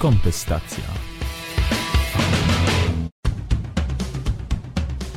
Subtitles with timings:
[0.00, 0.84] Kontestacja.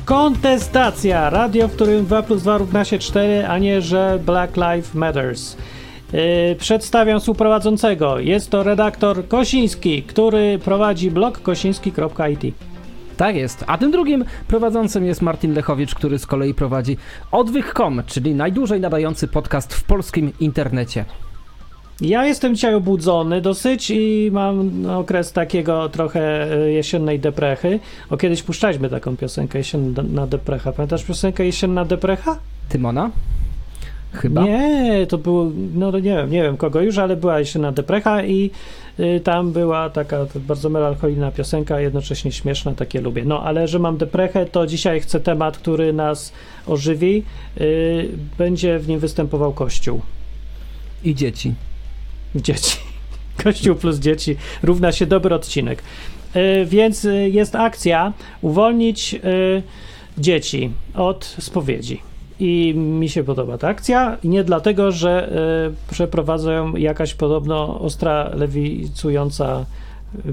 [0.04, 1.30] Kontestacja!
[1.30, 5.56] Radio, w którym 2 plus 2 równa się 4, a nie, że Black Lives Matters.
[6.12, 8.18] Yy, przedstawiam współprowadzącego.
[8.18, 12.54] Jest to redaktor Kosiński, który prowadzi blog kosiński.it.
[13.16, 13.64] Tak jest.
[13.66, 16.96] A tym drugim prowadzącym jest Martin Lechowicz, który z kolei prowadzi
[17.32, 21.04] Odwych.com, czyli najdłużej nadający podcast w polskim internecie.
[22.00, 27.80] Ja jestem dzisiaj obudzony dosyć i mam okres takiego trochę e, jesiennej deprechy.
[28.10, 30.72] O kiedyś puszczaliśmy taką piosenkę jesienna deprecha.
[30.72, 32.38] Pamiętasz piosenkę jesienna deprecha?
[32.68, 33.10] Tymona?
[34.12, 34.44] Chyba?
[34.44, 38.50] Nie, to było, no nie wiem, nie wiem kogo już, ale była jesienna deprecha i
[39.00, 43.24] y, tam była taka bardzo melancholijna piosenka, jednocześnie śmieszna, takie lubię.
[43.24, 46.32] No, ale że mam deprechę, to dzisiaj chcę temat, który nas
[46.66, 47.22] ożywi.
[47.60, 48.08] Y,
[48.38, 50.00] będzie w nim występował Kościół.
[51.04, 51.54] I dzieci.
[52.34, 52.76] Dzieci.
[53.44, 55.82] Kościół plus dzieci równa się dobry odcinek.
[56.36, 59.62] Y, więc y, jest akcja uwolnić y,
[60.18, 62.02] dzieci od spowiedzi.
[62.40, 64.16] I mi się podoba ta akcja.
[64.24, 65.32] Nie dlatego, że
[65.90, 69.66] przeprowadzają jakaś podobno ostra lewicująca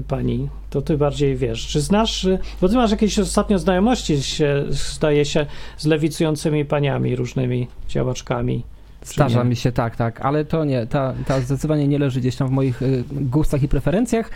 [0.08, 0.48] pani.
[0.70, 1.66] To ty bardziej wiesz.
[1.66, 2.26] Czy znasz,
[2.60, 5.46] bo ty masz jakieś ostatnio znajomości, się, zdaje się,
[5.76, 8.62] z lewicującymi paniami, różnymi działaczkami.
[9.04, 12.48] Zdarza mi się, tak, tak, ale to nie, ta, ta zdecydowanie nie leży gdzieś tam
[12.48, 14.30] w moich y, gustach i preferencjach,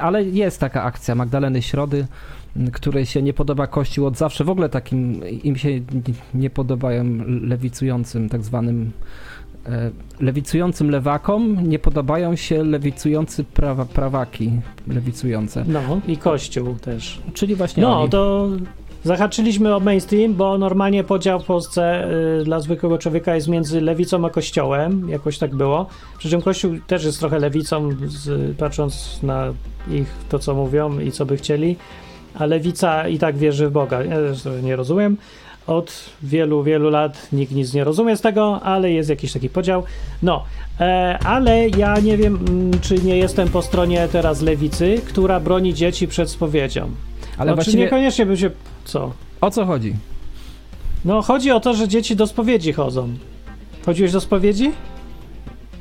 [0.00, 2.06] ale jest taka akcja Magdaleny Środy,
[2.72, 5.68] której się nie podoba Kościół od zawsze, w ogóle takim, im się
[6.34, 8.92] nie podobają lewicującym tak zwanym
[10.20, 14.50] lewicującym lewakom nie podobają się lewicujący prawa, prawaki
[14.88, 15.64] lewicujące.
[15.68, 17.20] No i Kościół też.
[17.34, 18.10] Czyli właśnie No, oni.
[18.10, 18.48] to
[19.04, 22.08] Zahaczyliśmy o mainstream, bo normalnie podział w Polsce
[22.40, 25.86] y, dla zwykłego człowieka jest między lewicą a kościołem, jakoś tak było.
[26.18, 29.52] Przy czym kościół też jest trochę lewicą, z, patrząc na
[29.90, 31.76] ich to, co mówią i co by chcieli,
[32.34, 34.02] a lewica i tak wierzy w Boga.
[34.02, 35.16] Ja też nie rozumiem.
[35.66, 39.82] Od wielu, wielu lat nikt nic nie rozumie z tego, ale jest jakiś taki podział.
[40.22, 40.44] No,
[40.80, 45.74] e, ale ja nie wiem, mm, czy nie jestem po stronie teraz lewicy, która broni
[45.74, 46.90] dzieci przed spowiedzią.
[47.38, 47.84] Ale no, właściwie...
[47.84, 48.50] niekoniecznie by się
[48.84, 49.12] co?
[49.40, 49.96] O co chodzi?
[51.04, 53.08] No, chodzi o to, że dzieci do spowiedzi chodzą.
[53.86, 54.72] Chodziłeś do spowiedzi?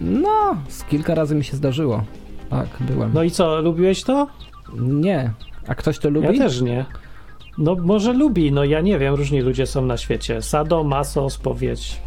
[0.02, 2.04] No, z kilka razy mi się zdarzyło.
[2.50, 3.12] Tak, byłem.
[3.14, 4.28] No i co, lubiłeś to?
[4.78, 5.32] Nie.
[5.68, 6.28] A ktoś to lubi?
[6.28, 6.86] Ja też nie.
[7.58, 10.42] No może lubi, no ja nie wiem, różni ludzie są na świecie.
[10.42, 11.98] Sado, maso, spowiedź.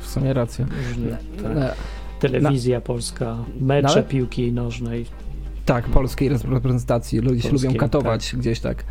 [0.00, 0.66] W sumie racja.
[0.88, 1.74] Różnie, tak.
[2.20, 5.06] Telewizja polska, mecze piłki nożnej.
[5.64, 7.18] Tak, polskiej reprezentacji.
[7.18, 8.40] Ludzie się lubią katować tak.
[8.40, 8.84] gdzieś tak.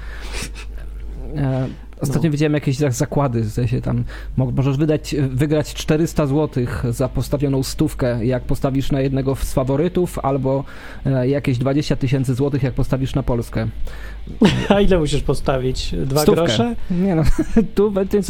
[1.36, 1.68] E,
[2.02, 2.32] ostatnio no.
[2.32, 4.04] widziałem jakieś zakłady, w się tam
[4.38, 10.64] możesz wydać, wygrać 400 zł za postawioną stówkę, jak postawisz na jednego z faworytów, albo
[11.06, 13.68] e, jakieś 20 tysięcy złotych, jak postawisz na Polskę.
[14.70, 15.96] A ile musisz postawić?
[16.06, 16.46] Dwa Stówkę.
[16.46, 16.76] grosze?
[16.92, 17.24] Nie no,
[17.76, 18.22] tu będzie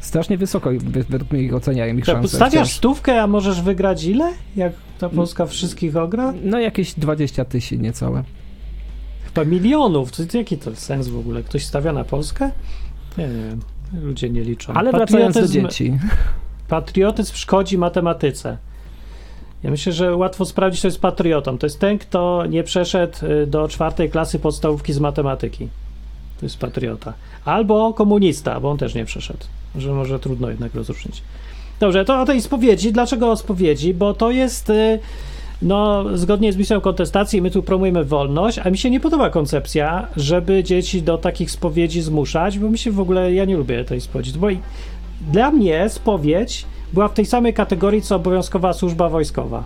[0.00, 0.70] strasznie wysoko
[1.08, 2.36] według mnie ich oceniają ich szanse.
[2.36, 4.32] Stawiasz stówkę, a możesz wygrać ile?
[4.56, 6.34] Jak ta Polska wszystkich ogra?
[6.44, 8.24] No jakieś 20 tysięcy niecałe.
[9.34, 10.12] Chyba milionów.
[10.12, 11.42] To, jaki to sens w ogóle?
[11.42, 12.50] Ktoś stawia na Polskę?
[13.18, 13.60] Nie, nie wiem.
[14.02, 14.72] Ludzie nie liczą.
[14.72, 15.98] Ale wracając do dzieci.
[16.68, 18.56] Patriotyzm szkodzi matematyce.
[19.62, 21.58] Ja myślę, że łatwo sprawdzić, kto jest patriotą.
[21.58, 25.68] To jest ten, kto nie przeszedł y, do czwartej klasy podstawówki z matematyki.
[26.40, 27.12] To jest patriota.
[27.44, 29.44] Albo komunista, bo on też nie przeszedł.
[29.76, 31.22] Że może trudno jednak rozróżnić.
[31.80, 32.92] Dobrze, to o tej spowiedzi.
[32.92, 33.94] Dlaczego o spowiedzi?
[33.94, 34.98] Bo to jest, y,
[35.62, 40.06] no, zgodnie z misją kontestacji, my tu promujemy wolność, a mi się nie podoba koncepcja,
[40.16, 44.00] żeby dzieci do takich spowiedzi zmuszać, bo mi się w ogóle, ja nie lubię tej
[44.00, 44.38] spowiedzi.
[44.38, 44.46] Bo
[45.32, 49.64] dla mnie spowiedź była w tej samej kategorii, co obowiązkowa służba wojskowa.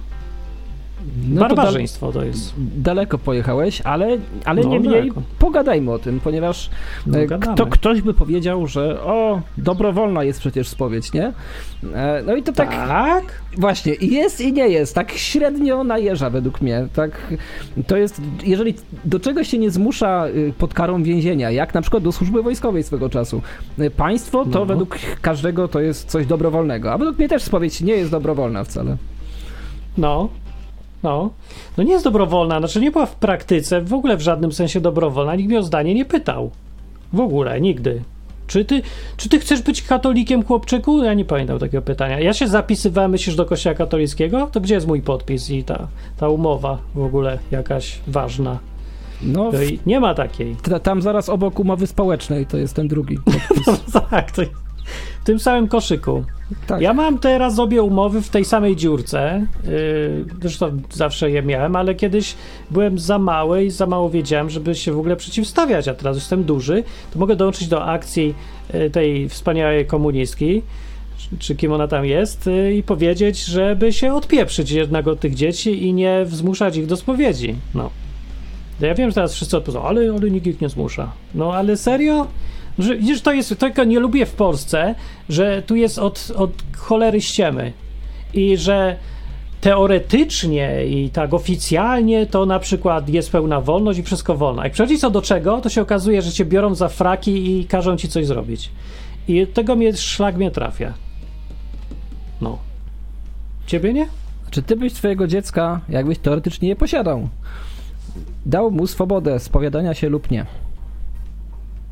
[1.29, 2.55] No Barbarzyństwo to, to, jest.
[2.77, 5.23] Daleko pojechałeś, ale, ale no, niemniej daleko.
[5.39, 6.71] pogadajmy o tym, ponieważ
[7.07, 11.33] no, e, kto, ktoś by powiedział, że o, dobrowolna jest przecież spowiedź, nie?
[11.95, 12.71] E, no i to tak...
[12.71, 13.25] Tak?
[13.59, 17.35] Właśnie, jest i nie jest, tak średnio najeża według mnie, tak,
[17.87, 18.75] to jest, jeżeli
[19.05, 22.83] do czegoś się nie zmusza y, pod karą więzienia, jak na przykład do służby wojskowej
[22.83, 23.43] swego czasu,
[23.79, 24.67] y, państwo to no.
[24.67, 28.97] według każdego to jest coś dobrowolnego, a według mnie też spowiedź nie jest dobrowolna wcale.
[29.99, 30.29] No,
[31.05, 31.31] no.
[31.77, 35.35] No nie jest dobrowolna, znaczy nie była w praktyce w ogóle w żadnym sensie dobrowolna.
[35.35, 36.51] Nikt mnie o zdanie nie pytał.
[37.12, 38.03] W ogóle, nigdy.
[38.47, 38.83] Czy ty,
[39.17, 41.05] czy ty chcesz być katolikiem, chłopczyku?
[41.05, 42.21] Ja nie pamiętam takiego pytania.
[42.21, 44.49] Ja się zapisywałem, myślisz, do kościoła katolickiego?
[44.53, 48.59] To gdzie jest mój podpis i ta, ta umowa w ogóle jakaś ważna?
[49.23, 49.50] No,
[49.87, 50.57] nie ma takiej.
[50.83, 53.19] Tam zaraz obok umowy społecznej to jest ten drugi.
[53.67, 54.43] no, tak, to
[55.23, 56.25] w tym samym koszyku.
[56.67, 56.81] Tak.
[56.81, 59.47] Ja mam teraz obie umowy w tej samej dziurce.
[59.65, 59.71] Yy,
[60.43, 62.35] zresztą zawsze je miałem, ale kiedyś
[62.71, 66.45] byłem za mały i za mało wiedziałem, żeby się w ogóle przeciwstawiać, a teraz jestem
[66.45, 68.35] duży, to mogę dołączyć do akcji
[68.75, 70.63] yy, tej wspaniałej komunistki,
[71.39, 75.87] czy- kim ona tam jest, yy, i powiedzieć, żeby się odpieprzyć jednego od tych dzieci
[75.87, 77.55] i nie zmuszać ich do spowiedzi.
[77.75, 77.91] No.
[78.81, 81.13] No Ja wiem, że teraz wszyscy odpowiedzą, ale, ale nikt ich nie zmusza.
[81.35, 82.27] No ale serio?
[82.79, 84.94] Że, widzisz, to jest, tego nie lubię w Polsce,
[85.29, 87.73] że tu jest od, od cholery ściemy
[88.35, 88.97] i że
[89.61, 94.65] teoretycznie i tak oficjalnie to na przykład jest pełna wolność i wszystko wolno.
[94.65, 97.97] Jak przychodzi co do czego, to się okazuje, że cię biorą za fraki i każą
[97.97, 98.71] ci coś zrobić.
[99.29, 100.93] I tego mnie szlak mnie trafia.
[102.41, 102.59] No.
[103.67, 104.09] Ciebie nie?
[104.50, 107.29] Czy ty byś swojego dziecka, jakbyś teoretycznie je posiadał,
[108.47, 110.47] dał mu swobodę spowiadania się lub nie?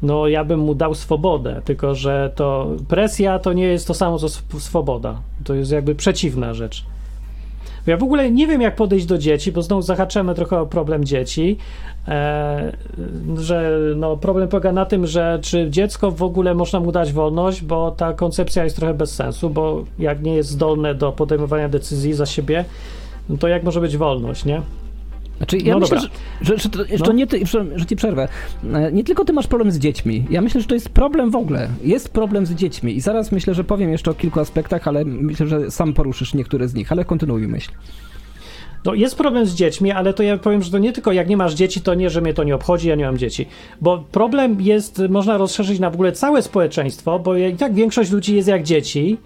[0.02, 4.18] No, ja bym mu dał swobodę, tylko że to presja to nie jest to samo
[4.18, 5.20] co sw- swoboda.
[5.44, 6.84] To jest jakby przeciwna rzecz.
[7.86, 11.04] Ja w ogóle nie wiem, jak podejść do dzieci, bo znowu zahaczymy trochę o problem
[11.04, 11.56] dzieci,
[12.08, 12.72] e,
[13.38, 17.62] że no, problem polega na tym, że czy dziecko w ogóle można mu dać wolność,
[17.62, 22.14] bo ta koncepcja jest trochę bez sensu, bo jak nie jest zdolne do podejmowania decyzji
[22.14, 22.64] za siebie,
[23.28, 24.62] no to jak może być wolność, nie?
[25.36, 26.18] Znaczy, ja No myślę, że, dobra.
[26.40, 27.12] że, że, to, że No.
[27.12, 28.28] nie ty, że, że ci przerwę.
[28.74, 30.24] E, Nie tylko ty masz problem z dziećmi.
[30.30, 31.68] Ja myślę, że to jest problem w ogóle.
[31.84, 32.96] Jest problem z dziećmi.
[32.96, 36.68] I zaraz myślę, że powiem jeszcze o kilku aspektach, ale myślę, że sam poruszysz niektóre
[36.68, 36.92] z nich.
[36.92, 37.70] Ale kontynuuj myśl.
[38.84, 41.36] No jest problem z dziećmi, ale to ja powiem, że to nie tylko jak nie
[41.36, 43.46] masz dzieci, to nie, że mnie to nie obchodzi, ja nie mam dzieci.
[43.80, 48.36] Bo problem jest, można rozszerzyć na w ogóle całe społeczeństwo, bo i tak większość ludzi
[48.36, 49.18] jest jak dzieci.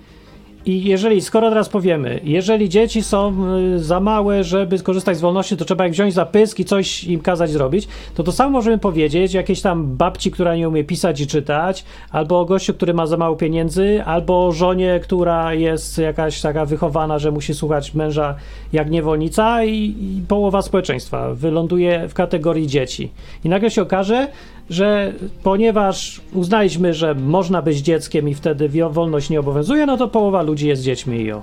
[0.67, 3.35] I jeżeli, skoro teraz powiemy, jeżeli dzieci są
[3.75, 7.05] y, za małe, żeby skorzystać z wolności, to trzeba ich wziąć za pysk i coś
[7.05, 11.21] im kazać zrobić, to to samo możemy powiedzieć jakiejś tam babci, która nie umie pisać
[11.21, 16.41] i czytać, albo o gościu, który ma za mało pieniędzy, albo żonie, która jest jakaś
[16.41, 18.35] taka wychowana, że musi słuchać męża
[18.73, 23.11] jak niewolnica i, i połowa społeczeństwa wyląduje w kategorii dzieci.
[23.45, 24.29] I nagle się okaże,
[24.71, 30.43] że ponieważ uznaliśmy, że można być dzieckiem i wtedy wolność nie obowiązuje, no to połowa
[30.43, 31.43] ludzi jest dziećmi i o.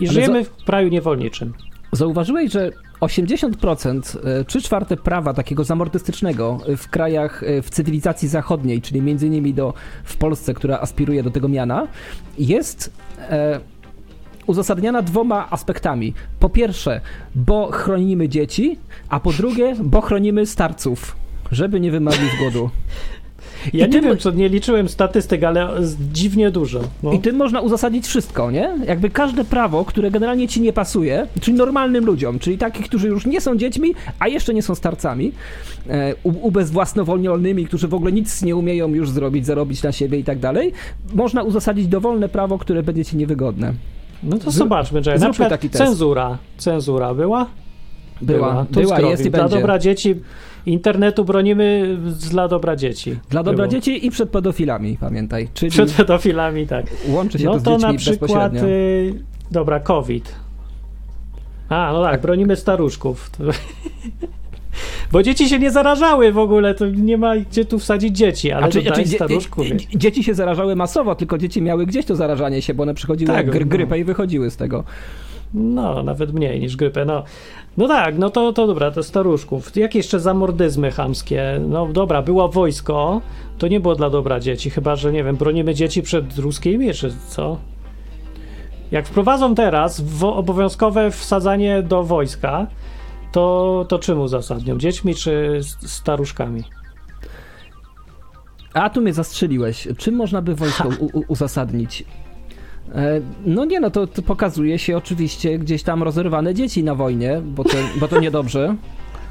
[0.00, 1.52] I Ale żyjemy w kraju niewolniczym.
[1.92, 2.70] Zauważyłeś, że
[3.00, 9.02] 80%, e, trzy czwarte prawa takiego zamordystycznego e, w krajach e, w cywilizacji zachodniej, czyli
[9.02, 9.74] między innymi do,
[10.04, 11.86] w Polsce, która aspiruje do tego miana,
[12.38, 12.92] jest
[13.30, 13.60] e,
[14.46, 16.14] uzasadniana dwoma aspektami.
[16.40, 17.00] Po pierwsze,
[17.34, 18.78] bo chronimy dzieci,
[19.08, 21.16] a po drugie, bo chronimy starców,
[21.52, 22.70] żeby nie wymarli z głodu.
[23.72, 25.68] Ja I nie tym- wiem, co nie liczyłem statystyk, ale
[26.12, 26.80] dziwnie dużo.
[27.02, 27.12] No.
[27.12, 28.70] I tym można uzasadnić wszystko, nie?
[28.86, 33.26] Jakby każde prawo, które generalnie ci nie pasuje, czyli normalnym ludziom, czyli takich, którzy już
[33.26, 35.32] nie są dziećmi, a jeszcze nie są starcami,
[35.88, 40.38] e, ubezwłasnowolnionymi, którzy w ogóle nic nie umieją już zrobić, zarobić na siebie i tak
[40.38, 40.72] dalej,
[41.14, 43.72] można uzasadnić dowolne prawo, które będzie ci niewygodne.
[44.22, 45.84] No to zobaczmy, że na przykład taki test.
[45.84, 46.38] cenzura.
[46.58, 47.46] Cenzura była?
[48.22, 49.10] Była, To była, skrowi.
[49.10, 49.56] jest i Dla będzie.
[49.56, 50.14] dobra dzieci
[50.68, 51.98] internetu bronimy
[52.30, 53.18] dla dobra dzieci.
[53.30, 53.68] Dla dobra Było.
[53.80, 55.48] dzieci i przed pedofilami, pamiętaj.
[55.54, 56.86] Czyli Przed pedofilami, tak.
[57.08, 59.14] łączy się No to z to dziećmi na przykład, y,
[59.50, 60.34] dobra, COVID.
[61.68, 63.30] A, no tak, bronimy staruszków.
[65.12, 68.62] Bo dzieci się nie zarażały w ogóle, to nie ma gdzie tu wsadzić dzieci, ale
[68.72, 69.66] Znaczy, znaczy, staruszków.
[69.66, 72.94] dzie- dzie- dzieci się zarażały masowo, tylko dzieci miały gdzieś to zarażanie się, bo one
[72.94, 73.66] przychodziły Tak, gry, no.
[73.66, 74.84] grypę i wychodziły z tego.
[75.54, 77.24] No, nawet mniej niż grypę, no.
[77.78, 79.76] No tak, no to, to dobra, to staruszków.
[79.76, 81.60] Jakie jeszcze zamordyzmy chamskie?
[81.68, 83.20] No dobra, było wojsko,
[83.58, 87.12] to nie było dla dobra dzieci, chyba, że nie wiem, bronimy dzieci przed ruskimi, czy
[87.28, 87.58] co?
[88.90, 92.66] Jak wprowadzą teraz obowiązkowe wsadzanie do wojska,
[93.32, 94.78] to, to czym uzasadnią?
[94.78, 96.64] Dziećmi czy staruszkami?
[98.74, 99.88] A tu mnie zastrzeliłeś.
[99.98, 100.88] Czym można by wojsko
[101.28, 102.04] uzasadnić?
[102.94, 107.40] E, No nie, no to, to pokazuje się oczywiście gdzieś tam rozerwane dzieci na wojnie,
[107.44, 108.76] bo to, bo to niedobrze.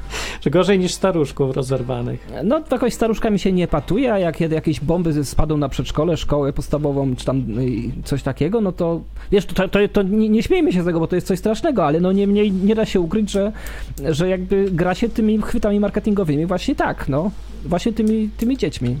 [0.40, 2.28] Czy gorzej niż staruszków rozerwanych?
[2.44, 6.52] No to jakoś staruszkami się nie patuje, a jak jakieś bomby spadną na przedszkole, szkołę
[6.52, 9.00] podstawową, czy tam y, coś takiego, no to
[9.30, 11.86] wiesz, to, to, to nie, nie śmiejmy się z tego, bo to jest coś strasznego,
[11.86, 13.52] ale no niemniej nie da się ukryć, że,
[14.08, 17.30] że jakby gra się tymi chwytami marketingowymi właśnie tak, no.
[17.64, 18.96] Właśnie tymi, tymi dziećmi.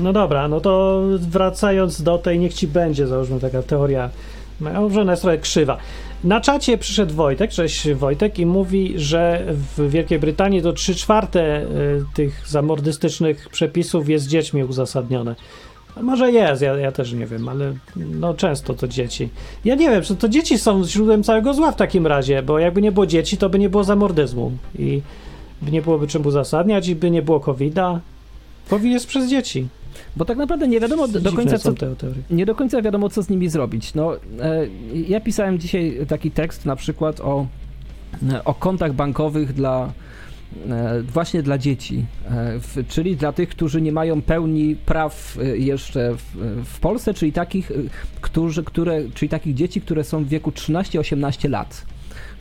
[0.00, 4.10] No dobra, no to wracając do tej, niech ci będzie, załóżmy taka teoria,
[4.60, 5.76] może ona jest trochę krzywa.
[6.24, 9.44] Na czacie przyszedł Wojtek, cześć Wojtek, i mówi, że
[9.76, 11.66] w Wielkiej Brytanii to 3 czwarte y,
[12.14, 15.34] tych zamordystycznych przepisów jest dziećmi uzasadnione.
[15.96, 19.28] A Może jest, ja, ja też nie wiem, ale no często to dzieci.
[19.64, 22.82] Ja nie wiem, czy to dzieci są źródłem całego zła w takim razie, bo jakby
[22.82, 25.02] nie było dzieci, to by nie było zamordyzmu i
[25.72, 28.00] nie byłoby czym uzasadniać i by nie było COVID-a.
[28.70, 29.68] COVID jest przez dzieci.
[30.16, 31.74] Bo tak naprawdę nie wiadomo do Dziwne końca, co,
[32.30, 33.94] nie do końca wiadomo, co z nimi zrobić.
[33.94, 34.18] No, e,
[35.08, 37.46] ja pisałem dzisiaj taki tekst na przykład o,
[38.44, 39.92] o kontach bankowych dla
[40.68, 46.14] e, właśnie dla dzieci, e, czyli dla tych, którzy nie mają pełni praw e, jeszcze
[46.64, 47.72] w, Polsce, czyli takich,
[48.20, 51.86] którzy, które, czyli takich dzieci, które są w wieku 13-18 lat.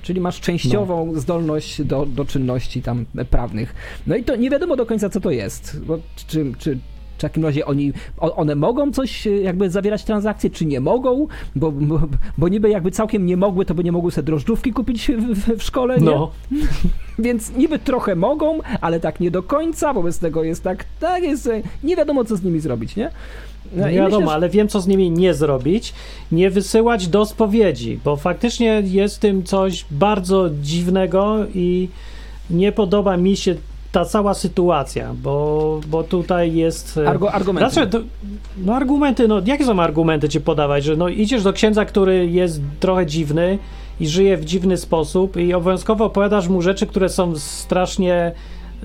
[0.02, 3.76] Czyli masz częściową zdolność do, do czynności tam prawnych.
[4.08, 5.82] No i to nie wiadomo do końca, co to jest.
[5.86, 6.80] Bo czy, czy
[7.20, 11.28] w takim razie oni, one mogą coś e, jakby zawierać transakcje, czy nie mogą?
[11.56, 12.00] Bo, bo,
[12.38, 15.64] bo niby jakby całkiem nie mogły, to by nie mogły sobie drożdżówki kupić w, w,
[15.64, 16.06] szkole, nie?
[16.06, 16.32] No,
[17.20, 21.50] Więc niby trochę mogą, ale tak nie do końca, wobec tego jest tak, tak jest,
[21.84, 23.12] nie wiadomo co z nimi zrobić, nie?
[23.76, 25.94] No wiadomo, myślę, że- ale wiem, co z nimi nie zrobić.
[26.32, 31.90] Nie wysyłać do spowiedzi, bo faktycznie jest w tym coś bardzo dziwnego i
[32.50, 33.56] nie podoba mi się
[33.92, 36.98] ta cała sytuacja, bo, bo tutaj jest...
[36.98, 37.72] e, Argo, argumenty.
[37.72, 37.90] Znaczy,
[38.58, 42.62] no argumenty, no jakie są argumenty ci podawać, że no idziesz do księdza, który jest
[42.80, 43.58] trochę dziwny
[44.00, 48.32] i żyje w dziwny sposób i obowiązkowo opowiadasz mu rzeczy, które są strasznie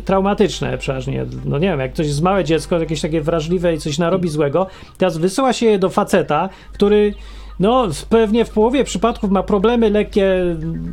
[0.04, 1.26] traumatyczne przeważnie.
[1.44, 4.66] No nie wiem, jak ktoś jest małe dziecko, jakieś takie wrażliwe i coś narobi złego,
[4.98, 7.14] teraz wysyła się je do faceta, który
[7.60, 10.34] no pewnie w połowie przypadków ma problemy lekkie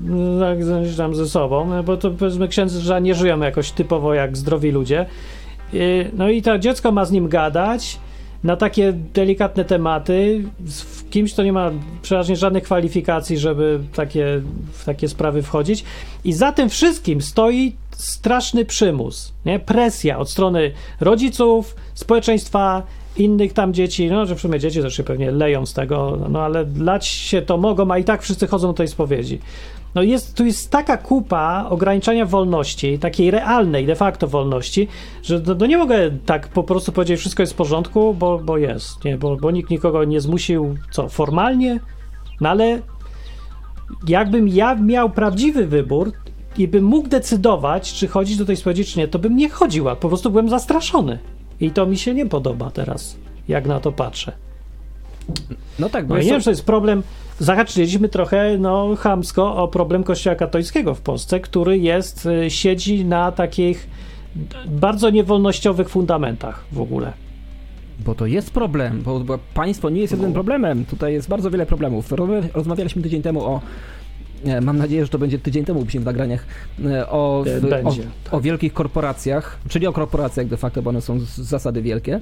[0.04, 4.14] no, tak, z- tam ze sobą, no, bo to powiedzmy księdza nie żyją jakoś typowo
[4.14, 5.06] jak zdrowi ludzie.
[6.14, 8.00] No i to dziecko ma z nim gadać
[8.44, 14.42] na takie delikatne tematy z kimś, kto nie ma przeważnie żadnych kwalifikacji, żeby takie,
[14.72, 15.84] w takie sprawy wchodzić.
[16.24, 19.60] I za tym wszystkim stoi straszny przymus, nie?
[19.60, 22.84] presja od strony rodziców, społeczeństwa,
[23.18, 26.42] innych tam dzieci, no że w sumie dzieci też się pewnie leją z tego, no
[26.42, 29.40] ale lać się to mogą, a i tak wszyscy chodzą do tej spowiedzi.
[29.96, 34.88] No jest, tu jest taka kupa ograniczania wolności, takiej realnej de facto wolności,
[35.24, 38.58] że no, no nie mogę tak po prostu powiedzieć, wszystko jest w porządku, bo, bo
[38.58, 39.18] jest, nie?
[39.18, 41.80] Bo, bo nikt nikogo nie zmusił, co, formalnie?
[42.42, 42.82] No ale
[44.08, 46.12] jakbym ja miał prawdziwy wybór
[46.58, 49.96] i bym mógł decydować, czy chodzić do tej spowiedzi, czy nie, to bym nie chodziła,
[49.96, 51.20] po prostu byłem zastraszony.
[51.62, 54.32] I to mi się nie podoba teraz, jak na to patrzę.
[55.80, 57.04] No tak, bo No jest nie wiem, to jest problem.
[57.40, 63.32] Zahaczyliśmy trochę, no, chamsko o problem Kościoła katolickiego w Polsce, który jest, y, siedzi na
[63.32, 63.88] takich
[64.68, 67.14] bardzo niewolnościowych fundamentach w ogóle.
[68.06, 70.86] Bo to jest problem, bo, bo państwo nie jest jedynym problemem.
[70.86, 72.12] Tutaj jest bardzo wiele problemów.
[72.12, 73.62] Rozmawia- Rozmawialiśmy tydzień temu o.
[74.46, 76.46] e, Mam nadzieję, że to będzie tydzień temu w nagraniach.
[76.86, 77.66] e, O, E, w,
[78.32, 82.20] o, o wielkich korporacjach, czyli o korporacjach de facto, bo one są z zasady wielkie,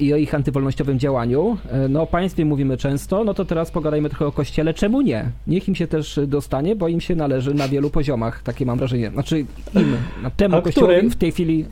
[0.00, 1.56] i o ich antywolnościowym działaniu.
[1.72, 4.74] E, No o państwie mówimy często, no to teraz pogadajmy trochę o kościele.
[4.74, 5.24] Czemu nie?
[5.46, 9.10] Niech im się też dostanie, bo im się należy na wielu poziomach, takie mam wrażenie.
[9.10, 9.46] Znaczy im,
[10.22, 11.10] na temu A kościołowi którym?
[11.10, 11.64] w tej chwili,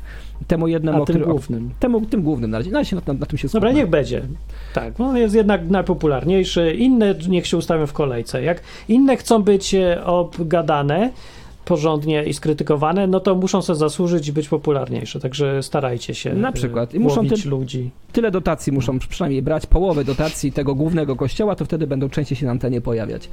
[0.46, 1.70] temu jednemu, A tym którym, o, głównym.
[1.80, 3.80] temu, tym głównym na razie, na, razie na, na, na tym się Dobra, skupmy.
[3.82, 4.22] niech będzie.
[4.74, 6.72] Tak, no jest jednak najpopularniejszy.
[6.74, 8.42] Inne niech się ustawią w kolejce.
[8.42, 11.10] Jak inne chcą być e, obgadane
[11.66, 15.20] porządnie i skrytykowane, no to muszą sobie zasłużyć i być popularniejsze.
[15.20, 16.34] Także starajcie się.
[16.34, 16.94] Na e, przykład.
[16.94, 17.90] I muszą łowić ty- ludzi.
[18.12, 22.46] Tyle dotacji muszą przynajmniej brać, połowę dotacji tego głównego kościoła, to wtedy będą częściej się
[22.46, 23.28] na antenie pojawiać.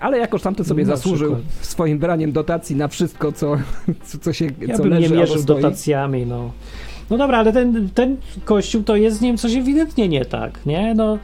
[0.00, 1.54] Ale jakoś tamten sobie Na zasłużył przykład.
[1.66, 3.56] swoim braniem dotacji na wszystko, co,
[4.04, 5.62] co, co się Ja co bym nie leży mierzył albo stoi.
[5.62, 6.50] dotacjami, no.
[7.10, 10.94] No dobra, ale ten, ten kościół to jest z nim coś ewidentnie nie tak, nie?
[10.94, 11.18] No,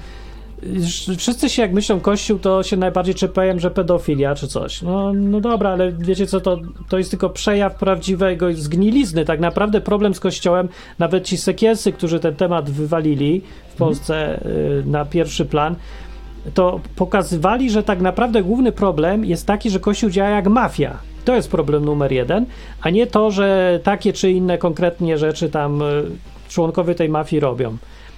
[1.19, 4.83] wszyscy się jak myślą kościół, to się najbardziej czepiają, że pedofilia czy coś.
[4.83, 6.59] No, no dobra, ale wiecie co, to,
[6.89, 9.25] to jest tylko przejaw prawdziwego zgnilizny.
[9.25, 10.69] Tak naprawdę problem z kościołem,
[10.99, 15.77] nawet ci sekielsy, którzy ten temat wywalili w Polsce y, na pierwszy plan,
[16.55, 20.99] to pokazywali, że tak naprawdę główny problem jest taki, że Kościół działa jak mafia.
[21.25, 22.47] To jest problem numer jeden,
[22.83, 26.05] a nie to, że takie czy inne konkretnie rzeczy tam y,
[26.49, 27.77] członkowie tej mafii robią.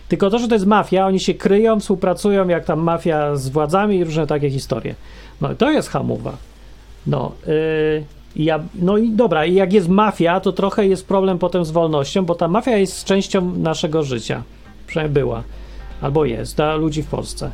[0.08, 3.96] Tylko to, że to jest mafia, oni się kryją, współpracują jak tam mafia z władzami
[3.96, 4.94] i różne takie historie.
[5.40, 6.36] No i to jest hamowa.
[7.06, 8.04] No, yy,
[8.36, 12.24] ja, no i dobra, i jak jest mafia, to trochę jest problem potem z wolnością,
[12.24, 14.42] bo ta mafia jest częścią naszego życia.
[14.86, 15.42] Przynajmniej była.
[16.00, 17.50] Albo jest, dla ludzi w Polsce.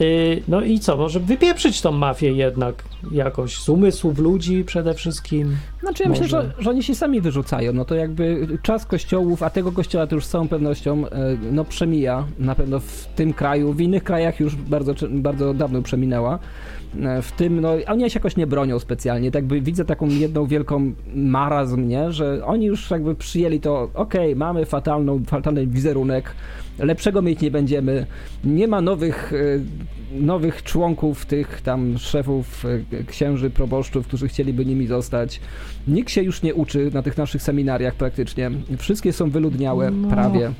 [0.00, 5.56] Yy, no i co, może wypieprzyć tą mafię jednak jakoś z umysłów ludzi przede wszystkim.
[5.80, 6.42] Znaczy ja myślę, Może.
[6.42, 7.72] że, że oni się sami wyrzucają.
[7.72, 11.64] No to jakby czas kościołów, a tego kościoła to już z całą pewnością e, no,
[11.64, 12.26] przemija.
[12.38, 16.38] Na pewno w tym kraju, w innych krajach już bardzo, bardzo dawno przeminęła.
[17.02, 19.30] E, W tym, no oni się jakoś nie bronią specjalnie.
[19.30, 22.12] Tak jakby widzę taką jedną wielką marazm, nie?
[22.12, 26.32] że oni już jakby przyjęli to, okej, mamy fatalną, fatalny wizerunek,
[26.78, 28.06] lepszego mieć nie będziemy,
[28.44, 32.64] nie ma nowych, e, nowych członków, tych tam szefów,
[33.00, 35.40] e, księży, proboszczów, którzy chcieliby nimi zostać.
[35.88, 38.50] Nikt się już nie uczy na tych naszych seminariach praktycznie.
[38.78, 40.08] Wszystkie są wyludniałe, No.
[40.08, 40.52] prawie.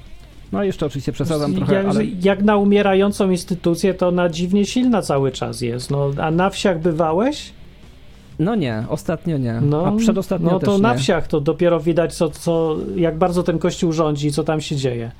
[0.52, 2.04] No jeszcze oczywiście przesadzam trochę, jak, ale...
[2.04, 5.90] jak na umierającą instytucję, to ona dziwnie silna cały czas jest.
[5.90, 7.52] No, a na wsiach bywałeś?
[8.38, 9.60] No nie, ostatnio nie.
[9.60, 13.58] No, a przedostatnio no to na wsiach to dopiero widać, co, co, jak bardzo ten
[13.58, 15.10] kościół rządzi i co tam się dzieje.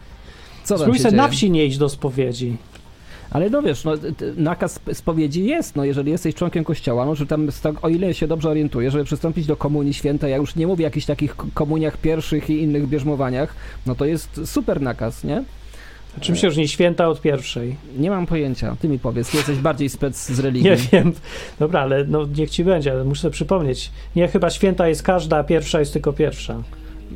[0.64, 2.56] Co tam Spróbuj się na wsi nie iść do spowiedzi.
[3.30, 3.92] Ale no wiesz, no,
[4.36, 8.26] nakaz spowiedzi jest, no jeżeli jesteś członkiem kościoła, no że tam, sta- o ile się
[8.26, 11.96] dobrze orientuję, żeby przystąpić do komunii świętej, ja już nie mówię o jakichś takich komuniach
[11.96, 13.54] pierwszych i innych bierzmowaniach,
[13.86, 15.44] no to jest super nakaz, nie?
[16.16, 17.76] A czym się różni święta od pierwszej?
[17.98, 20.70] Nie mam pojęcia, ty mi powiedz, ty jesteś bardziej spec z religii.
[20.70, 21.12] Nie wiem.
[21.58, 23.90] Dobra, ale no niech ci będzie, ale muszę przypomnieć.
[24.16, 26.62] Nie, chyba święta jest każda, a pierwsza jest tylko pierwsza.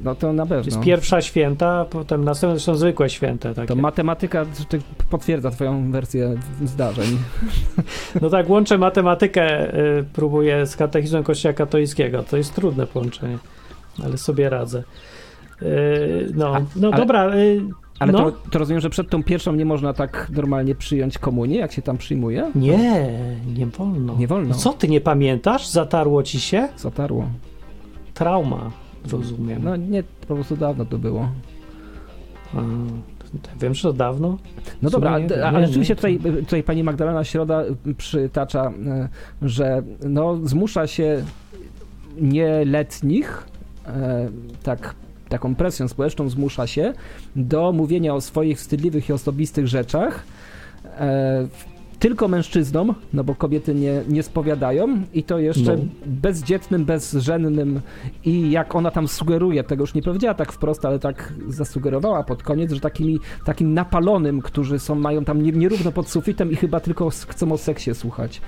[0.04, 0.64] No to na pewno.
[0.64, 3.54] Jest pierwsza święta, a potem następne są zwykłe święte.
[3.54, 3.68] Takie.
[3.68, 4.44] To matematyka
[5.10, 6.34] potwierdza twoją wersję
[6.64, 7.18] zdarzeń.
[8.22, 12.22] No tak, łączę matematykę, y, próbuję z katechizmem Kościoła katolickiego.
[12.22, 13.38] To jest trudne połączenie,
[14.04, 14.82] ale sobie radzę.
[15.62, 17.34] Y, no, A- no ale- dobra.
[17.36, 17.60] Y,
[17.98, 18.30] Ale no.
[18.30, 21.82] to, to rozumiem, że przed tą pierwszą nie można tak normalnie przyjąć komunii, jak się
[21.82, 22.50] tam przyjmuje?
[22.54, 23.18] Nie,
[23.56, 24.16] nie wolno.
[24.18, 24.48] Nie wolno.
[24.48, 25.66] No co ty nie pamiętasz?
[25.68, 26.68] Zatarło ci się?
[26.76, 27.28] Zatarło.
[28.14, 28.70] Trauma,
[29.12, 29.64] rozumiem.
[29.64, 31.28] No nie, po prostu dawno to było.
[32.54, 32.62] A,
[33.60, 34.38] wiem, że to dawno.
[34.82, 37.62] No W dobra, nie ale, ale rzeczywiście tutaj, tutaj pani Magdalena Środa
[37.98, 39.08] przytacza, e,
[39.42, 41.24] że no, zmusza się
[42.20, 43.46] nieletnich,
[43.86, 44.28] e,
[44.62, 44.94] tak,
[45.28, 46.92] taką presją społeczną zmusza się
[47.36, 50.24] do mówienia o swoich wstydliwych i osobistych rzeczach
[50.84, 51.48] e,
[52.04, 55.82] tylko mężczyznom, no bo kobiety nie, nie spowiadają i to jeszcze No.
[56.06, 57.80] bezdzietnym, bezżennym
[58.24, 62.42] i jak ona tam sugeruje, tego już nie powiedziała tak wprost, ale tak zasugerowała pod
[62.42, 66.80] koniec, że takimi, takim napalonym, którzy są, mają tam nie- nierówno pod sufitem i chyba
[66.80, 68.40] tylko chcą o seksie słuchać.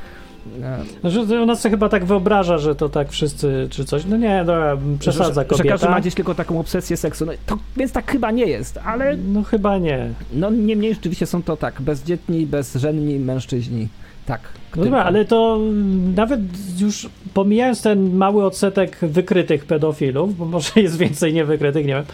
[1.01, 4.05] Znaczy, ona sobie chyba tak wyobraża, że to tak wszyscy, czy coś.
[4.05, 5.69] No nie, dobra, przesadza że, że kobieta.
[5.69, 7.27] każdy ma gdzieś tylko taką obsesję seksu.
[7.27, 10.09] No, to, więc tak chyba nie jest, ale No chyba nie.
[10.33, 13.89] no niemniej rzeczywiście są to tak, bezdzietni, bezżenni mężczyźni.
[14.27, 14.41] Tak.
[14.77, 16.41] No dobra, ale to mm, nawet
[16.81, 22.05] już pomijając ten mały odsetek wykrytych pedofilów, bo może jest więcej niewykrytych, nie wiem,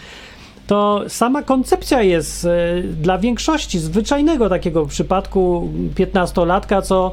[0.67, 7.13] to sama koncepcja jest e, dla większości zwyczajnego takiego przypadku piętnastolatka, co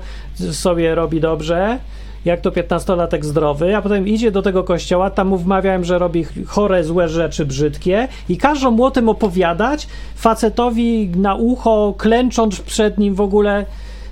[0.51, 1.79] sobie robi dobrze,
[2.25, 6.25] jak to piętnastolatek zdrowy, a potem idzie do tego kościoła, tam mu wmawiałem, że robi
[6.47, 12.97] chore, złe rzeczy, brzydkie i każą mu o tym opowiadać facetowi na ucho, klęcząc przed
[12.97, 13.65] nim w ogóle.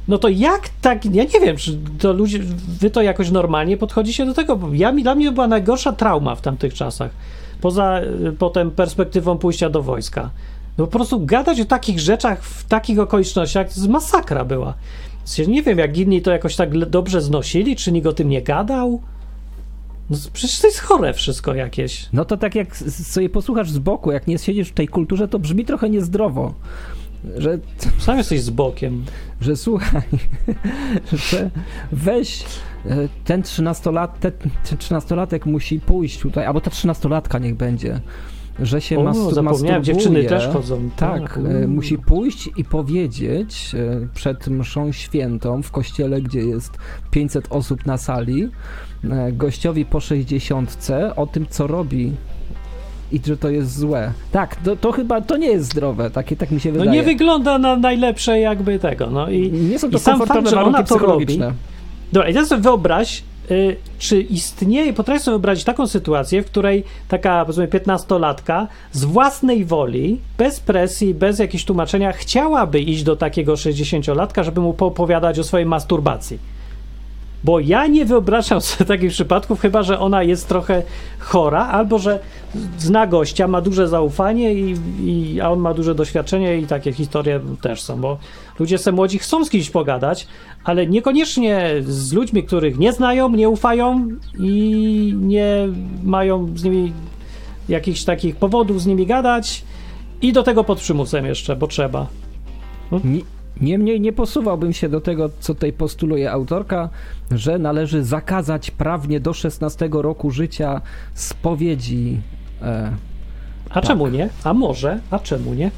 [0.08, 2.40] No to jak tak, ja nie wiem, czy to ludzie,
[2.80, 6.42] wy to jakoś normalnie podchodzicie do tego, bo ja, dla mnie była najgorsza trauma w
[6.42, 7.12] tamtych czasach,
[7.62, 10.30] poza y, potem perspektywą pójścia do wojska.
[10.78, 14.74] No po prostu gadać o takich rzeczach w takich okolicznościach, to jest masakra była.
[15.24, 18.42] Sensie Nie wiem, jak inni to jakoś tak dobrze znosili, czy nikt o tym nie
[18.42, 19.02] gadał.
[20.10, 22.10] No przecież to jest chore wszystko jakieś.
[22.14, 25.40] No to tak jak sobie posłuchasz z boku, jak nie siedzisz w tej kulturze, to
[25.40, 26.54] brzmi trochę niezdrowo.
[27.38, 27.60] Że,
[27.98, 29.06] Sam jesteś z bokiem.
[29.42, 30.02] że słuchaj,
[31.32, 31.50] że
[31.92, 32.46] weź
[32.86, 34.32] e, ten 13-lat, ten,
[34.70, 38.00] ten 13-latek musi pójść tutaj, albo ta 13-latka niech będzie,
[38.60, 40.90] że się O, mastur- zapomniałem, dziewczyny też chodzą.
[40.98, 46.78] Tak, e, musi pójść i powiedzieć e, przed mszą świętą w kościele, gdzie jest
[47.12, 48.50] 500 osób na sali,
[49.34, 52.14] gościowi po 60 o tym, co robi
[53.12, 54.12] i że to jest złe.
[54.32, 56.92] Tak, to, to chyba to nie jest zdrowe, takie tak mi się No wydaje.
[56.92, 59.52] nie wygląda na najlepsze jakby tego, no i...
[59.52, 61.54] nie są to i sam fakt, że ona to psychologiczne.
[62.14, 66.84] Dobra, i teraz sobie wyobraź, y, czy istnieje, potrafisz sobie wyobrazić taką sytuację, w której
[67.08, 73.54] taka, powiedzmy, 15-latka z własnej woli, bez presji, bez jakichś tłumaczenia, chciałaby iść do takiego
[73.54, 76.57] 60-latka, żeby mu poopowiadać o swojej masturbacji.
[77.48, 80.84] Bo ja nie wyobrażam sobie takich przypadków, chyba że ona jest trochę
[81.20, 82.20] chora, albo że
[82.78, 87.40] zna gościa, ma duże zaufanie, i, i, a on ma duże doświadczenie, i takie historie
[87.62, 88.18] też są, bo
[88.60, 90.28] ludzie se młodzi chcą z kimś pogadać,
[90.64, 94.08] ale niekoniecznie z ludźmi, których nie znają, nie ufają
[94.40, 95.68] i nie
[96.04, 96.94] mają z nimi
[97.70, 99.64] jakichś takich powodów z nimi gadać,
[100.22, 102.08] i do tego pod przymusem jeszcze, bo trzeba.
[103.04, 106.90] Nie- Niemniej nie posuwałbym się do tego, co tutaj postuluje autorka,
[107.32, 110.82] że należy zakazać prawnie do 16 roku życia
[111.14, 112.18] spowiedzi.
[112.62, 112.92] E,
[113.70, 113.84] A Tak.
[113.86, 114.30] czemu nie?
[114.44, 115.00] A może?
[115.12, 115.72] A czemu nie?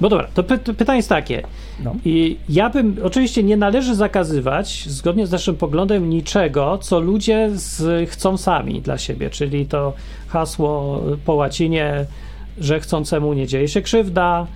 [0.00, 1.42] Bo dobra, to py to pytanie jest takie.
[1.84, 1.94] no.
[2.04, 8.10] I ja bym, oczywiście nie należy zakazywać, zgodnie z naszym poglądem, niczego, co ludzie z,
[8.10, 9.92] chcą sami dla siebie, czyli to
[10.28, 12.06] hasło po łacinie,
[12.58, 14.46] że chcącemu nie dzieje się krzywda,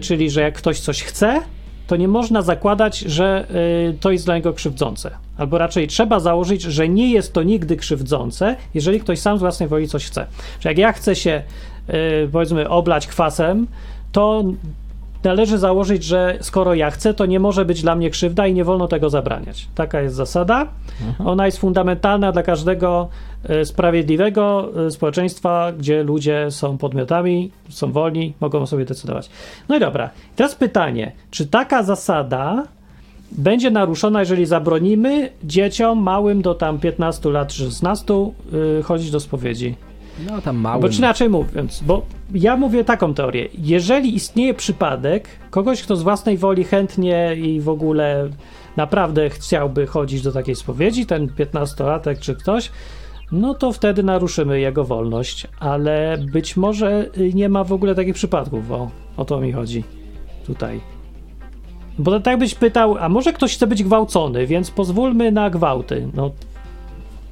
[0.00, 1.40] czyli że jak ktoś coś chce,
[1.86, 3.46] to nie można zakładać, że
[3.90, 5.10] y, to jest dla niego krzywdzące.
[5.38, 9.68] Albo raczej trzeba założyć, że nie jest to nigdy krzywdzące, jeżeli ktoś sam z własnej
[9.68, 10.26] woli coś chce.
[10.60, 11.42] Że jak ja chcę się,
[12.24, 13.66] y, powiedzmy, oblać kwasem,
[14.12, 14.44] to
[15.24, 18.64] należy założyć, że skoro ja chcę, to nie może być dla mnie krzywda i nie
[18.64, 19.68] wolno tego zabraniać.
[19.74, 20.66] Taka jest zasada.
[21.24, 23.08] Ona jest fundamentalna dla każdego
[23.48, 29.30] e, sprawiedliwego e, społeczeństwa, gdzie ludzie są podmiotami, są wolni, mogą sobie decydować.
[29.68, 30.10] No i dobra.
[30.36, 32.64] Teraz pytanie, czy taka zasada
[33.32, 38.14] będzie naruszona, jeżeli zabronimy dzieciom małym do tam 15 lat, 16
[38.52, 39.74] yy, chodzić do spowiedzi?
[40.26, 40.82] No tam mały.
[40.82, 43.48] Bo czy inaczej mówiąc, bo ja mówię taką teorię.
[43.58, 48.28] Jeżeli istnieje przypadek kogoś, kto z własnej woli chętnie i w ogóle
[48.76, 52.70] naprawdę chciałby chodzić do takiej spowiedzi, ten 15-latek czy ktoś,
[53.32, 58.70] no to wtedy naruszymy jego wolność, ale być może nie ma w ogóle takich przypadków,
[58.70, 59.84] o, o to mi chodzi
[60.46, 60.80] tutaj.
[61.98, 66.08] Bo tak byś pytał, a może ktoś chce być gwałcony, więc pozwólmy na gwałty.
[66.14, 66.30] No,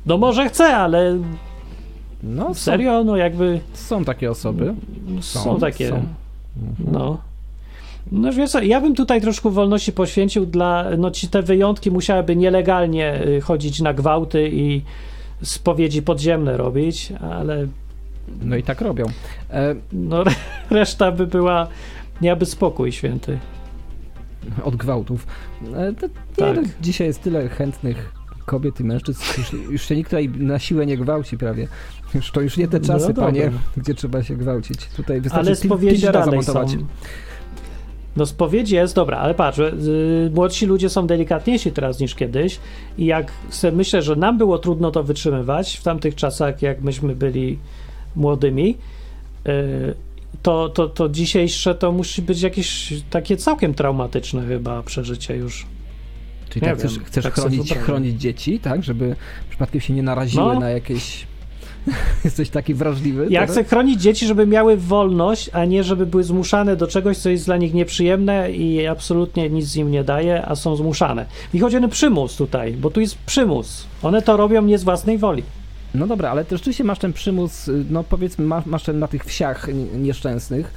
[0.06, 1.18] no może chce, ale
[2.22, 4.74] No, serio, no jakby są takie osoby.
[5.20, 5.88] są, Są, takie.
[5.88, 6.02] są.
[6.92, 7.18] No.
[8.12, 12.36] No wiesz co, ja bym tutaj troszkę wolności poświęcił dla, no ci te wyjątki musiałyby
[12.36, 14.82] nielegalnie y, chodzić na gwałty i
[15.42, 17.66] spowiedzi podziemne robić, ale
[18.42, 19.06] No i tak robią.
[19.50, 20.24] E, no
[20.70, 21.66] reszta by była,
[22.22, 23.38] miałaby spokój święty.
[24.64, 25.26] od gwałtów.
[25.76, 26.56] E, to, nie, Tak.
[26.56, 28.12] no, dzisiaj jest tyle chętnych
[28.48, 31.68] kobiet i mężczyzn, już, już się nikt tutaj na siłę nie gwałci prawie.
[32.14, 34.86] Już, to już nie te czasy, No panie, gdzie trzeba się gwałcić.
[34.96, 36.52] Tutaj wystarczy Ale spowiedzi dalej są.
[36.52, 36.76] zamontować.
[38.16, 42.58] No spowiedź jest, dobra, ale patrz, y, młodsi ludzie są delikatniejsi teraz niż kiedyś
[42.98, 47.14] i jak se myślę, że nam było trudno to wytrzymywać w tamtych czasach, jak myśmy
[47.16, 47.58] byli
[48.16, 48.76] młodymi,
[49.48, 49.94] y,
[50.42, 55.66] to, to, to dzisiejsze to musi być jakieś takie całkiem traumatyczne chyba przeżycie już.
[56.48, 59.16] Czyli tak, chcesz, chcesz tak chronić, chronić dzieci, tak, żeby
[59.50, 60.60] przypadkiem się nie naraziły No.
[60.60, 61.26] na jakieś...
[62.24, 63.26] Jesteś taki wrażliwy?
[63.30, 63.50] Ja teraz?
[63.50, 67.46] chcę chronić dzieci, żeby miały wolność, a nie żeby były zmuszane do czegoś, co jest
[67.46, 71.26] dla nich nieprzyjemne i absolutnie nic im nie daje, a są zmuszane.
[71.54, 73.86] I chodzi o ten przymus tutaj, bo tu jest przymus.
[74.02, 75.42] One to robią nie z własnej woli.
[75.94, 79.08] No dobra, ale to rzeczywiście masz ten przymus, y, no powiedzmy, masz, masz ten na
[79.08, 80.72] tych wsiach nieszczęsnych,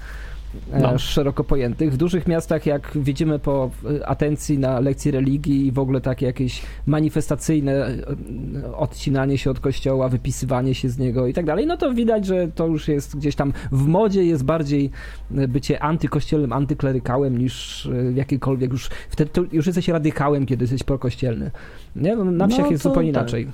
[0.81, 0.97] No.
[0.97, 1.93] szeroko pojętych.
[1.93, 3.71] W dużych miastach, jak widzimy po
[4.05, 10.09] atencji na lekcji religii i w ogóle takie jakieś manifestacyjne y, odcinanie się od kościoła,
[10.09, 13.35] wypisywanie się z niego i tak dalej, no to widać, że to już jest gdzieś
[13.35, 14.89] tam w modzie, jest bardziej
[15.37, 21.51] y, bycie antykościelnym, antyklerykałem niż jakikolwiek już, wtedy już jesteś radykałem, kiedy jesteś prokościelny.
[21.95, 22.15] Nie?
[22.15, 23.21] No, na No wsiach jest to zupełnie tak.
[23.21, 23.47] inaczej.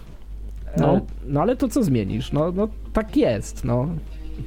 [0.78, 0.88] No.
[0.88, 1.02] No.
[1.28, 2.32] no ale to co zmienisz?
[2.32, 3.88] No, no tak jest, no.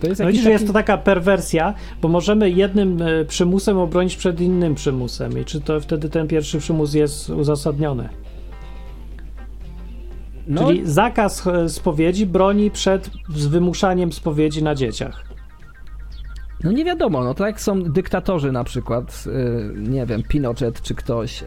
[0.01, 3.79] To jest No widzisz, że jest taki- to taka perwersja, bo możemy jednym e, przymusem
[3.79, 8.09] obronić przed innym przymusem i czy to wtedy ten pierwszy przymus jest uzasadniony.
[10.49, 15.25] no, Czyli zakaz e, spowiedzi broni przed wymuszaniem spowiedzi na dzieciach.
[16.65, 20.95] no nie wiadomo, no to jak są dyktatorzy na przykład, y, nie wiem, Pinochet czy
[20.95, 21.47] ktoś, y,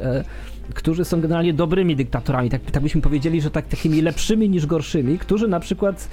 [0.73, 5.19] którzy są generalnie dobrymi dyktatorami, tak, tak byśmy powiedzieli, że tak, takimi lepszymi niż gorszymi,
[5.19, 6.10] którzy na przykład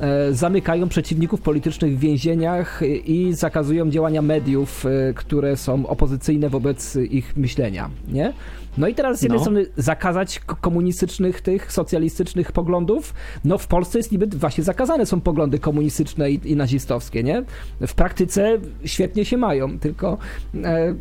[0.00, 6.96] e, zamykają przeciwników politycznych w więzieniach i zakazują działania mediów, y, które są opozycyjne wobec
[6.96, 8.32] ich myślenia, nie?
[8.78, 9.44] No i teraz z jednej No.
[9.44, 15.20] strony zakazać ko- komunistycznych, tych socjalistycznych poglądów, no w Polsce jest niby właśnie zakazane są
[15.20, 17.42] poglądy komunistyczne i, i nazistowskie, nie?
[17.86, 20.18] W praktyce świetnie się mają, tylko
[20.64, 20.94] e,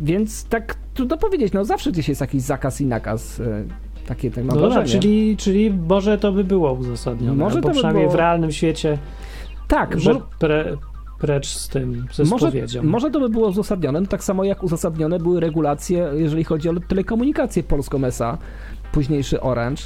[0.00, 3.64] więc tak trudno powiedzieć, no zawsze gdzieś jest jakiś zakaz i nakaz, e,
[4.06, 7.44] takie tak mam No dobra, czyli, czyli może to by było uzasadnione.
[7.44, 8.98] Może to by przynajmniej było- w realnym świecie,
[9.68, 10.76] tak, że mo- pre,
[11.20, 15.18] precz z tym, ze może, może to by było uzasadnione, no tak samo jak uzasadnione
[15.18, 18.38] były regulacje, jeżeli chodzi o telekomunikację polską SA,
[18.92, 19.82] późniejszy Orange,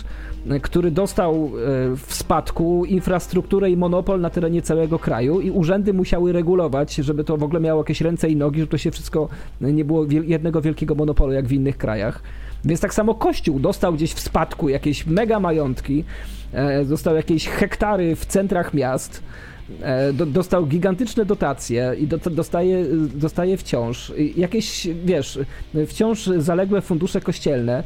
[0.51, 1.51] e, który dostał e,
[1.97, 7.37] w spadku infrastrukturę i monopol na terenie całego kraju i urzędy musiały regulować, żeby to
[7.37, 9.29] w ogóle miało jakieś ręce i nogi, żeby to się wszystko
[9.61, 12.23] nie było jednego wielkiego monopolu jak w innych krajach.
[12.65, 16.05] Więc tak samo Kościół dostał gdzieś w spadku jakieś mega majątki,
[16.53, 19.23] e, dostał jakieś hektary w centrach miast,
[19.81, 25.39] e, do, dostał gigantyczne dotacje i do, dostaje, dostaje wciąż jakieś, wiesz,
[25.87, 27.83] wciąż zaległe fundusze kościelne.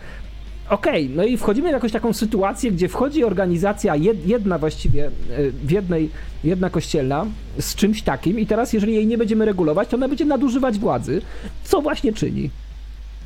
[0.71, 5.11] Okej, no i wchodzimy w jakąś taką sytuację, gdzie wchodzi organizacja jed, jedna właściwie, e,
[5.51, 6.11] w jednej,
[6.45, 7.27] jedna kościelna
[7.61, 11.23] z czymś takim i teraz jeżeli jej nie będziemy regulować, to ona będzie nadużywać władzy,
[11.65, 12.51] co właśnie czyni.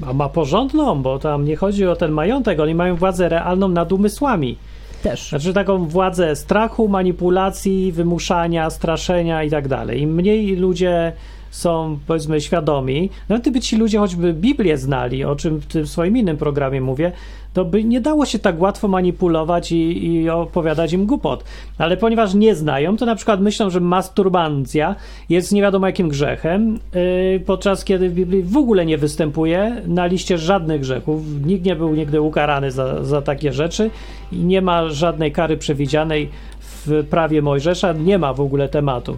[0.07, 3.93] A ma porządną, bo tam nie chodzi o ten majątek, oni mają władzę realną nad
[3.93, 4.57] umysłami.
[5.03, 5.29] Też.
[5.29, 10.01] Znaczy taką władzę strachu, manipulacji, wymuszania, straszenia i tak dalej.
[10.01, 11.13] Im mniej ludzie
[11.53, 16.37] są powiedzmy świadomi, nawet gdyby ci ludzie choćby Biblię znali, o czym w swoim innym
[16.37, 17.13] programie mówię,
[17.53, 21.45] to by nie dało się tak łatwo manipulować i, i opowiadać im głupot.
[21.79, 24.95] Ale ponieważ nie znają, to na przykład myślą, że masturbancja
[25.29, 30.07] jest nie wiadomo jakim grzechem, yy, podczas kiedy w Biblii w ogóle nie występuje na
[30.07, 31.23] liście żadnych grzechów.
[31.47, 33.91] Nikt nie był nigdy ukarany za, za takie rzeczy
[34.33, 36.29] i nie ma żadnej kary przewidzianej
[36.61, 39.17] w prawie Mojżesza, nie ma w ogóle tematu.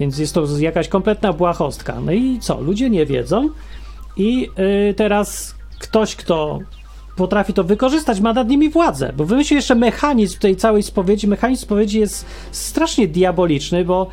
[0.00, 2.00] Więc jest to jakaś kompletna błahostka.
[2.00, 2.60] No i co?
[2.60, 3.48] Ludzie nie wiedzą
[4.16, 6.58] i yy, teraz ktoś, kto
[7.16, 11.28] potrafi to wykorzystać, ma nad nimi władzę, bo wymyślił jeszcze mechanizm tej całej spowiedzi.
[11.28, 14.06] Mechanizm spowiedzi jest strasznie diaboliczny, bo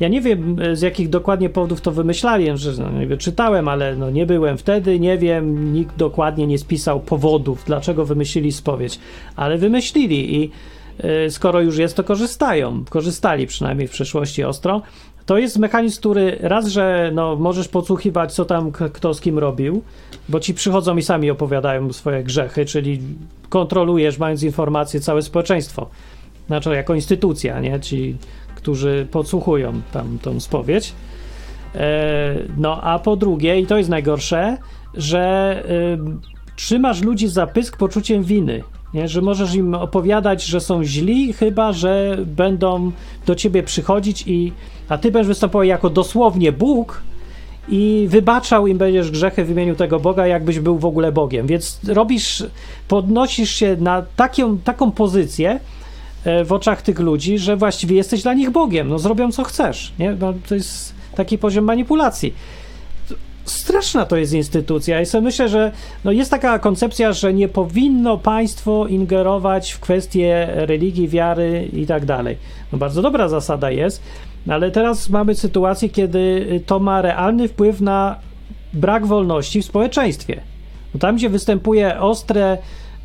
[0.00, 3.96] ja nie wiem z jakich dokładnie powodów to wymyślali, że no, nie wiem, czytałem, ale
[3.96, 8.98] no, nie byłem wtedy, nie wiem, nikt dokładnie nie spisał powodów, dlaczego wymyślili spowiedź,
[9.36, 10.50] ale wymyślili i
[11.26, 12.84] y, skoro już jest, to korzystają.
[12.90, 14.82] Korzystali przynajmniej w przeszłości ostro.
[15.26, 19.82] To jest mechanizm, który raz, że no, możesz podsłuchiwać, co tam kto z kim robił,
[20.28, 23.00] bo ci przychodzą i sami opowiadają swoje grzechy, czyli
[23.48, 25.88] kontrolujesz, mając informacje, całe społeczeństwo.
[26.46, 27.80] Znaczy, jako instytucja, nie?
[27.80, 28.16] Ci,
[28.54, 30.92] którzy podsłuchują tam tą spowiedź.
[31.74, 34.58] E, no, a po drugie, i to jest najgorsze,
[34.94, 38.62] że y, trzymasz ludzi za pysk poczuciem winy.
[38.94, 39.08] Nie?
[39.08, 42.92] Że możesz im opowiadać, że są źli, chyba że będą
[43.26, 44.52] do ciebie przychodzić i
[44.88, 47.02] a ty będziesz występował jako dosłownie Bóg
[47.68, 51.46] i wybaczał im będziesz grzechy w imieniu tego Boga, jakbyś był w ogóle Bogiem.
[51.46, 52.44] Więc robisz,
[52.88, 55.60] podnosisz się na taką, taką pozycję
[56.24, 58.88] e, w oczach tych ludzi, że właściwie jesteś dla nich Bogiem.
[58.88, 59.92] No zrobią co chcesz.
[59.98, 60.16] Nie?
[60.20, 62.34] No, to jest taki poziom manipulacji
[63.44, 65.72] straszna to jest instytucja i sobie myślę, że
[66.04, 72.04] no jest taka koncepcja, że nie powinno państwo ingerować w kwestie religii, wiary i tak
[72.04, 72.36] dalej.
[72.72, 74.02] No bardzo dobra zasada jest,
[74.48, 78.16] ale teraz mamy sytuację, kiedy to ma realny wpływ na
[78.72, 80.40] brak wolności w społeczeństwie.
[80.94, 82.58] No tam, gdzie występuje ostre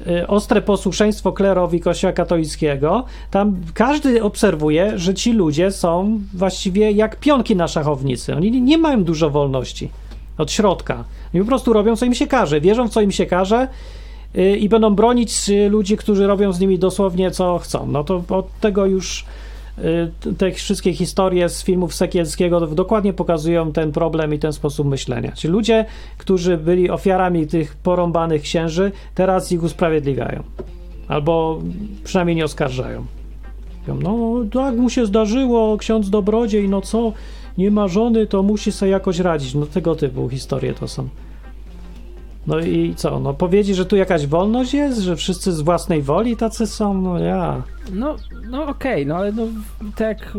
[0.07, 7.19] y, ostre posłuszeństwo klerowi Kościoła katolickiego, tam każdy obserwuje, że ci ludzie są właściwie jak
[7.19, 8.35] pionki na szachownicy.
[8.35, 9.89] Oni nie mają dużo wolności
[10.37, 11.03] od środka.
[11.33, 13.67] I po prostu robią, co im się każe, wierzą w co im się każe
[14.37, 15.31] y, i będą bronić
[15.69, 17.87] ludzi, którzy robią z nimi dosłownie co chcą.
[17.87, 19.25] No to od tego już
[19.77, 25.31] y, te wszystkie historie z filmów Sekielskiego dokładnie pokazują ten problem i ten sposób myślenia.
[25.31, 25.85] Ci ludzie,
[26.17, 30.43] którzy byli ofiarami tych porąbanych księży, teraz ich usprawiedliwiają.
[31.07, 31.59] Albo
[32.03, 33.05] przynajmniej nie oskarżają.
[34.01, 37.13] No, tak mu się zdarzyło, ksiądz dobrodziej, no co,
[37.57, 39.55] nie ma żony, to musi sobie jakoś radzić.
[39.55, 41.09] No tego typu historie to są.
[42.47, 43.19] No i co?
[43.19, 47.19] No powiedzieć, że tu jakaś wolność jest, że wszyscy z własnej woli tacy są, no
[47.19, 47.63] ja.
[47.93, 48.15] No,
[48.49, 49.43] no okej, okay, no ale no
[49.95, 50.37] tak,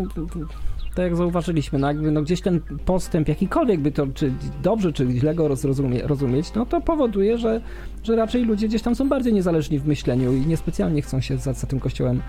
[0.95, 5.11] tak jak zauważyliśmy, no, jakby, no gdzieś ten postęp jakikolwiek by to, czy dobrze, czy
[5.11, 7.61] źle go rozumie, rozumieć, no to powoduje, że,
[8.05, 11.53] że raczej ludzie gdzieś tam są bardziej niezależni w myśleniu i niespecjalnie chcą się za,
[11.53, 12.23] za tym kościołem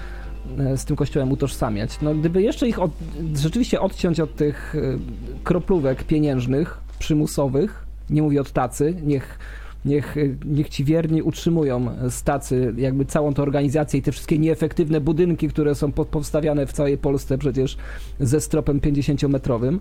[0.75, 2.01] z tym kościołem utożsamiać.
[2.01, 2.91] No, gdyby jeszcze ich od,
[3.35, 4.97] rzeczywiście odciąć od tych e,
[5.43, 9.39] kroplówek pieniężnych, przymusowych, nie mówię od tacy, niech,
[9.85, 14.39] niech, e, niech ci wierni utrzymują z tacy jakby całą tę organizację i te wszystkie
[14.39, 17.77] nieefektywne budynki, które są powstawiane w całej Polsce przecież
[18.19, 19.79] ze stropem 50-metrowym.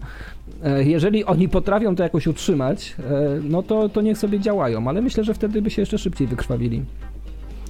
[0.78, 2.96] Jeżeli oni potrafią to jakoś utrzymać,
[3.42, 6.82] no to, to niech sobie działają, ale myślę, że wtedy by się jeszcze szybciej wykrwawili.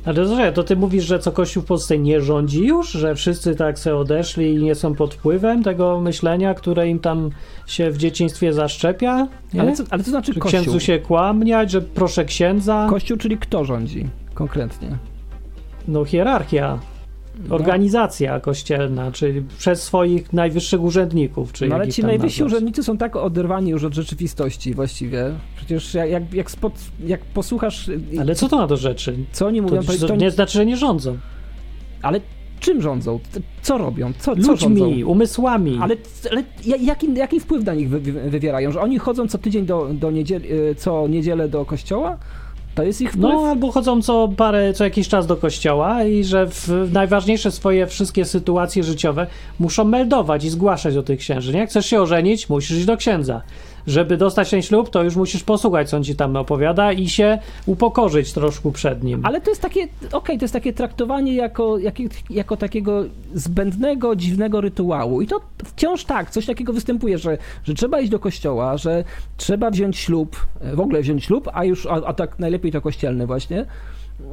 [0.04, 2.90] Ale to, to ty mówisz, że co Kościół w Polsce nie rządzi już?
[2.90, 7.30] Że wszyscy tak se odeszli i nie są pod wpływem tego myślenia, które im tam
[7.66, 9.28] się w dzieciństwie zaszczepia?
[9.54, 9.60] Nie?
[9.60, 10.60] Ale, co, ale co znaczy że Kościół?
[10.60, 12.86] księdzu się kłamniać, że proszę księdza?
[12.90, 14.98] Kościół, czyli kto rządzi konkretnie?
[15.88, 16.78] No hierarchia.
[17.48, 17.54] No.
[17.54, 21.52] organizacja kościelna, czyli przez swoich najwyższych urzędników.
[21.52, 22.52] Czy no ale ci najwyżsi nazwać.
[22.52, 25.24] urzędnicy są tak oderwani już od rzeczywistości właściwie.
[25.56, 26.72] Przecież jak, jak, jak, spod,
[27.06, 27.90] jak posłuchasz...
[28.20, 29.16] Ale co to na to rzeczy?
[29.32, 29.82] Co oni mówią?
[29.82, 31.18] To, to, to nie znaczy, że nie rządzą.
[32.02, 32.20] Ale
[32.60, 33.20] czym rządzą?
[33.62, 34.12] Co robią?
[34.18, 35.06] Co, co Ludźmi, rządzą?
[35.06, 35.78] umysłami.
[35.82, 35.96] Ale,
[36.30, 38.72] ale jaki, jaki wpływ na nich wy, wy, wywierają?
[38.72, 42.18] Że oni chodzą co tydzień do, do niedzieli, co niedzielę do kościoła?
[42.78, 43.32] To jest ich wpływ?
[43.32, 47.86] No, albo chodzą co parę, co jakiś czas do kościoła i że w najważniejsze swoje
[47.86, 49.26] wszystkie sytuacje życiowe
[49.58, 51.52] muszą meldować i zgłaszać do tych księży.
[51.52, 51.58] Nie?
[51.58, 53.42] Jak chcesz się ożenić, musisz iść do księdza
[53.88, 57.38] żeby dostać ten ślub, to już musisz posłuchać, co on ci tam opowiada i się
[57.66, 59.26] upokorzyć troszkę przed nim.
[59.26, 64.16] Ale to jest takie, okej, okay, to jest takie traktowanie jako, jako, jako takiego zbędnego,
[64.16, 65.22] dziwnego rytuału.
[65.22, 69.04] I to wciąż tak, coś takiego występuje, że, że trzeba iść do kościoła, że
[69.36, 73.26] trzeba wziąć ślub, w ogóle wziąć ślub, a już, a, a tak najlepiej to kościelny
[73.26, 73.66] właśnie.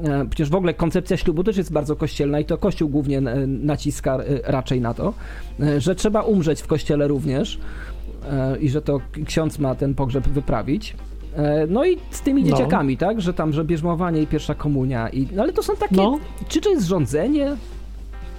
[0.03, 4.17] E, przecież w ogóle koncepcja ślubu też jest bardzo kościelna i to Kościół głównie naciska
[4.17, 5.13] e, raczej na to,
[5.59, 7.94] e, że trzeba umrzeć w kościele również e,
[8.61, 10.95] i że to ksiądz ma ten pogrzeb wyprawić.
[11.35, 12.49] E, No i z tymi No.
[12.49, 13.21] dzieciakami, tak?
[13.21, 15.09] Że tam, że bierzmowanie i pierwsza komunia.
[15.09, 15.95] I, no ale to są takie.
[15.95, 16.19] No.
[16.47, 17.55] Czy to jest rządzenie?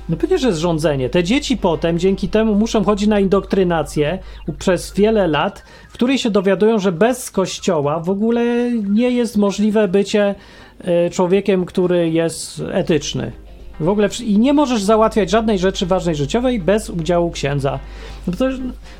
[0.08, 1.10] No pewnie, że jest rządzenie.
[1.10, 4.18] Te dzieci potem dzięki temu muszą chodzić na indoktrynację
[4.58, 9.88] przez wiele lat, w której się dowiadują, że bez kościoła w ogóle nie jest możliwe
[9.88, 10.34] bycie
[10.80, 13.32] e, człowiekiem, który jest etyczny.
[13.80, 17.78] W ogóle i nie możesz załatwiać żadnej rzeczy ważnej życiowej bez udziału księdza.
[18.26, 18.44] No to,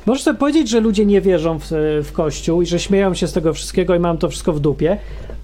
[0.05, 1.65] możesz sobie powiedzieć, że ludzie nie wierzą w,
[2.03, 4.97] w kościół i że śmieją się z tego wszystkiego i mają to wszystko w dupie,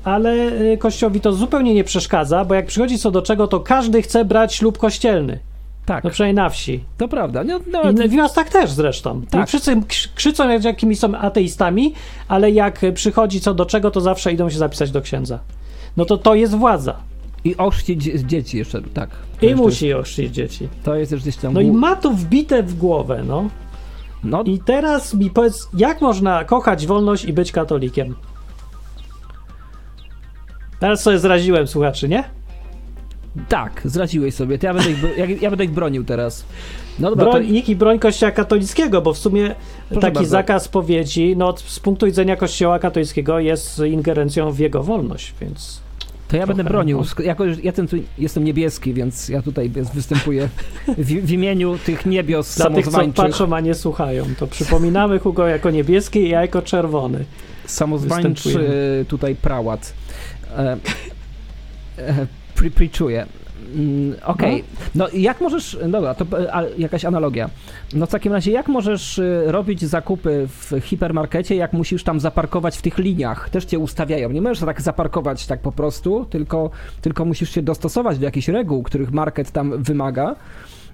[0.04, 0.32] ale
[0.74, 4.26] e, kościołowi to zupełnie nie przeszkadza, bo jak przychodzi co do czego, to każdy chce
[4.26, 5.40] brać ślub kościelny.
[5.86, 6.84] Tak, No przynajmniej na wsi.
[6.98, 7.44] to prawda.
[7.44, 9.22] No, no, I w miastach też zresztą.
[9.30, 9.44] Tak.
[9.44, 11.94] I wszyscy krz- krzyczą, jak jakimi są ateistami,
[12.28, 15.40] ale jak przychodzi co do czego, to zawsze idą się zapisać do księdza.
[15.98, 16.96] No to to jest władza.
[17.46, 17.56] I
[17.98, 19.10] dzie- dzieci jeszcze, tak.
[19.42, 20.64] I jeszcze musi oszczędzić dzieci.
[20.64, 21.54] Jest, to jest już gdzieś tam.
[21.54, 23.50] No i ma to wbite w głowę, no.
[24.24, 28.16] no, I teraz mi powiedz, jak można kochać wolność i być katolikiem?
[30.80, 32.24] Teraz sobie zraziłem słuchaczy, nie?
[33.50, 34.60] tak, zraziłeś sobie.
[34.60, 36.46] To ja będę ich, ja, ja będę ich bronił teraz.
[37.00, 39.56] No dobra, Broń, to, niech i broń kościoła katolickiego, bo w sumie
[39.88, 40.30] Proszę taki bardzo.
[40.30, 45.83] zakaz powiedzi, no z punktu widzenia kościoła katolickiego jest ingerencją w jego wolność, więc...
[46.34, 47.04] to ja będę bronił.
[47.24, 50.50] Jako, ja ten, jestem niebieski, więc ja tutaj występuję
[50.98, 55.48] w, w imieniu tych niebios Dla tych, co patrzą, a nie słuchają, to przypominamy Hugo
[55.48, 57.26] jako niebieski i ja jako czerwony.
[57.66, 59.06] samozwańczy Występujemy.
[59.08, 59.94] tutaj prałat.
[60.58, 60.78] E,
[61.98, 62.70] e, pre,
[63.74, 64.64] Mm, Okej,
[64.96, 67.50] no i jak możesz, dobra, to a, jakaś analogia.
[67.94, 72.78] No w takim razie, jak możesz e, robić zakupy w hipermarkecie, jak musisz tam zaparkować
[72.78, 73.50] w tych liniach?
[73.50, 74.30] Też cię ustawiają.
[74.30, 76.70] Nie możesz tak zaparkować tak po prostu, tylko,
[77.02, 80.36] tylko musisz się dostosować do jakichś reguł, których market tam wymaga.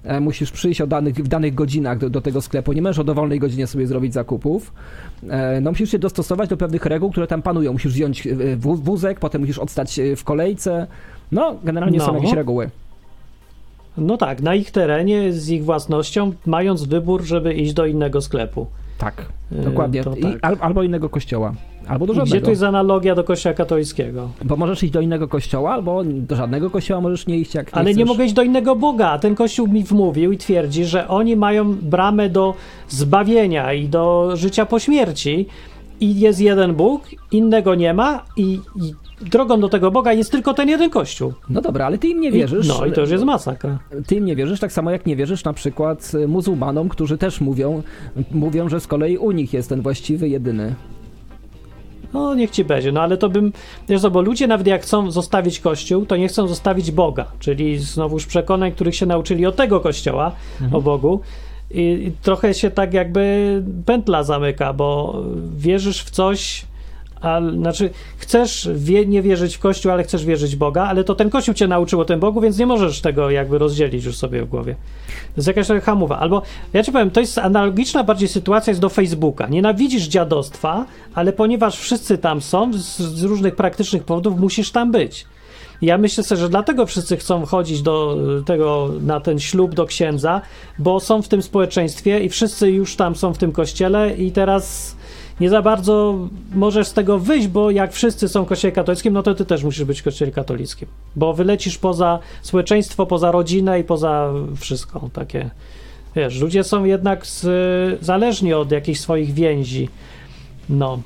[0.04, 2.72] E, Musisz przyjść o danych, w danych godzinach do, do tego sklepu.
[2.72, 4.72] Nie możesz o dowolnej godzinie sobie zrobić zakupów.
[5.30, 7.72] E, No, musisz się dostosować do pewnych reguł, które tam panują.
[7.72, 10.86] Musisz wziąć e, wó- wózek, potem musisz odstać w kolejce.
[11.32, 12.14] No, generalnie są No.
[12.14, 12.70] jakieś reguły.
[13.96, 18.66] No tak, na ich terenie, z ich własnością, mając wybór, żeby iść do innego sklepu.
[19.00, 20.04] Tak, E, dokładnie.
[20.04, 20.38] to tak.
[20.42, 21.52] al, albo innego kościoła.
[21.88, 22.44] Albo do Gdzie żadnego.
[22.44, 24.28] tu jest analogia do kościoła katolickiego?
[24.44, 27.74] Bo możesz iść do innego kościoła, albo do żadnego kościoła możesz nie iść, jak nie
[27.78, 28.08] Ale nie chcesz.
[28.08, 29.18] mogę iść do innego Boga.
[29.18, 32.54] Ten kościół mi wmówił i twierdzi, że oni mają bramę do
[32.88, 35.46] zbawienia i do życia po śmierci.
[36.00, 40.54] I jest jeden Bóg, innego nie ma, i, i drogą do tego Boga jest tylko
[40.54, 41.32] ten jeden kościół.
[41.48, 42.68] No dobra, ale ty im nie wierzysz.
[42.68, 43.78] No i to już jest masakra.
[44.06, 47.40] Ty im nie wierzysz, tak samo jak nie wierzysz na przykład e, muzułmanom, którzy też
[47.40, 47.82] mówią,
[48.30, 50.74] mówią, że z kolei u nich jest ten właściwy, jedyny.
[52.12, 53.52] No niech ci będzie, no ale to bym,
[53.88, 57.78] wiesz co, bo ludzie nawet jak chcą zostawić kościół, to nie chcą zostawić Boga, czyli
[57.78, 60.32] znowuż przekonań, których się nauczyli od tego kościoła,
[60.72, 61.20] o Bogu.
[61.70, 65.16] I, I trochę się tak jakby pętla zamyka, bo
[65.56, 66.64] wierzysz w coś,
[67.20, 71.14] a, znaczy chcesz wie, nie wierzyć w Kościół, ale chcesz wierzyć w Boga, ale to
[71.14, 74.42] ten Kościół cię nauczył o tym Bogu, więc nie możesz tego jakby rozdzielić już sobie
[74.42, 74.74] w głowie.
[75.06, 76.18] To jest jakaś trochę hamowa.
[76.18, 79.48] Albo, ja ci powiem, to jest analogiczna bardziej sytuacja jest do Facebooka.
[79.48, 85.26] Nienawidzisz dziadostwa, ale ponieważ wszyscy tam są, z, z różnych praktycznych powodów musisz tam być.
[85.82, 89.86] Ja myślę sobie, że dlatego wszyscy chcą chodzić do y, tego, na ten ślub do
[89.86, 90.40] księdza,
[90.78, 94.96] bo są w tym społeczeństwie i wszyscy już tam są w tym kościele i teraz
[95.40, 96.18] nie za bardzo
[96.54, 99.64] możesz z tego wyjść, bo jak wszyscy są w kościele katolickim, no to ty też
[99.64, 105.50] musisz być w kościele katolickim, bo wylecisz poza społeczeństwo, poza rodzinę i poza wszystko takie.
[106.16, 109.88] Wiesz, ludzie są jednak z, zależni od jakichś swoich więzi.
[110.68, 111.00] No.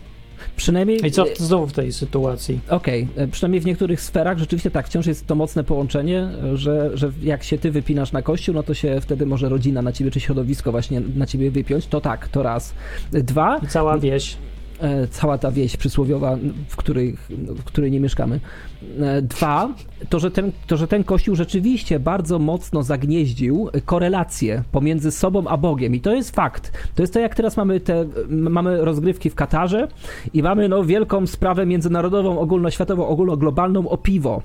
[0.56, 1.06] Przynajmniej.
[1.06, 2.60] I co znowu w tej sytuacji?
[2.68, 7.12] Okej, e, przynajmniej w niektórych sferach rzeczywiście tak, wciąż jest to mocne połączenie, że, że
[7.22, 10.20] jak się ty wypinasz na kościół, no to się wtedy może rodzina na ciebie, czy
[10.20, 12.74] środowisko właśnie na ciebie wypiąć, to tak, to raz.
[13.12, 14.36] Dwa, I cała wieś.
[14.80, 18.40] E, cała ta wieś przysłowiowa, w której, w której nie mieszkamy.
[19.00, 19.68] E, Dwa,
[20.08, 25.56] to że, ten, to, że ten kościół rzeczywiście bardzo mocno zagnieździł korelacje pomiędzy sobą a
[25.56, 25.94] Bogiem.
[25.94, 26.72] I to jest fakt.
[26.94, 29.88] To jest to, jak teraz mamy te, mamy rozgrywki w Katarze
[30.34, 34.42] i mamy no, wielką sprawę międzynarodową, ogólnoświatową, ogólnoglobalną o piwo.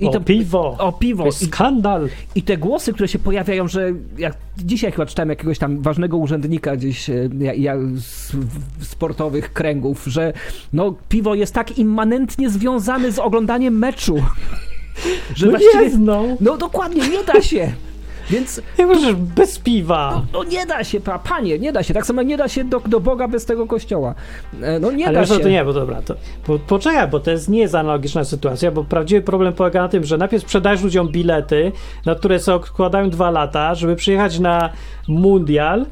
[0.00, 0.76] I o to, piwo!
[0.78, 1.26] o piwo.
[1.26, 2.08] I, skandal!
[2.34, 6.76] I te głosy, które się pojawiają, że jak dzisiaj chyba czytałem jakiegoś tam ważnego urzędnika
[6.76, 8.32] gdzieś e, ja, ja, z
[8.80, 10.32] sportowych kręgów, że
[10.72, 14.16] no, piwo jest tak immanentnie związane z oglądaniem meczu,
[15.36, 15.84] że No właściwie...
[15.84, 16.22] jest, no!
[16.40, 17.72] No dokładnie, nie da się.
[18.30, 20.22] Więc Nie możesz bez piwa!
[20.32, 21.94] no nie da się, pa, panie, nie da się.
[21.94, 24.14] Tak samo nie da się do, do Boga bez tego kościoła.
[24.62, 25.38] E, No nie Ale da się.
[25.40, 26.14] to nie, bo dobra, to
[26.46, 30.04] bo, poczekaj, bo to jest, nie jest analogiczna sytuacja, bo prawdziwy problem polega na tym,
[30.04, 31.72] że najpierw sprzedajesz ludziom bilety,
[32.06, 34.70] na które sobie odkładają dwa lata, żeby przyjechać na
[35.08, 35.86] mundial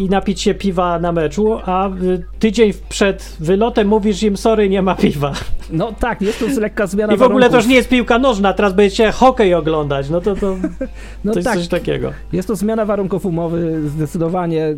[0.00, 4.82] i napić się piwa na meczu, a y, tydzień przed wylotem mówisz im, sorry, nie
[4.82, 5.32] ma piwa.
[5.72, 7.64] No tak, jest to lekka zmiana I w ogóle to warunków.
[7.64, 10.56] już nie jest piłka nożna, teraz będziecie hokej oglądać, no to, to,
[11.24, 12.12] No jest tak, coś takiego.
[12.32, 14.76] jest to zmiana warunków umowy zdecydowanie e,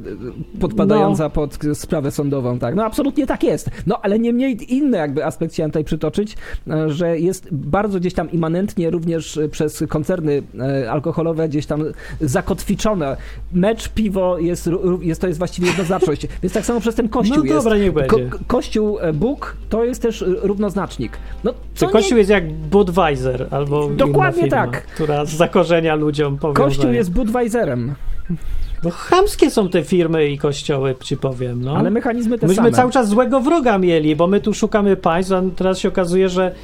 [0.61, 2.75] podpadająca pod sprawę sądową, tak.
[2.75, 3.71] No absolutnie tak jest.
[3.87, 6.37] No ale niemniej inny jakby aspekt chciałem tutaj przytoczyć,
[6.71, 11.85] e, że jest bardzo gdzieś tam immanentnie również e, przez koncerny e, alkoholowe gdzieś tam
[12.21, 13.17] zakotwiczone.
[13.53, 14.71] Mecz, piwo jest,
[15.03, 16.27] jest to jest właściwie jednoznaczność.
[16.43, 17.57] Więc tak samo przez ten kościół No jest.
[17.57, 18.09] dobra, niech będzie.
[18.31, 21.19] Ko- kościół, e, Bóg to jest też e, równoznacznik.
[21.45, 24.87] No, Czy Kościół jest jak Budweiser albo Dokładnie firma, tak.
[24.87, 26.67] która zakorzenia ludziom powiązania.
[26.69, 27.95] Kościół jest Budweiserem,
[28.83, 31.77] Bo chamskie są te firmy i kościoły, ci powiem, no.
[31.77, 32.77] ale mechanizmy te Myśmy same.
[32.77, 36.55] cały czas złego wroga mieli, bo my tu szukamy państw, a teraz się okazuje, że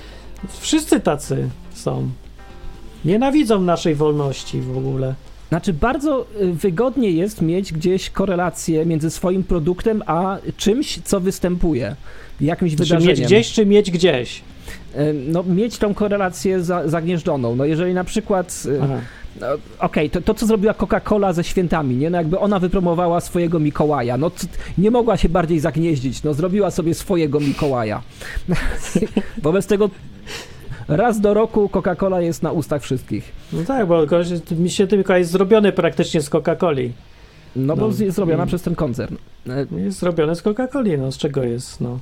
[0.60, 2.08] wszyscy tacy są.
[3.04, 5.14] Nienawidzą naszej wolności w ogóle.
[5.50, 11.96] Znaczy, bardzo y, wygodnie jest mieć gdzieś korelację między swoim produktem a czymś, co występuje,
[12.40, 13.08] jakimś Znaczy wydarzeniem.
[13.16, 14.42] mieć gdzieś, czy mieć gdzieś.
[14.96, 17.56] Y, No, mieć tą korelację za, zagnieżdżoną.
[17.56, 18.62] No, jeżeli na przykład.
[18.66, 19.00] y, Aha.
[19.40, 19.46] no,
[19.78, 22.10] Okej, to, to co zrobiła Coca-Cola ze świętami, nie?
[22.10, 24.16] No jakby ona wypromowała swojego Mikołaja.
[24.16, 24.30] No
[24.78, 26.22] nie mogła się bardziej zagnieździć.
[26.22, 28.02] No zrobiła sobie swojego Mikołaja.
[29.42, 29.90] Wobec tego
[30.96, 33.32] raz do roku Coca-Cola jest na ustach wszystkich.
[33.52, 34.02] No tak, bo
[34.58, 36.90] mi się tylko jest zrobiony praktycznie z Coca-Coli.
[37.56, 37.94] No, bo No.
[38.04, 39.14] jest zrobiona I- przez ten koncern.
[39.46, 41.98] Y, Jest zrobiony z Coca-Coli, no z czego jest, no.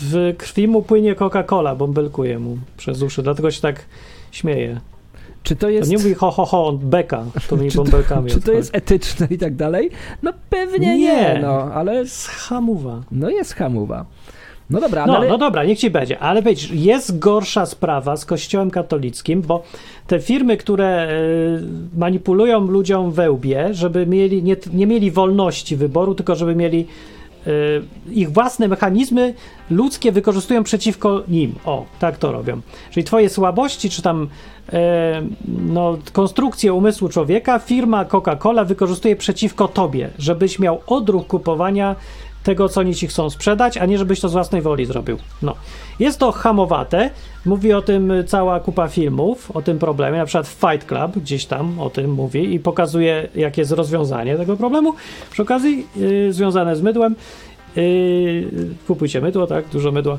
[0.00, 3.84] W krwi mu płynie Coca-Cola, bąbelkuje mu przez uszy, dlatego się tak
[4.32, 4.80] śmieje.
[5.42, 5.90] Czy to To jest...
[5.90, 8.76] nie mówi ho, ho, ho, on beka, to mi Czy to- bąbelkami Czy to jest
[8.76, 9.90] etyczne i tak dalej?
[10.22, 11.38] No pewnie nie, Nie.
[11.42, 13.00] no, ale Z hamuwa.
[13.10, 14.04] no jest hamuwa.
[14.70, 18.24] No dobra, No, ale no dobra, niech ci będzie, ale wiesz, jest gorsza sprawa z
[18.24, 19.62] kościołem katolickim, bo
[20.06, 26.14] te firmy, które y, manipulują ludziom we łbie, żeby mieli, nie, nie mieli wolności wyboru,
[26.14, 26.86] tylko żeby mieli
[27.46, 29.34] y, ich własne mechanizmy
[29.70, 31.54] ludzkie wykorzystują przeciwko nim.
[31.64, 32.60] O, tak to robią.
[32.90, 34.28] Czyli twoje słabości, czy tam
[34.72, 41.96] e, no, konstrukcję umysłu człowieka, firma Coca-Cola wykorzystuje przeciwko tobie, żebyś miał odruch kupowania
[42.44, 45.18] tego, co oni ci chcą sprzedać, a nie żebyś to z własnej woli zrobił.
[45.42, 45.54] No.
[45.98, 47.10] Jest to hamowate.
[47.46, 50.18] Mówi o tym cała kupa filmów, o tym problemie.
[50.18, 54.56] Na przykład Fight Club gdzieś tam o tym mówi i pokazuje, jakie jest rozwiązanie tego
[54.56, 54.94] problemu.
[55.30, 57.16] Przy okazji, yy, związane z mydłem.
[57.76, 58.50] Yy,
[58.86, 59.68] kupujcie mydło, tak?
[59.68, 60.18] Dużo mydła.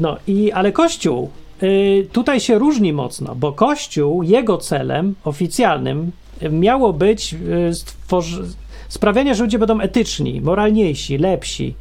[0.00, 1.30] No i, ale Kościół
[1.62, 6.12] y, tutaj się różni mocno, bo Kościół, jego celem oficjalnym
[6.50, 7.36] miało być y,
[7.72, 8.44] stworzy-
[8.88, 11.74] sprawianie, że ludzie będą etyczni, moralniejsi, lepsi.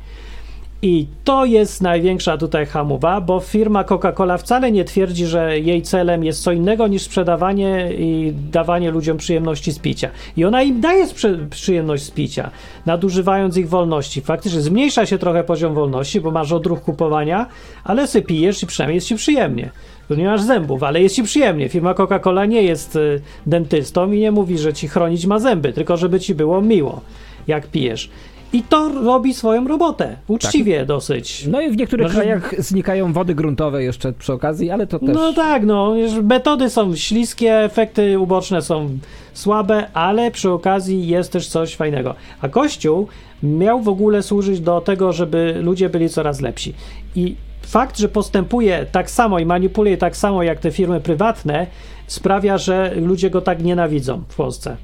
[0.82, 6.24] I to jest największa tutaj hamowa, bo firma Coca-Cola wcale nie twierdzi, że jej celem
[6.24, 10.10] jest co innego niż sprzedawanie i dawanie ludziom przyjemności z picia.
[10.38, 11.08] I ona im daje
[11.50, 12.52] przyjemność z picia,
[12.86, 14.22] nadużywając ich wolności.
[14.22, 17.46] Faktycznie zmniejsza się trochę poziom wolności, bo masz odruch kupowania,
[17.84, 19.70] ale sy pijesz i przynajmniej jest ci przyjemnie.
[20.08, 21.70] Tu nie masz zębów, ale jest ci przyjemnie.
[21.70, 25.98] Firma Coca-Cola nie jest y, dentystą i nie mówi, że ci chronić ma zęby, tylko
[25.98, 27.02] żeby ci było miło,
[27.48, 28.10] jak pijesz.
[28.54, 30.18] I to robi swoją robotę.
[30.28, 31.48] Uczciwie dosyć.
[31.48, 35.10] no i w niektórych No, krajach znikają wody gruntowe jeszcze przy okazji, ale to też
[35.16, 35.94] No tak, no,
[36.24, 38.90] metody są śliskie, efekty uboczne są
[39.34, 42.16] słabe, ale przy okazji jest też coś fajnego.
[42.42, 43.08] A Kościół
[43.44, 46.74] miał w ogóle służyć do tego, żeby ludzie byli coraz lepsi.
[47.16, 51.68] I fakt, że postępuje tak samo i manipuluje tak samo jak te firmy prywatne,
[52.08, 54.78] sprawia, że ludzie go tak nienawidzą w Polsce.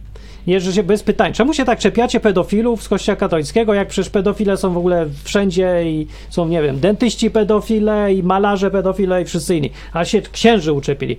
[0.47, 1.33] Że się bez pytań.
[1.33, 5.83] Czemu się tak czepiacie pedofilów z kościoła katolickiego, jak przecież pedofile są w ogóle wszędzie
[5.85, 9.71] i są, nie wiem, dentyści pedofile i malarze pedofile i wszyscy inni.
[9.93, 11.17] A się księży uczepili.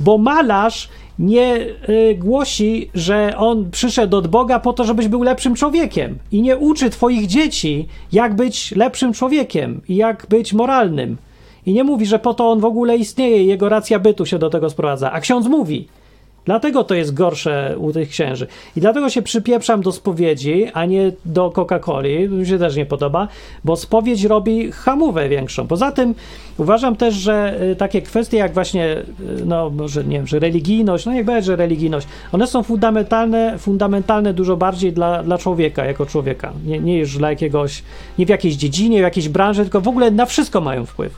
[0.00, 0.88] Bo malarz
[1.18, 1.56] nie
[1.88, 6.56] y, głosi, że on przyszedł od Boga po to, żebyś był lepszym człowiekiem i nie
[6.56, 11.16] uczy twoich dzieci, jak być lepszym człowiekiem i jak być moralnym.
[11.66, 14.50] I nie mówi, że po to on w ogóle istnieje jego racja bytu się do
[14.50, 15.12] tego sprowadza.
[15.12, 15.88] A ksiądz mówi.
[16.46, 18.46] Dlatego to jest gorsze u tych księży.
[18.76, 22.28] I dlatego się przypieprzam do spowiedzi, a nie do Coca-Coli.
[22.28, 23.28] Mi się też nie podoba,
[23.64, 25.66] bo spowiedź robi hamówę większą.
[25.66, 26.14] Poza tym
[26.58, 28.96] uważam też, że y, takie kwestie jak właśnie,
[29.40, 33.58] y, no może nie wiem, że religijność, no jak będzie, że religijność, one są fundamentalne,
[33.58, 36.52] fundamentalne dużo bardziej dla, dla człowieka, jako człowieka.
[36.66, 37.82] Nie, nie już dla jakiegoś,
[38.18, 41.14] nie w jakiejś dziedzinie, w jakiejś branży, tylko w ogóle na wszystko mają wpływ.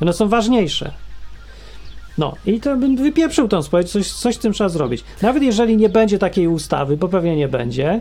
[0.00, 0.92] One są ważniejsze.
[2.20, 5.04] No i to bym wypieprzył tą spowiedź, coś, coś z tym trzeba zrobić.
[5.22, 8.00] Nawet jeżeli nie będzie takiej ustawy, bo pewnie nie będzie,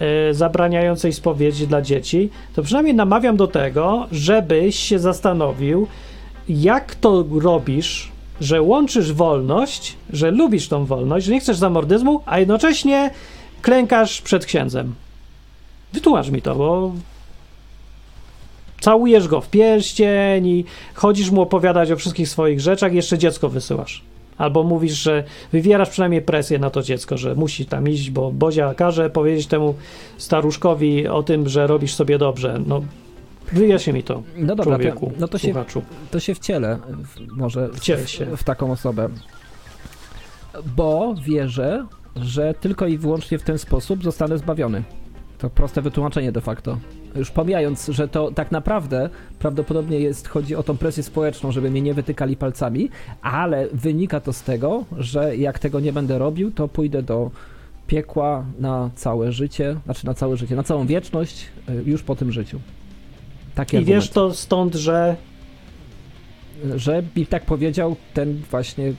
[0.00, 5.86] e, zabraniającej spowiedzi dla dzieci, to przynajmniej namawiam do tego, żebyś się zastanowił,
[6.48, 12.38] jak to robisz, że łączysz wolność, że lubisz tą wolność, że nie chcesz zamordyzmu, a
[12.38, 13.10] jednocześnie
[13.62, 14.94] klękasz przed księdzem.
[15.92, 16.92] Wytłumacz mi to, bo
[18.84, 20.64] całujesz go w pierścień i
[20.94, 24.02] chodzisz mu opowiadać o wszystkich swoich rzeczach jeszcze dziecko wysyłasz.
[24.38, 28.74] Albo mówisz, że wywierasz przynajmniej presję na to dziecko, że musi tam iść, bo Bozia
[28.74, 29.74] każe powiedzieć temu
[30.18, 32.60] staruszkowi o tym, że robisz sobie dobrze.
[32.66, 32.82] No,
[33.52, 35.54] wyjaśnij mi to, No dobra, to, człowieku, no to się,
[36.10, 36.78] to się wcielę
[37.36, 38.26] może w, się.
[38.36, 39.08] w taką osobę.
[40.76, 44.82] Bo wierzę, że tylko i wyłącznie w ten sposób zostanę zbawiony.
[45.38, 46.78] To proste wytłumaczenie de facto.
[47.16, 51.82] Już pomijając, że to tak naprawdę prawdopodobnie jest, chodzi o tą presję społeczną, żeby mnie
[51.82, 52.90] nie wytykali palcami,
[53.22, 57.30] ale wynika to z tego, że jak tego nie będę robił, to pójdę do
[57.86, 62.32] piekła na całe życie, znaczy na całe życie, na całą wieczność y, już po tym
[62.32, 62.60] życiu.
[63.54, 65.16] Taki I argument wiesz to stąd, że
[66.76, 68.92] że mi tak powiedział ten właśnie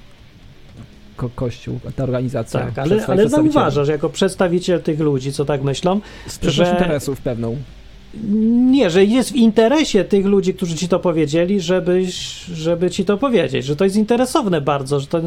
[1.18, 2.60] ko kościół, ta organizacja.
[2.60, 7.58] tak, ale, ale zauważasz, jako przedstawiciel tych ludzi, co tak myślą, Sprzeczność że- interesów pewną.
[8.72, 13.18] Nie, że jest w interesie tych ludzi, którzy ci to powiedzieli, żebyś, żeby ci to
[13.18, 15.22] powiedzieć, że to jest interesowne bardzo, że to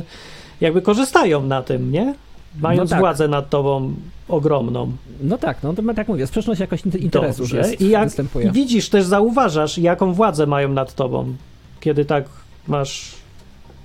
[0.60, 2.14] jakby korzystają na tym, nie?
[2.60, 3.00] Mając No tak.
[3.00, 3.94] władzę nad tobą
[4.28, 4.92] ogromną.
[5.22, 7.56] No tak, no to ma- tak mówię, sprzeczność jakoś inter- interesów Dobrze.
[7.58, 8.50] jest, I jak występuje.
[8.52, 11.34] widzisz, też zauważasz, jaką władzę mają nad tobą,
[11.80, 12.24] kiedy tak
[12.68, 13.14] masz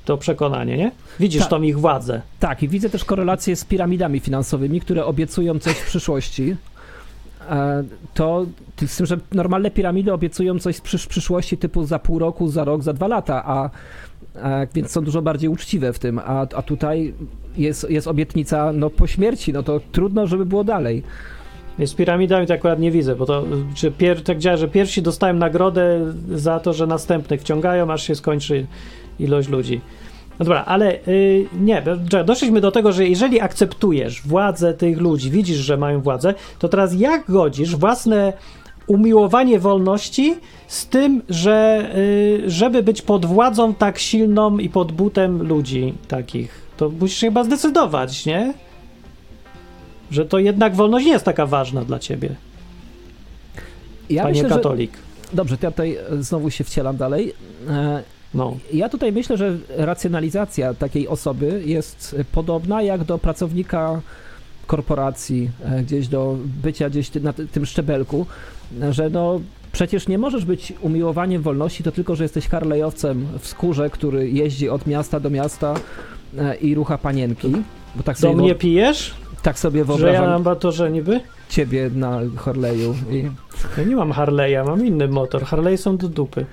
[0.05, 0.91] to przekonanie, nie?
[1.19, 1.49] Widzisz Tak.
[1.49, 2.21] tą ich władzę.
[2.39, 6.55] Tak, i widzę też korelację z piramidami finansowymi, które obiecują coś w przyszłości.
[7.49, 7.83] E,
[8.13, 8.45] To
[8.87, 12.83] z tym, że normalne piramidy obiecują coś przysz- przyszłości typu za pół roku, za rok,
[12.83, 13.69] za dwa lata, a,
[14.43, 17.13] a więc są dużo bardziej uczciwe w tym, a, a tutaj
[17.57, 21.03] jest, jest obietnica no, po śmierci, no to trudno, żeby było dalej.
[21.85, 23.43] Z piramidami to akurat nie widzę, bo to
[23.75, 28.15] czy pier, tak działa, że pierwsi dostają nagrodę za to, że następnych wciągają, aż się
[28.15, 28.65] skończy
[29.19, 29.81] ilość ludzi.
[30.39, 35.31] No dobra, ale y, nie, do- doszliśmy do tego, że jeżeli akceptujesz władzę tych ludzi,
[35.31, 38.33] widzisz, że mają władzę, to teraz jak godzisz własne
[38.87, 40.35] umiłowanie wolności
[40.67, 46.61] z tym, że y, żeby być pod władzą tak silną i pod butem ludzi takich,
[46.77, 48.53] to musisz się chyba zdecydować, nie?
[50.11, 52.29] Że to jednak wolność nie jest taka ważna dla ciebie,
[54.09, 54.91] Ja panie myślę, że, katolik.
[55.33, 57.33] Dobrze, to ja tutaj e, znowu się wcielam dalej.
[58.33, 58.57] No.
[58.73, 64.01] Ja tutaj myślę, że racjonalizacja takiej osoby jest podobna jak do pracownika
[64.67, 68.25] korporacji, e, gdzieś do bycia gdzieś na ty- tym szczebelku,
[68.91, 73.89] że no przecież nie możesz być umiłowaniem wolności, to tylko, że jesteś harlejowcem w skórze,
[73.89, 75.73] który jeździ od miasta do miasta
[76.37, 77.51] e, i rucha panienki.
[77.95, 79.13] Bo tak Do sobie, mnie wo- pijesz?
[79.43, 81.19] tak sobie Że ja wyobrażam mam batorze niby?
[81.49, 82.95] ciebie na Harleju.
[83.11, 83.23] I,
[83.77, 85.43] Ja nie mam Harley'a, mam inny motor.
[85.43, 86.45] Harley są do dupy.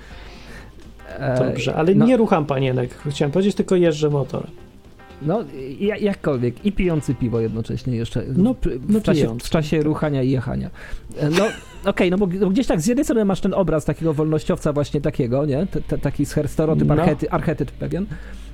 [1.21, 2.95] E, Dobrze, ale no, nie rucham panienek.
[3.11, 4.47] Chciałem powiedzieć, tylko jeżdżę motor.
[5.23, 5.45] No,
[5.81, 6.65] ja- jakkolwiek.
[6.67, 8.23] I pijący piwo jednocześnie jeszcze.
[8.37, 8.59] No, w,
[8.93, 10.71] no w, czasie, w czasie ruchania i jechania.
[11.19, 11.45] E, No,
[11.91, 15.01] okej, no bo g- gdzieś tak z jednej strony masz ten obraz takiego wolnościowca właśnie
[15.01, 15.67] takiego, nie?
[15.67, 16.95] T, t, taki stereotyp, No.
[16.95, 18.07] archety, archetyp pewien.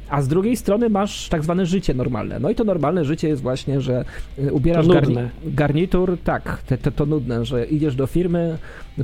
[0.08, 2.38] A z drugiej strony masz tak zwane życie normalne.
[2.40, 4.04] No i to normalne życie jest właśnie, że
[4.38, 8.58] y, ubierasz garni garnitur, tak, te, te, to nudne, że idziesz do firmy,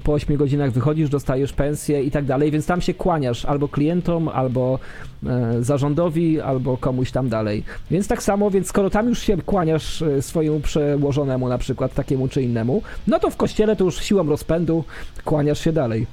[0.05, 4.28] po 8 godzinach wychodzisz, dostajesz pensję i tak dalej, więc tam się kłaniasz albo klientom,
[4.28, 4.78] albo
[5.26, 7.64] e, zarządowi, albo komuś tam dalej.
[7.90, 12.28] Więc tak samo, więc skoro tam już się kłaniasz e, swojemu przełożonemu na przykład, takiemu
[12.28, 14.84] czy innemu, no to w kościele to już siłą rozpędu
[15.24, 16.07] kłaniasz się dalej.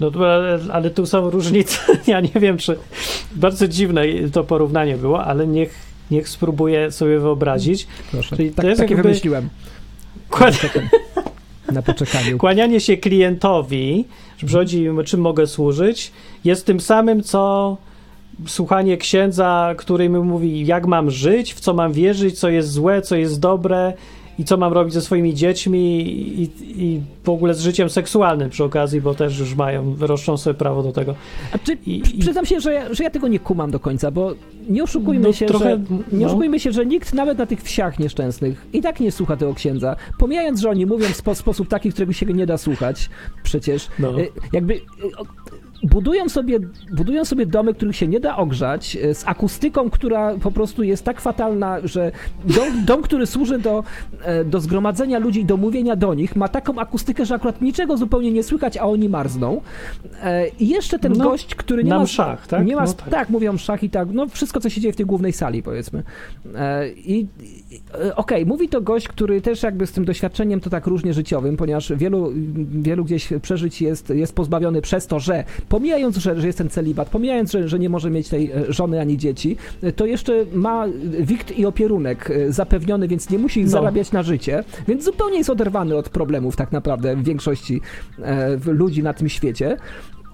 [0.00, 1.78] No, to- ale, ale tu są różnice.
[2.06, 2.78] Ja nie wiem, czy
[3.32, 5.74] bardzo dziwne to porównanie było, ale niech,
[6.10, 7.86] niech spróbuję sobie wyobrazić.
[8.10, 8.36] Proszę.
[8.36, 9.48] Czyli to Tak, jest takie jakby- wymyśliłem
[11.72, 12.38] na poczekaniu.
[12.44, 14.04] Kłanianie się klientowi,
[14.38, 16.12] że przychodzi, czym mogę służyć,
[16.44, 17.76] jest tym samym, co
[18.46, 23.02] słuchanie księdza, który mi mówi, jak mam żyć, w co mam wierzyć, co jest złe,
[23.02, 23.92] co jest dobre
[24.38, 26.02] i co mam robić ze swoimi dziećmi
[26.42, 26.50] i,
[26.84, 30.82] i w ogóle z życiem seksualnym przy okazji, bo też już mają, wyroszczą sobie prawo
[30.82, 31.14] do tego.
[31.64, 34.10] Czy, I- przy- i- przyznam się, że ja, że ja tego nie kumam do końca,
[34.10, 34.34] bo
[34.68, 35.78] nie oszukujmy No, się, trochę, że,
[36.16, 36.26] nie no.
[36.26, 39.96] oszukujmy się, że nikt nawet na tych wsiach nieszczęsnych i tak nie słucha tego księdza.
[40.18, 43.10] Pomijając, że oni mówią w spo, sposób taki, którego się nie da słuchać
[43.42, 43.88] przecież.
[43.98, 44.20] No.
[44.20, 44.80] Y, Jakby y,
[45.82, 46.58] budują sobie,
[46.96, 51.04] budują sobie domy, których się nie da ogrzać, y, z akustyką, która po prostu jest
[51.04, 52.12] tak fatalna, że
[52.44, 53.84] dom, dom który służy do,
[54.22, 57.96] e, do zgromadzenia ludzi i do mówienia do nich, ma taką akustykę, że akurat niczego
[57.96, 59.60] zupełnie nie słychać, a oni marzną.
[60.22, 62.02] E, I jeszcze ten No, gość, który nie ma...
[62.02, 62.66] mszach, tak?
[62.66, 63.08] Nie ma, No tak.
[63.08, 63.30] tak.
[63.30, 66.02] mówią szach i tak, no wszystko, co się dzieje w tej głównej sali, powiedzmy.
[66.54, 70.70] E, I i- e, okej, mówi to gość, który też jakby z tym doświadczeniem to
[70.70, 72.32] tak różnie życiowym, ponieważ wielu,
[72.70, 77.08] wielu gdzieś przeżyć jest, jest pozbawiony przez to, że pomijając, że, że jest ten celibat,
[77.08, 80.86] pomijając, że, że nie może mieć tej e, żony ani dzieci, e, to jeszcze ma
[81.20, 83.68] wikt i opierunek e, zapewniony, więc nie musi No.
[83.70, 87.80] zarabiać na życie, więc zupełnie jest oderwany od problemów tak naprawdę w większości
[88.22, 89.76] e, ludzi na tym świecie.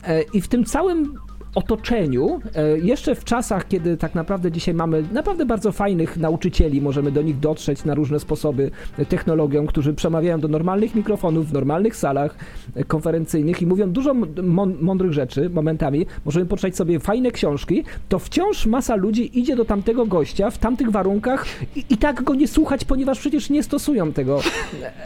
[0.09, 1.14] E, I w tym całym
[1.55, 7.13] otoczeniu, e, jeszcze w czasach, kiedy tak naprawdę dzisiaj mamy naprawdę bardzo fajnych nauczycieli, możemy
[7.13, 11.97] do nich dotrzeć na różne sposoby e, technologią, którzy przemawiają do normalnych mikrofonów w normalnych
[11.97, 12.37] salach
[12.75, 18.19] e, konferencyjnych i mówią dużo mą- mądrych rzeczy momentami, możemy poczytać sobie fajne książki, to
[18.19, 21.47] wciąż masa ludzi idzie do tamtego gościa w tamtych warunkach
[21.77, 24.41] i, i tak go nie słuchać, ponieważ przecież nie stosują tego.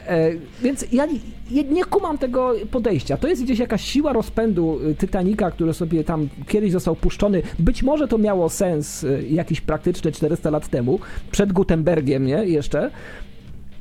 [0.07, 0.31] E,
[0.63, 1.07] więc ja
[1.51, 3.17] nie, nie kumam tego podejścia.
[3.17, 7.43] To jest gdzieś jakaś siła rozpędu Titanica, który sobie tam kiedyś został puszczony.
[7.59, 10.99] Być może to miało sens y, jakiś praktyczny 400 lat temu,
[11.30, 12.45] przed Gutenbergiem, nie?
[12.45, 12.91] Jeszcze.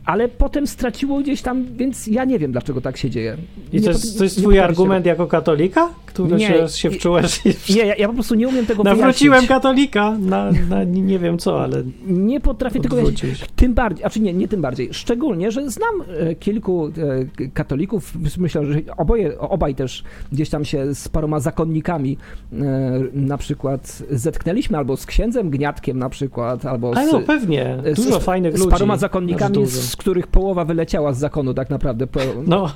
[0.05, 3.37] Ale potem straciło gdzieś tam, więc ja nie wiem, dlaczego tak się dzieje.
[3.73, 7.73] I to jest, to jest twój argument jako katolika, który Nie, się, się wczułeś i
[7.73, 9.49] Nie, ja, ja po prostu nie umiem tego nawróciłem wyjaśnić.
[9.49, 13.45] katolika na, na nie wiem co, ale Nie potrafię tego wyjaśnić.
[13.55, 14.89] Tym bardziej, a czy nie, nie tym bardziej.
[14.91, 15.89] Szczególnie, że znam
[16.19, 16.91] e, kilku e,
[17.53, 22.17] katolików, myślę, że oboje, obaj też gdzieś tam się z paroma zakonnikami
[22.53, 22.55] e,
[23.13, 28.05] na przykład zetknęliśmy, albo z księdzem Gniatkiem na przykład, albo z, Ale no pewnie, z-
[28.05, 28.71] dużo fajnych z ludzi.
[28.71, 29.77] paroma aż zakonnikami, dużo.
[29.95, 32.07] Z których połowa wyleciała z zakonu tak naprawdę.
[32.47, 32.69] No,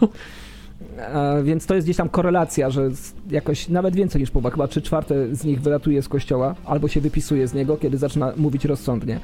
[0.97, 2.89] e, więc to jest gdzieś tam korelacja, że
[3.31, 7.01] jakoś nawet więcej niż połowa, chyba trzy czwarte z nich wylatuje z kościoła, albo się
[7.01, 9.19] wypisuje z niego, kiedy zaczyna mówić rozsądnie.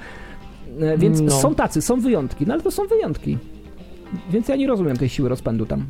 [0.81, 1.31] E, Więc No.
[1.31, 3.37] są tacy, są wyjątki, no ale to są wyjątki.
[4.29, 5.85] Więc ja nie rozumiem tej siły rozpędu tam.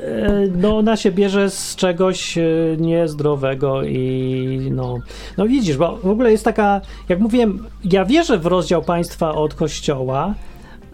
[0.00, 2.42] e, no ona się bierze z czegoś e,
[2.78, 4.98] niezdrowego i no,
[5.38, 9.54] no widzisz, bo w ogóle jest taka, jak mówiłem, ja wierzę w rozdział państwa od
[9.54, 10.34] kościoła,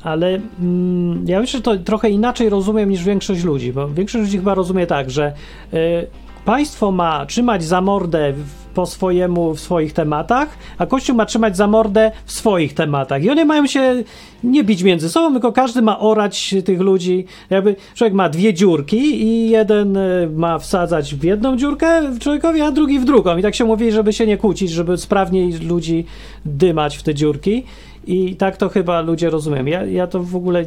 [0.02, 4.38] ale mm, ja myślę, że to trochę inaczej rozumiem niż większość ludzi, bo większość ludzi
[4.38, 5.32] chyba rozumie tak, że
[5.74, 6.06] y,
[6.44, 11.56] państwo ma trzymać za mordę w, po swojemu w swoich tematach, a Kościół ma trzymać
[11.56, 13.22] za mordę w swoich tematach.
[13.22, 14.02] I one mają się
[14.44, 17.24] nie bić między sobą, tylko każdy ma orać tych ludzi.
[17.50, 22.70] Jakby człowiek ma dwie dziurki i jeden y, ma wsadzać w jedną dziurkę człowiekowi, a
[22.70, 23.36] drugi w drugą.
[23.36, 26.04] I tak się mówi, żeby się nie kłócić, żeby sprawniej ludzi
[26.44, 27.64] dymać w te dziurki.
[28.06, 29.64] I tak to chyba ludzie rozumieją.
[29.64, 30.64] Ja, ja to w ogóle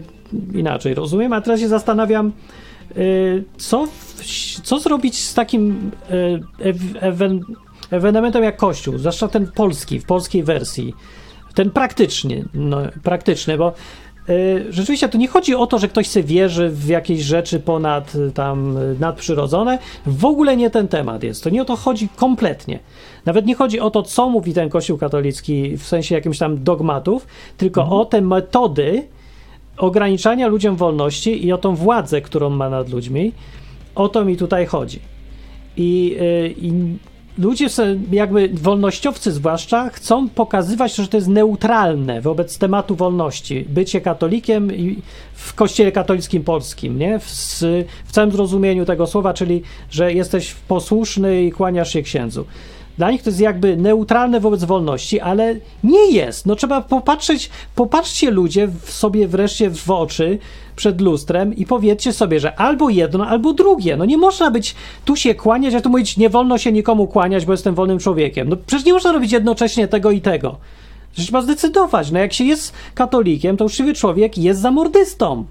[0.53, 2.31] inaczej rozumiem, a teraz się zastanawiam,
[2.97, 3.87] y, co,
[4.63, 7.41] co zrobić z takim y, ew- ewen,
[7.91, 10.93] ewenementem jak Kościół, zwłaszcza ten polski, w polskiej wersji.
[11.53, 13.73] Ten praktyczny, no, praktyczny, bo
[14.69, 18.31] rzeczywiście to nie chodzi o to, że ktoś sobie wierzy w jakieś rzeczy ponad y,
[18.31, 19.79] tam y, nadprzyrodzone.
[20.05, 21.43] W ogóle nie ten temat jest.
[21.43, 22.79] To nie o to chodzi kompletnie.
[23.25, 27.27] Nawet nie chodzi o to, co mówi ten Kościół katolicki w sensie jakimś tam dogmatów,
[27.57, 29.07] tylko o te metody
[29.77, 33.31] ograniczania ludziom wolności i o tą władzę, którą ma nad ludźmi.
[33.95, 34.99] O to mi tutaj chodzi.
[35.77, 36.71] I, y, i
[37.37, 37.67] ludzie,
[38.11, 43.65] jakby wolnościowcy zwłaszcza, chcą pokazywać, że to jest neutralne wobec tematu wolności.
[43.69, 44.71] Bycie katolikiem
[45.33, 47.19] w kościele katolickim polskim, nie?
[47.19, 47.25] W,
[48.05, 52.45] w całym zrozumieniu tego słowa, czyli, że jesteś posłuszny i kłaniasz się księdzu.
[53.01, 56.45] Dla nich to jest jakby neutralne wobec wolności, ale nie jest.
[56.45, 60.37] No trzeba popatrzeć, popatrzcie ludzie w sobie wreszcie w oczy
[60.75, 63.97] przed lustrem i powiedzcie sobie, że albo jedno, albo drugie.
[63.97, 64.75] No nie można być
[65.05, 68.49] tu się kłaniać, a tu mówić, nie wolno się nikomu kłaniać, bo jestem wolnym człowiekiem.
[68.49, 70.57] No przecież nie można robić jednocześnie tego i tego.
[71.13, 72.11] Trzeba zdecydować.
[72.11, 75.45] No jak się jest katolikiem, to uczciwy człowiek jest zamordystą.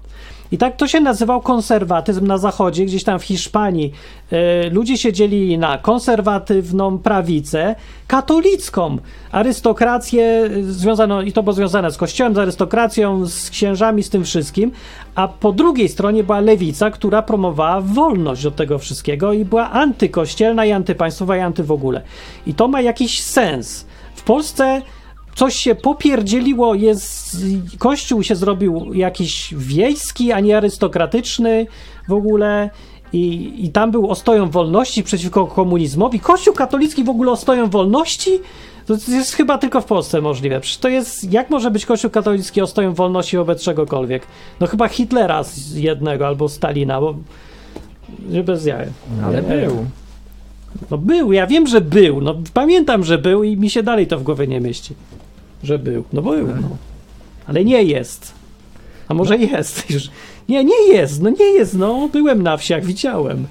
[0.51, 3.91] I tak to się nazywał konserwatyzm na zachodzie, gdzieś tam w Hiszpanii.
[4.31, 7.75] E, ludzie siedzieli na konserwatywną prawicę,
[8.07, 8.97] katolicką,
[9.31, 14.23] arystokrację e, związaną, i to było związane z kościołem, z arystokracją, z księżami, z tym
[14.23, 14.71] wszystkim,
[15.15, 20.65] a po drugiej stronie była lewica, która promowała wolność od tego wszystkiego i była antykościelna
[20.65, 22.01] i antypaństwowa i anty w ogóle.
[22.47, 23.85] I to ma jakiś sens.
[24.15, 24.81] W Polsce
[25.35, 27.37] coś się popierdzieliło, jest,
[27.77, 31.67] kościół się zrobił jakiś wiejski, a nie arystokratyczny
[32.07, 32.69] w ogóle
[33.13, 36.19] i, i tam był ostoją wolności przeciwko komunizmowi.
[36.19, 38.39] Kościół katolicki w ogóle ostoją wolności?
[38.85, 40.59] To jest chyba tylko w Polsce możliwe.
[40.59, 44.23] Przecież to jest, jak może być Kościół katolicki ostoją wolności wobec czegokolwiek?
[44.59, 47.15] No chyba Hitlera z jednego albo Stalina, bo
[48.45, 48.87] bez jaja.
[49.25, 49.85] Ale był.
[50.91, 52.21] No był, ja wiem, że był.
[52.21, 54.95] No pamiętam, że był i mi się dalej to w głowie nie mieści.
[55.63, 56.03] Że był.
[56.13, 56.77] No był, no.
[57.47, 58.33] Ale nie jest.
[59.07, 59.89] A może jest?
[59.91, 60.09] Już.
[60.49, 62.09] Nie, nie jest, no nie jest, no.
[62.13, 63.45] Byłem na wsiach, widziałem.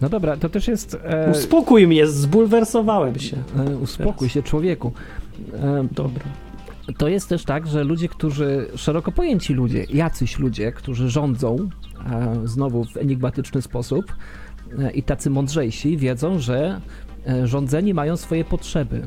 [0.00, 0.96] No dobra, to też jest...
[1.04, 3.36] E, Uspokój mnie, zbulwersowałem się.
[3.58, 4.92] e, uspokój się człowieku.
[5.54, 6.22] E, Dobra.
[6.98, 11.56] to jest też tak, że ludzie, którzy, szeroko pojęci ludzie, jacyś ludzie, którzy rządzą,
[12.10, 14.12] e, znowu w enigmatyczny sposób,
[14.78, 16.80] e, i tacy mądrzejsi wiedzą, że
[17.26, 19.06] e, rządzeni mają swoje potrzeby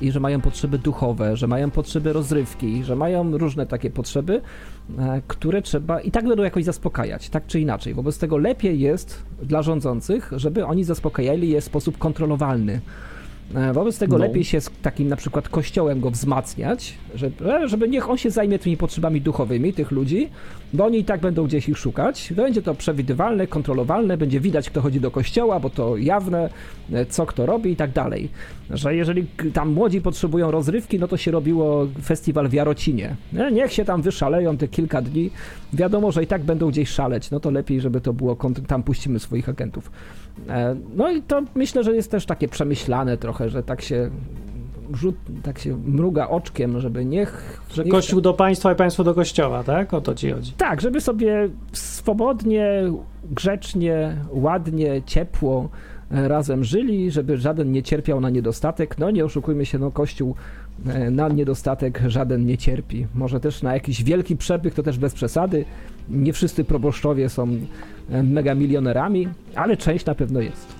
[0.00, 4.40] i że mają potrzeby duchowe, że mają potrzeby rozrywki, że mają różne takie potrzeby,
[4.98, 7.94] e, które trzeba i tak będą jakoś zaspokajać, tak czy inaczej.
[7.94, 12.80] Wobec tego lepiej jest dla rządzących, żeby oni zaspokajali je w sposób kontrolowalny.
[13.54, 14.24] E, Wobec tego No.
[14.24, 18.30] lepiej się z takim na przykład kościołem go wzmacniać, żeby, e, żeby niech on się
[18.30, 20.28] zajmie tymi potrzebami duchowymi tych ludzi,
[20.72, 22.32] bo oni i tak będą gdzieś ich szukać.
[22.36, 26.50] Będzie to przewidywalne, kontrolowalne, będzie widać, kto chodzi do kościoła, bo to jawne,
[26.92, 28.28] e, co kto robi i tak dalej.
[28.70, 33.16] Że jeżeli tam młodzi potrzebują rozrywki, no to się robiło festiwal w Jarocinie.
[33.52, 35.30] Niech się tam wyszaleją te kilka dni.
[35.72, 38.36] Wiadomo, że i tak będą gdzieś szaleć, no to lepiej, żeby to było,
[38.66, 39.90] tam puścimy swoich agentów.
[40.48, 44.10] E, No i to myślę, że jest też takie przemyślane trochę, że tak się
[44.92, 47.60] rzut, tak się mruga oczkiem, żeby niech...
[47.72, 49.94] Że niech kościół do państwa i państwo do kościoła, tak?
[49.94, 50.52] O to ci chodzi.
[50.52, 52.82] Tak, żeby sobie swobodnie,
[53.30, 55.68] grzecznie, ładnie, ciepło
[56.10, 58.98] e, razem żyli, żeby żaden nie cierpiał na niedostatek.
[58.98, 60.34] No nie oszukujmy się, no Kościół
[60.86, 63.06] e, na niedostatek żaden nie cierpi.
[63.14, 65.64] Może też na jakiś wielki przepych, to też bez przesady.
[66.08, 67.48] Nie wszyscy proboszczowie są
[68.08, 70.74] mega milionerami, ale część na pewno jest.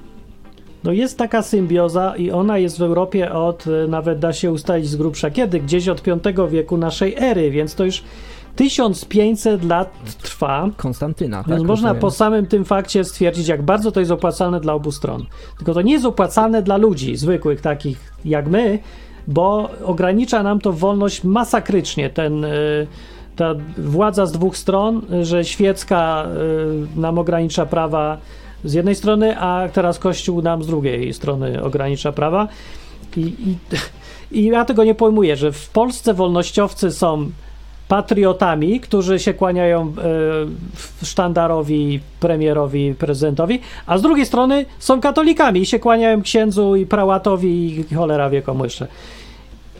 [0.85, 4.89] No jest taka symbioza i ona jest w Europie od, e, nawet da się ustalić
[4.89, 8.03] z grubsza kiedy, gdzieś od V wieku naszej ery, więc to już
[8.57, 10.71] 1500 lat trwa.
[10.77, 11.45] Konstantyna.
[11.49, 14.93] Więc tak, można po samym tym fakcie stwierdzić, jak bardzo to jest opłacalne dla obu
[14.93, 15.27] stron.
[15.57, 18.79] Tylko to nie jest opłacalne dla ludzi zwykłych, takich jak my,
[19.27, 22.11] bo ogranicza nam to wolność masakrycznie.
[22.11, 22.87] Ten, y,
[23.37, 26.27] ta władza z dwóch stron, y, że świecka
[26.97, 28.19] y, nam ogranicza prawa
[28.65, 32.49] z jednej strony, a teraz Kościół nam z drugiej strony ogranicza prawa.
[33.17, 33.57] I, i,
[34.41, 37.31] i ja tego nie pojmuję, że w Polsce wolnościowcy są
[37.89, 39.93] patriotami, którzy się kłaniają
[40.75, 46.87] w- sztandarowi, premierowi, prezydentowi, a z drugiej strony są katolikami i się kłaniają księdzu i
[46.87, 48.87] prałatowi i cholera wie komu jeszcze.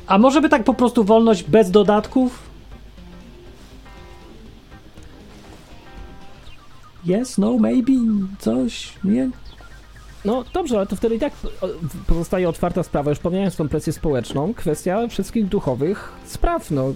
[0.07, 2.54] A może by tak po prostu wolność bez dodatków?
[7.07, 7.93] Yes, no, maybe,
[8.39, 9.31] coś, nie?
[10.25, 11.33] No dobrze, ale to wtedy i tak
[12.07, 16.95] pozostaje otwarta sprawa, już pomijając tą presję społeczną, kwestia wszystkich duchowych spraw, no.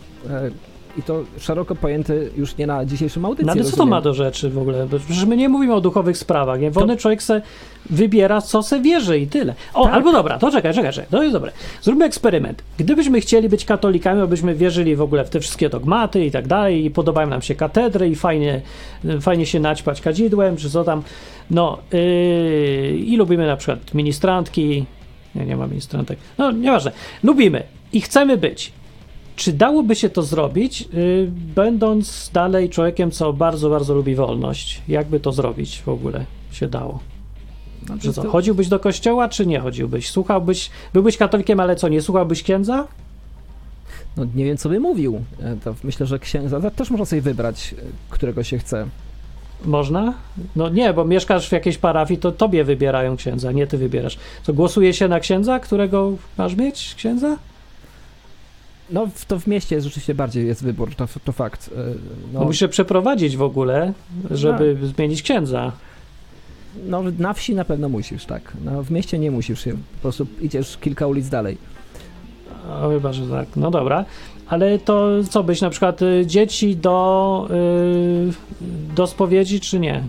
[0.99, 3.47] I to szeroko pojęte już nie na dzisiejszym audycji.
[3.47, 4.87] No ale co to ma do rzeczy w ogóle?
[5.07, 6.61] Przecież my nie mówimy o duchowych sprawach.
[6.61, 6.71] Nie?
[6.71, 7.43] Wolny człowiek se
[7.91, 9.55] wybiera, co se wierzy i tyle.
[9.75, 9.95] O, Tak.
[9.95, 11.53] albo dobra, to czekaj, czekaj, czekaj, to jest dobre.
[11.83, 12.63] Zróbmy eksperyment.
[12.79, 16.85] Gdybyśmy chcieli być katolikami, byśmy wierzyli w ogóle w te wszystkie dogmaty i tak dalej,
[16.85, 18.61] i podobają nam się katedry i fajnie,
[19.21, 21.03] fajnie się naćpać kadzidłem, czy co tam.
[21.51, 24.85] No, yy, i lubimy na przykład ministrantki.
[25.35, 26.19] Nie, nie ma ministrantek.
[26.39, 26.93] No, nieważne.
[27.23, 28.73] Lubimy i chcemy być.
[29.39, 34.83] Czy dałoby się to zrobić, yy, będąc dalej człowiekiem, co bardzo, bardzo lubi wolność?
[34.89, 36.99] Jakby to zrobić w ogóle się dało?
[37.87, 40.11] Znaczy, co, to- chodziłbyś do kościoła, czy nie chodziłbyś?
[40.11, 42.87] Słuchałbyś, byłbyś katolikiem, ale co, nie słuchałbyś księdza?
[44.17, 45.21] No nie wiem, co by mówił.
[45.43, 48.87] E, To myślę, że księdza też można sobie wybrać, e, którego się chce.
[49.65, 50.15] Można?
[50.57, 54.19] No nie, bo mieszkasz w jakiejś parafii, to tobie wybierają księdza, nie ty wybierasz.
[54.43, 57.37] Co, głosuje się na księdza, którego masz mieć, księdza?
[58.91, 61.71] No w, to w mieście jest rzeczywiście bardziej jest wybór, to, to fakt.
[61.77, 61.81] E,
[62.33, 62.41] No.
[62.41, 63.93] No, Musisz się przeprowadzić w ogóle,
[64.31, 65.73] żeby zmienić księdza.
[66.87, 68.53] no na wsi na pewno musisz, tak.
[68.65, 71.59] No, w mieście nie musisz się, po prostu idziesz kilka ulic dalej.
[72.83, 73.49] O, chyba, że tak.
[73.57, 74.05] No dobra.
[74.47, 80.03] Ale to co byś na przykład y, dzieci do, y, do spowiedzi, czy nie?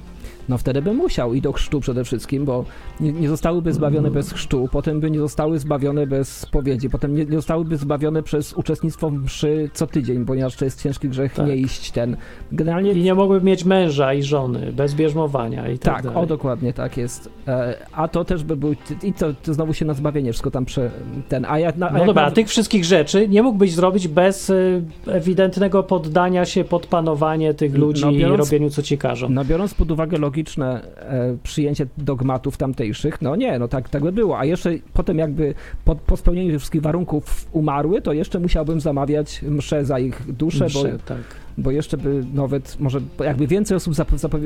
[0.50, 2.66] No wtedy by musiał i do chrztu przede wszystkim, bo
[3.00, 7.26] nie, nie zostałyby zbawione bez chrztu, potem by nie zostały zbawione bez spowiedzi, potem nie,
[7.26, 11.47] nie zostałyby zbawione przez uczestnictwo w mszy co tydzień, ponieważ to jest ciężki grzech Tak.
[11.47, 12.18] nie iść ten.
[12.52, 16.20] Generalnie I nie mogłyby mieć męża i żony, bez bierzmowania i tak, tak, dalej.
[16.24, 17.30] o dokładnie tak jest.
[17.47, 20.66] E, a to też by był, i to, to znowu się na zbawienie wszystko tam
[20.66, 20.91] prze,
[21.30, 24.08] ten, a ja, na, a No dobra, na- a tych wszystkich rzeczy nie mógłbyś zrobić
[24.08, 28.97] bez y, ewidentnego poddania się pod panowanie tych No, ludzi i biorąc- robieniu co ci
[28.97, 29.30] każą.
[29.30, 30.39] No biorąc pod uwagę logiczne
[31.00, 34.40] e, przyjęcie dogmatów tamtejszych, no nie, no tak, tak by było.
[34.40, 35.54] A jeszcze potem jakby
[35.86, 40.68] po, po spełnieniu tych wszystkich warunków umarły, to jeszcze musiałbym zamawiać mszę za ich duszę,
[40.74, 41.18] bo, Msze, tak.
[41.58, 43.94] bo jeszcze by nawet, może jakby więcej osób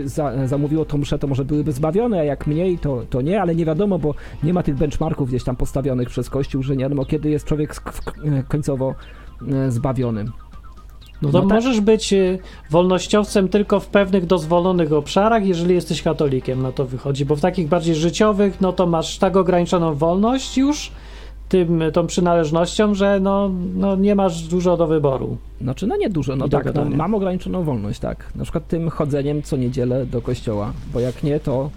[0.06, 3.56] za, zamówiło tą mszę, to może byłyby zbawione, a jak mniej, to, to nie, ale
[3.56, 7.06] nie wiadomo, bo nie ma tych benchmarków gdzieś tam postawionych przez Kościół, że nie wiadomo,
[7.06, 7.76] kiedy jest człowiek
[8.48, 8.96] końcowo
[9.52, 10.26] e, zbawiony.
[11.24, 11.56] No to No tak.
[11.56, 17.26] możesz być y, wolnościowcem tylko w pewnych dozwolonych obszarach, jeżeli jesteś katolikiem, no to wychodzi,
[17.26, 20.92] bo w takich bardziej życiowych, no to masz tak ograniczoną wolność już
[21.50, 25.38] tym, tą przynależnością, że no, no nie masz dużo do wyboru.
[25.62, 28.32] Znaczy, no nie dużo, no I tak, no, mam ograniczoną wolność, tak.
[28.36, 31.70] Na przykład tym chodzeniem co niedzielę do kościoła, bo jak nie, to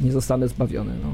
[0.00, 0.90] nie zostanę zbawiony.
[1.02, 1.08] No.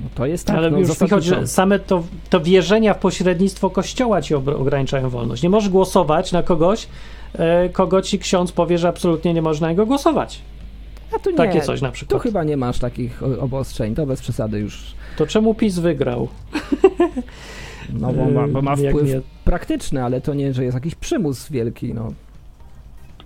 [0.00, 0.56] No to jest tak.
[0.56, 5.10] Ale no, już mi chodzi, że same to, to wierzenia w pośrednictwo kościoła ci ograniczają
[5.10, 5.42] wolność.
[5.42, 6.88] Nie możesz głosować na kogoś,
[7.34, 10.40] e, kogo ci ksiądz powie, że absolutnie nie można na niego głosować.
[11.16, 12.22] A tu nie, Takie coś na Tu przykład.
[12.22, 14.82] chyba nie masz takich obostrzeń, to bez przesady już.
[15.16, 16.28] To czemu PiS wygrał?
[17.92, 21.48] No bo ma, bo ma wpływ nie- praktyczny, ale to nie, że jest jakiś przymus
[21.48, 21.94] wielki.
[21.94, 22.12] No.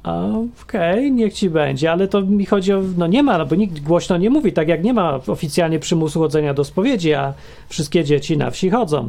[0.06, 2.82] Okej, niech ci będzie, ale to mi chodzi o.
[2.96, 6.54] No nie ma, bo nikt głośno nie mówi, tak jak nie ma oficjalnie przymusu chodzenia
[6.54, 7.34] do spowiedzi, a
[7.68, 9.08] wszystkie dzieci na wsi chodzą.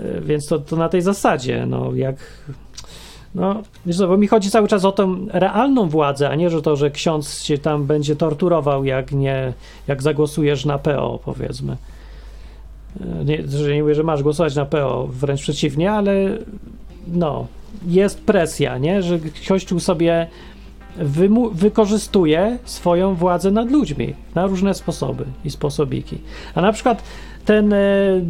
[0.00, 2.16] E, Więc to, to na tej zasadzie, no jak.
[3.34, 6.62] No, wiesz co, bo mi chodzi cały czas o tą realną władzę, a nie że
[6.62, 9.52] to, że ksiądz cię tam będzie torturował, jak nie,
[9.88, 11.76] jak zagłosujesz na PO, powiedzmy.
[13.00, 16.38] E, Nie, że nie mówię, że masz głosować na PO, wręcz przeciwnie, ale
[17.06, 17.46] no,
[17.86, 19.02] jest presja, nie?
[19.02, 19.18] że
[19.48, 20.26] Kościół sobie
[21.52, 26.18] wykorzystuje swoją władzę nad ludźmi na różne sposoby i sposobiki.
[26.54, 27.02] A na przykład
[27.44, 27.78] ten e,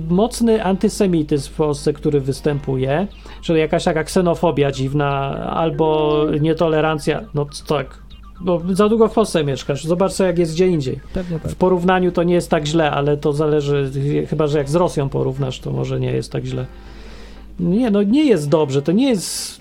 [0.08, 3.06] mocny antysemityzm w Polsce, który występuje,
[3.40, 5.10] czyli jakaś taka ksenofobia dziwna
[5.50, 8.02] albo nietolerancja, no tak,
[8.40, 11.00] bo za długo w Polsce mieszkasz, zobacz co jak jest gdzie indziej.
[11.14, 11.52] Pewnie tak.
[11.52, 13.90] W porównaniu to nie jest tak źle, ale to zależy,
[14.28, 16.66] chyba że jak z Rosją porównasz, to może nie jest tak źle.
[17.60, 19.60] Nie, no nie jest dobrze, to nie jest.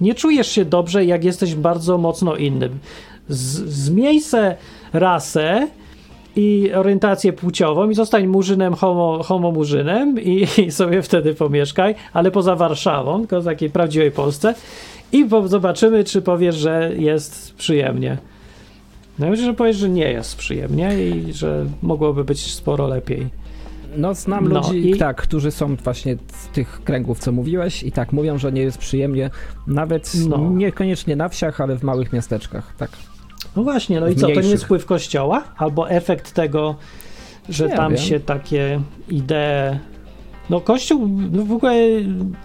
[0.00, 2.78] Nie czujesz się dobrze, jak jesteś bardzo mocno innym.
[3.28, 4.56] Z, zmień se
[4.92, 5.68] rasę
[6.36, 12.30] i orientację płciową i zostań murzynem, homo, homo murzynem i, i sobie wtedy pomieszkaj, ale
[12.30, 14.54] poza Warszawą, tylko w takiej prawdziwej Polsce
[15.12, 18.18] i po, zobaczymy, czy powiesz, że jest przyjemnie.
[19.18, 23.26] No myślę, że powiesz, że nie jest przyjemnie i że mogłoby być sporo lepiej.
[23.96, 27.92] No, znam No ludzi, i- tak, którzy są właśnie z tych kręgów, co mówiłeś, i
[27.92, 29.30] tak mówią, że nie jest przyjemnie,
[29.66, 30.50] nawet No.
[30.50, 32.74] niekoniecznie na wsiach, ale w małych miasteczkach.
[32.76, 32.90] Tak.
[33.56, 35.44] No właśnie, no i co, to nie jest wpływ kościoła?
[35.56, 36.76] Albo efekt tego,
[37.48, 38.02] że Nie tam wiem.
[38.02, 39.78] się takie idee...
[40.50, 41.74] No kościół, no w ogóle,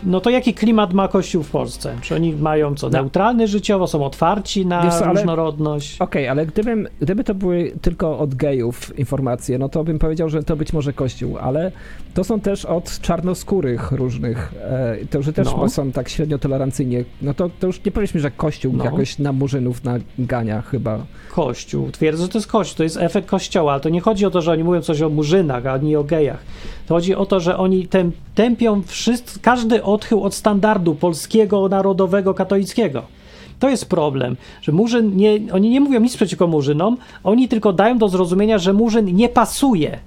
[0.04, 1.96] no to jaki klimat ma kościół w Polsce?
[2.02, 2.98] Czy oni mają co, No.
[2.98, 6.02] neutralny życiowo, są otwarci na Wiesz różnorodność?
[6.02, 10.44] Okej, ale gdybym, gdyby to były tylko od gejów informacje, no to bym powiedział, że
[10.44, 11.72] to być może kościół, ale
[12.14, 15.70] to są też od czarnoskórych różnych, e, to że też No.
[15.70, 18.84] są tak średnio tolerancyjnie, no to, to już nie powiedzmy, że kościół No.
[18.86, 21.00] jakoś na murzynów nagania chyba.
[21.32, 21.92] Kościół.
[21.92, 24.42] Twierdzę, że to jest kościół, to jest efekt kościoła, ale to nie chodzi o to,
[24.42, 26.44] że oni mówią coś o murzynach, ani o gejach.
[26.88, 27.88] To chodzi o to, że oni
[28.36, 33.04] tępią wszyscy, każdy odchył od standardu polskiego, narodowego, katolickiego.
[33.60, 37.98] To jest problem, że murzyn nie, oni nie mówią nic przeciwko murzynom, oni tylko dają
[37.98, 40.00] do zrozumienia, że murzyn nie pasuje.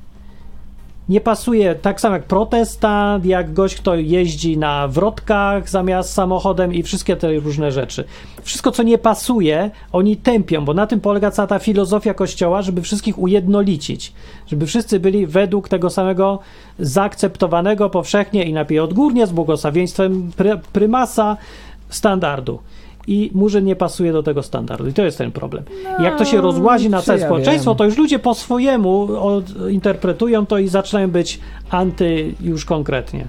[1.08, 6.82] Nie pasuje tak samo jak protestant, jak gość, kto jeździ na wrotkach zamiast samochodem i
[6.82, 8.04] wszystkie te różne rzeczy.
[8.42, 12.82] Wszystko, co nie pasuje, oni tępią, bo na tym polega cała ta filozofia Kościoła, żeby
[12.82, 14.12] wszystkich ujednolicić,
[14.46, 16.38] żeby wszyscy byli według tego samego
[16.78, 21.36] zaakceptowanego powszechnie i najpierw odgórnie z błogosławieństwem pry, prymasa
[21.88, 22.58] standardu.
[23.06, 24.88] I murzyn nie pasuje do tego standardu.
[24.88, 25.64] I to jest ten problem.
[26.00, 27.78] I jak to się rozłazi na całe ja społeczeństwo, wiem.
[27.78, 29.08] to już ludzie po swojemu
[29.70, 31.40] interpretują to i zaczynają być
[31.70, 33.26] anty już konkretnie.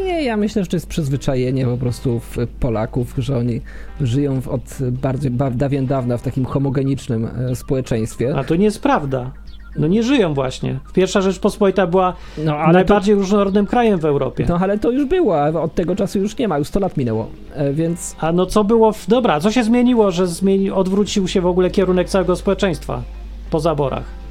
[0.00, 3.60] Nie, ja myślę, że to jest przyzwyczajenie po prostu w Polaków, że oni
[4.00, 8.34] żyją od bardzo ba- dawien dawna w takim homogenicznym e, społeczeństwie.
[8.36, 9.30] A to nie jest prawda.
[9.76, 10.78] No nie żyją właśnie.
[10.94, 14.46] Pierwsza Rzeczpospolita była No ale, to, najbardziej różnorodnym krajem w Europie.
[14.48, 16.96] no, ale to już było, a od tego czasu już nie ma, już 100 lat
[16.96, 19.06] minęło, e, więc A no co było w...
[19.08, 20.70] Dobra, co się zmieniło, że zmieni...
[20.70, 23.02] odwrócił się w ogóle kierunek całego społeczeństwa
[23.50, 24.21] po zaborach?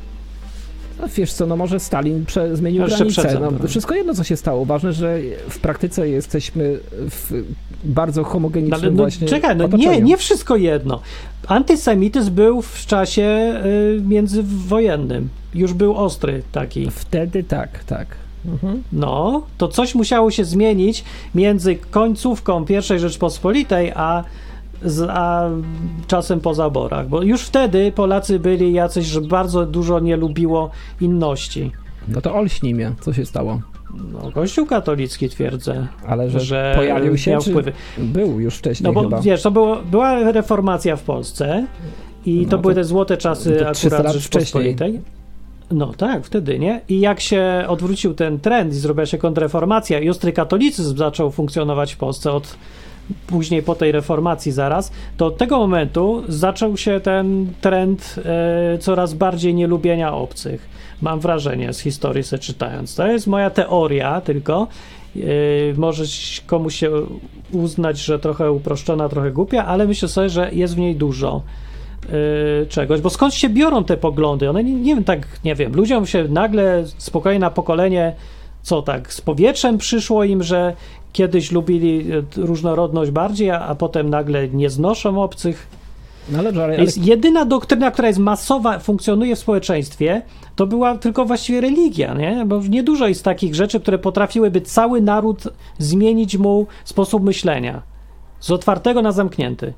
[1.02, 3.22] No, wiesz co, no może Stalin prze, zmienił Jeszcze granice.
[3.22, 3.68] przed No, zaborem.
[3.68, 4.66] wszystko jedno, co się stało.
[4.66, 7.44] Ważne, że w praktyce jesteśmy w
[7.84, 11.02] bardzo homogenicznym Ale no, właśnie czekaj, no nie, nie wszystko jedno.
[11.48, 15.30] Antysemityzm był w czasie y, międzywojennym.
[15.54, 16.92] Już był ostry taki.
[16.92, 18.08] Wtedy tak, tak.
[18.46, 18.84] Mhm.
[18.94, 21.04] No, to coś musiało się zmienić
[21.36, 24.24] między końcówką I Rzeczpospolitej a,
[24.86, 25.50] z, a
[26.08, 30.70] czasem po zaborach, bo już wtedy Polacy byli jacyś, że bardzo dużo nie lubiło
[31.02, 31.72] inności.
[32.08, 33.62] No to olśnij mnie, co się stało.
[34.14, 37.74] No, Kościół katolicki twierdzę, Ale że, że pojawił się, miał wpływy.
[37.98, 39.22] był już wcześniej No bo chyba.
[39.22, 41.68] wiesz, to było, była reformacja w Polsce
[42.26, 45.02] i No to były te złote czasy to 300 akurat Rzeczpospolitej.
[45.72, 46.82] No tak, wtedy, nie?
[46.90, 51.94] I jak się odwrócił ten trend i zrobiła się kontrreformacja i ostry katolicyzm zaczął funkcjonować
[51.94, 52.58] w Polsce od
[53.28, 59.14] później po tej reformacji zaraz, to od tego momentu zaczął się ten trend e, coraz
[59.14, 60.70] bardziej nielubienia obcych.
[61.02, 62.96] Mam wrażenie z historii se czytając.
[62.96, 64.68] To jest moja teoria tylko.
[65.16, 65.20] E,
[65.78, 66.04] może
[66.46, 66.92] komuś się
[67.52, 71.42] uznać, że trochę uproszczona, trochę głupia, ale myślę sobie, że jest w niej dużo
[72.04, 74.50] yy, czegoś, bo skąd się biorą te poglądy?
[74.50, 78.16] One nie, nie tak, nie wiem, ludziom się nagle spokojnie na pokolenie,
[78.62, 80.76] co tak, z powietrzem przyszło im, że
[81.14, 85.68] kiedyś lubili y, różnorodność bardziej, a, a potem nagle nie znoszą obcych.
[86.30, 86.76] No ale, ale, ale...
[86.84, 90.22] Jest jedyna doktryna, która jest masowa, funkcjonuje w społeczeństwie,
[90.56, 92.46] to była tylko właściwie religia, nie?
[92.46, 95.44] Bo niedużo jest takich rzeczy, które potrafiłyby cały naród
[95.78, 97.82] zmienić mu sposób myślenia.
[98.40, 99.74] Z otwartego na zamknięty.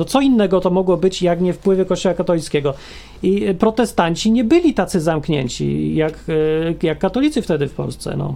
[0.00, 2.74] No co innego to mogło być, jak nie wpływy Kościoła katolickiego.
[3.22, 8.34] I y, protestanci nie byli tacy zamknięci, jak, y, jak katolicy wtedy w Polsce, no.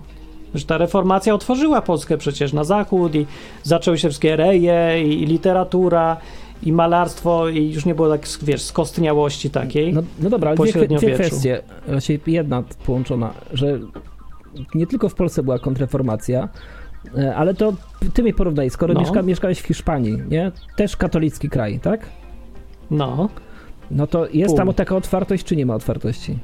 [0.55, 3.27] Że ta reformacja otworzyła Polskę przecież na zachód i
[3.63, 6.17] zaczęły się wszystkie reje i, i literatura
[6.63, 9.93] i malarstwo i już nie było tak, wiesz, skostniałości takiej.
[9.93, 11.63] No, no dobra, ale dwie, dwie kwestie.
[11.89, 13.79] Właściwie jedna połączona, że
[14.75, 16.49] nie tylko w Polsce była kontrreformacja, e,
[17.37, 17.73] ale to
[18.15, 19.01] ty mi porównaj, skoro No.
[19.01, 20.53] mieszka, mieszkałeś w Hiszpanii, nie?
[20.77, 22.07] Też katolicki kraj, tak?
[22.91, 23.29] No,
[23.91, 24.57] No to jest Pół.
[24.57, 26.39] tam taka otwartość, czy nie ma otwartości?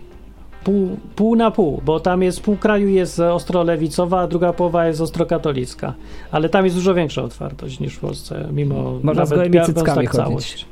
[0.64, 4.86] pół, pół na pół, bo tam jest pół kraju jest ostro lewicowa, a druga połowa
[4.86, 5.94] jest ostro katolicka.
[6.30, 10.16] Ale tam jest dużo większa otwartość niż w Polsce, mimo Można z gołymi cyckami tak
[10.16, 10.66] całość.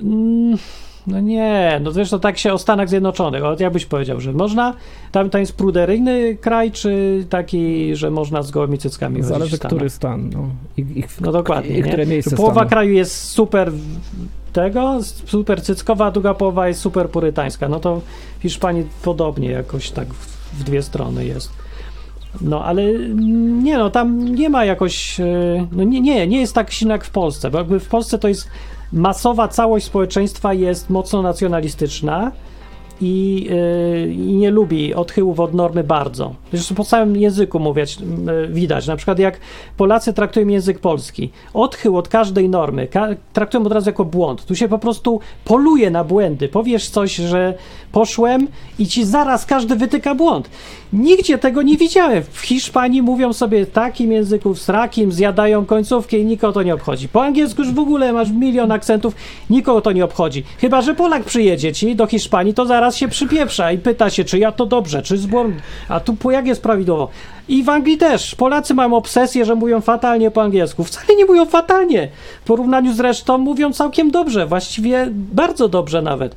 [0.00, 0.58] Mm,
[1.06, 4.74] No nie, no wiesz, to tak się o Stanach Zjednoczonych, o, jakbyś powiedział, że można,
[5.12, 10.30] tam, tam jest pruderyjny kraj, czy taki, że można z gołymi cyckami Zależy, który stan.
[10.30, 11.78] No, I, i, No dokładnie.
[11.78, 12.70] I które miejsce Połowa stanu.
[12.70, 13.72] kraju jest super
[14.52, 17.68] tego, super cyckowa, a druga połowa jest super purytańska.
[17.68, 18.00] No to
[18.38, 21.50] w Hiszpanii podobnie jakoś tak w, w dwie strony jest.
[22.40, 22.82] No ale
[23.62, 27.04] nie no, tam nie ma jakoś, e, no nie, nie, nie jest tak silna jak
[27.04, 28.48] w Polsce, bo jakby w Polsce to jest
[28.92, 32.32] masowa całość społeczeństwa jest mocno nacjonalistyczna
[33.02, 33.46] i,
[34.06, 36.34] yy, i nie lubi odchyłów od normy bardzo.
[36.52, 38.86] Zresztą po całym języku mówić, yy, widać.
[38.86, 39.40] Na przykład jak
[39.76, 44.44] Polacy traktują język polski, odchył od każdej normy, ka- traktują od razu jako błąd.
[44.46, 46.48] Tu się po prostu poluje na błędy.
[46.48, 47.54] Powiesz coś, że
[47.92, 48.48] poszłem
[48.78, 50.50] i ci zaraz każdy wytyka błąd.
[50.92, 52.22] Nigdzie tego nie widziałem.
[52.30, 57.08] W Hiszpanii mówią sobie takim języku, srakim, zjadają końcówkę i nikogo to nie obchodzi.
[57.08, 59.14] Po angielsku już w ogóle masz milion akcentów,
[59.50, 60.44] nikogo to nie obchodzi.
[60.60, 64.38] Chyba, że Polak przyjedzie ci do Hiszpanii, to zaraz się przypieprza i pyta się, czy
[64.38, 65.56] ja to dobrze, czy zbłąd,
[65.88, 67.08] a tu po jak jest prawidłowo.
[67.48, 68.34] I w Anglii też.
[68.34, 70.84] Polacy mają obsesję, że mówią fatalnie po angielsku.
[70.84, 72.08] Wcale nie mówią fatalnie.
[72.40, 76.36] W porównaniu z resztą mówią całkiem dobrze, właściwie bardzo dobrze nawet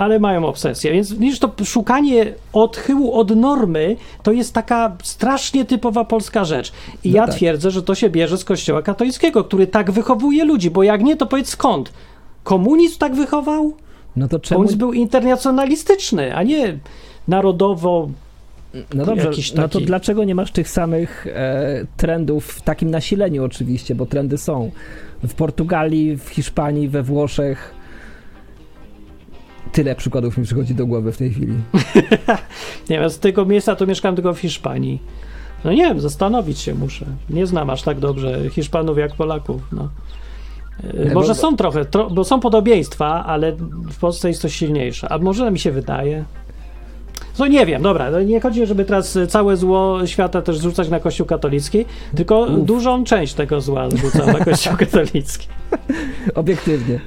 [0.00, 0.92] ale mają obsesję.
[0.92, 6.72] Więc widzisz, to szukanie odchyłu od normy to jest taka strasznie typowa polska rzecz.
[7.04, 7.34] I No ja tak.
[7.34, 11.16] twierdzę, że to się bierze z kościoła katolickiego, który tak wychowuje ludzi, bo jak nie,
[11.16, 11.92] to powiedz skąd?
[12.44, 13.74] Komunizm tak wychował?
[14.16, 14.58] No to czemu...
[14.58, 16.78] Komunizm był internacjonalistyczny, a nie
[17.28, 18.10] narodowo.
[18.94, 23.94] No dobrze, no to dlaczego nie masz tych samych e, trendów w takim nasileniu oczywiście,
[23.94, 24.70] bo trendy są.
[25.22, 27.74] W Portugalii, w Hiszpanii, we Włoszech.
[29.72, 31.54] Tyle przykładów mi przychodzi do głowy w tej chwili.
[32.90, 35.02] Nie wiem, z tego miejsca to mieszkam tylko w Hiszpanii.
[35.64, 37.06] No nie wiem, zastanowić się muszę.
[37.30, 39.62] Nie znam aż tak dobrze Hiszpanów jak Polaków.
[39.72, 39.88] No.
[41.10, 43.52] E, Może są trochę, tro, bo są podobieństwa, ale
[43.90, 45.12] w Polsce jest to silniejsze.
[45.12, 46.24] A może mi się wydaje?
[47.38, 51.00] No nie wiem, dobra, no nie chodzi, żeby teraz całe zło świata też zrzucać na
[51.00, 51.84] Kościół katolicki,
[52.16, 52.64] tylko Uf.
[52.64, 55.46] dużą część tego zła zrzucam na Kościół katolicki.
[56.34, 57.00] Obiektywnie.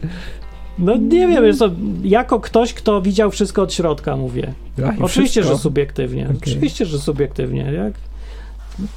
[0.80, 1.70] No nie wiem, wiesz co,
[2.04, 4.54] jako ktoś, kto widział wszystko od środka, mówię.
[5.02, 5.58] Oczywiście, wszystko.
[5.58, 6.26] że subiektywnie.
[6.26, 6.38] Okej.
[6.42, 7.72] Oczywiście, że subiektywnie.
[7.74, 7.94] Jak...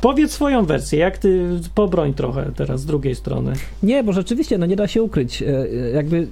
[0.00, 3.52] Powiedz swoją wersję, jak ty pobroń trochę teraz z drugiej strony.
[3.82, 5.42] Nie, bo rzeczywiście, no nie da się ukryć.
[5.42, 6.28] E, e, Jakby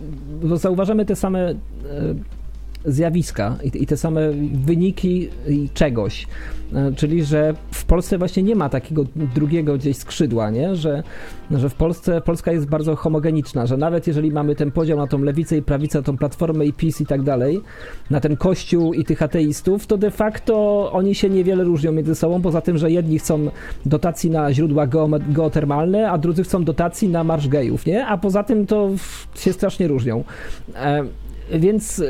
[0.54, 1.54] zauważamy te same e,
[2.84, 4.20] zjawiska i, i te same
[4.54, 5.28] wyniki
[5.74, 6.26] czegoś.
[6.74, 9.04] E, Czyli, że w Polsce właśnie nie ma takiego
[9.34, 10.76] drugiego gdzieś skrzydła, nie?
[10.76, 11.02] Że,
[11.50, 15.18] że w Polsce Polska jest bardzo homogeniczna, że nawet jeżeli mamy ten podział na tą
[15.18, 17.60] lewicę i prawicę, tą platformę i PiS i tak dalej,
[18.10, 22.42] na ten kościół i tych ateistów, to de facto oni się niewiele różnią między sobą,
[22.42, 23.50] poza tym, że jedni chcą
[23.86, 24.86] dotacji na źródła
[25.28, 28.06] geotermalne, a drudzy chcą dotacji na marsz gejów, nie?
[28.06, 28.90] A poza tym to
[29.34, 30.24] się strasznie różnią.
[30.74, 31.04] E,
[31.58, 32.02] więc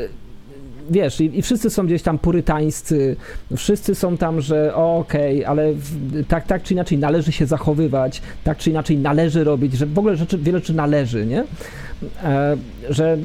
[0.89, 3.15] wiesz, i, i wszyscy są gdzieś tam purytańscy,
[3.57, 8.57] wszyscy są tam, że okej, ale w, tak, tak czy inaczej należy się zachowywać, tak
[8.57, 11.43] czy inaczej należy robić, że w ogóle rzeczy, wiele rzeczy należy, nie?
[12.23, 12.57] E,
[12.89, 13.17] że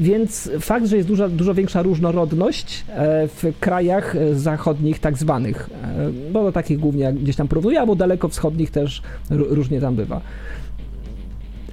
[0.00, 5.70] więc fakt, że jest duża, dużo większa różnorodność e, w krajach e, zachodnich, tak zwanych,
[5.82, 10.20] e, bo do takich głównie gdzieś tam porównuje, albo daleko wschodnich też różnie tam bywa.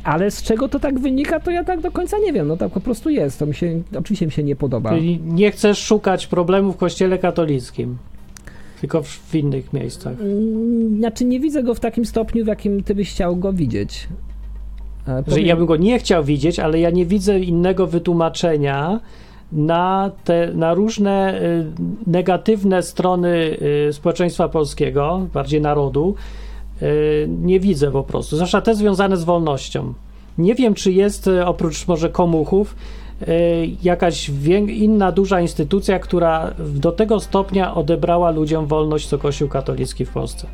[0.06, 2.48] Ale z czego to tak wynika, to ja tak do końca nie wiem.
[2.48, 3.40] No tak po prostu jest.
[3.40, 4.90] To mi się, oczywiście mi się nie podoba.
[4.90, 7.98] Czyli nie chcesz szukać problemu w kościele katolickim,
[8.82, 10.14] tylko w, innych miejscach.
[10.22, 14.08] Mm, Znaczy nie widzę go w takim stopniu, w jakim ty byś chciał go widzieć.
[15.08, 19.00] E, Że powiem- ja bym go nie chciał widzieć, ale ja nie widzę innego wytłumaczenia
[19.52, 21.66] na, te, na różne y,
[22.08, 23.58] negatywne strony
[23.90, 26.16] y, społeczeństwa polskiego, bardziej narodu.
[26.82, 28.36] Y, nie widzę po prostu.
[28.36, 29.94] Zwłaszcza te związane z wolnością.
[30.38, 32.76] Nie wiem, czy jest y, oprócz może komuchów
[33.22, 33.26] y,
[33.84, 34.32] jakaś
[34.68, 40.48] inna duża instytucja, która do tego stopnia odebrała ludziom wolność co Kościół katolicki w Polsce.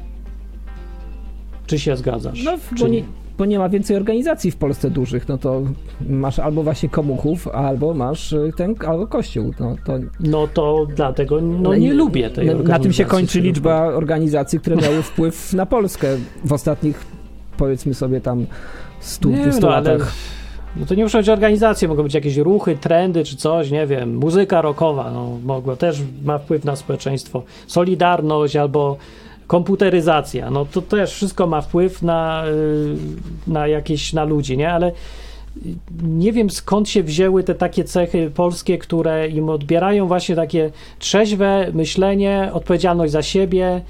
[1.67, 2.43] Czy się zgadzasz?
[2.43, 3.03] No, czy nie,
[3.41, 5.61] bo nie ma więcej organizacji w Polsce dużych, no to
[6.09, 9.51] masz albo właśnie komuchów, albo masz y, ten, albo kościół.
[9.59, 13.05] No, to, No to dlatego no, i- nie lubię tej na, na tym się organizacji,
[13.05, 16.07] kończy którą- liczba organizacji, które miały wpływ na Polskę
[16.45, 17.05] w ostatnich,
[17.57, 18.45] powiedzmy sobie tam
[18.99, 20.13] 100 Nie, 200 no, ale latach.
[20.75, 24.15] no to nie muszą być organizacje, mogą być jakieś ruchy, trendy czy coś, nie wiem,
[24.15, 27.43] muzyka rockowa, no mogła, też ma wpływ na społeczeństwo.
[27.67, 28.97] Solidarność albo
[29.51, 32.95] komputeryzacja, no to też wszystko ma wpływ na, y,
[33.47, 34.91] na jakieś, na ludzi, nie, ale
[36.03, 41.67] nie wiem skąd się wzięły te takie cechy polskie, które im odbierają właśnie takie trzeźwe
[41.73, 43.81] myślenie, odpowiedzialność za siebie.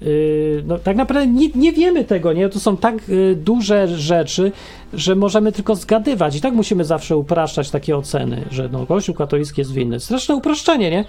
[0.00, 2.48] Yy, No, tak naprawdę nie, nie wiemy tego, nie?
[2.48, 4.52] To są tak y, duże rzeczy,
[4.94, 9.60] że możemy tylko zgadywać i tak musimy zawsze upraszczać takie oceny, że no, Kościół katolicki
[9.60, 10.00] jest winny.
[10.00, 11.04] Straszne uproszczenie, nie?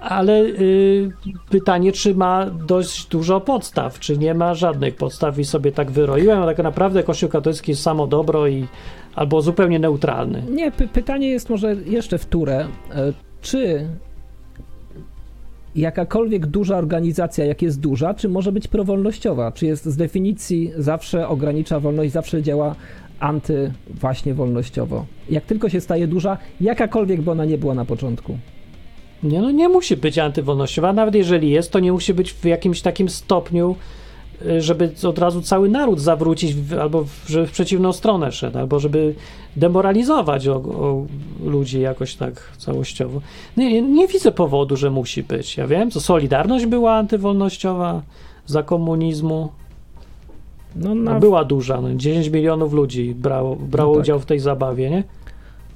[0.00, 1.10] Ale y,
[1.50, 6.42] pytanie, czy ma dość dużo podstaw, czy nie ma żadnych podstaw i sobie tak wyroiłem,
[6.42, 8.66] a tak naprawdę Kościół katolicki jest samo dobro i
[9.14, 10.42] albo zupełnie neutralny.
[10.50, 12.66] Nie, py- pytanie jest może jeszcze wtóre.
[12.94, 13.88] E, Czy
[15.76, 19.52] jakakolwiek duża organizacja, jak jest duża, czy może być prowolnościowa?
[19.52, 22.74] Czy jest z definicji zawsze ogranicza wolność, zawsze działa
[23.20, 25.06] anty właśnie wolnościowo?
[25.30, 28.38] Jak tylko się staje duża, jakakolwiek by ona nie była na początku.
[29.22, 32.82] Nie, no nie musi być antywolnościowa, nawet jeżeli jest, to nie musi być w jakimś
[32.82, 33.76] takim stopniu,
[34.46, 38.58] y, żeby od razu cały naród zawrócić, w, albo w, żeby w przeciwną stronę szedł,
[38.58, 39.14] albo żeby
[39.56, 41.06] demoralizować o, o
[41.44, 43.20] ludzi jakoś tak całościowo.
[43.56, 45.56] Nie, nie, nie widzę powodu, że musi być.
[45.56, 48.02] Ja wiem, co Solidarność była antywolnościowa
[48.46, 49.48] za komunizmu.
[50.76, 54.02] No, No, na, była duża, no, 10 milionów ludzi brało, brało No tak.
[54.02, 55.04] udział w tej zabawie, nie?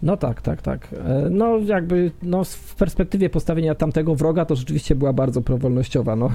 [0.02, 0.88] No tak, tak, tak.
[0.92, 6.16] E, No jakby no, w perspektywie postawienia tamtego wroga to rzeczywiście była bardzo prowolnościowa.
[6.16, 6.30] No.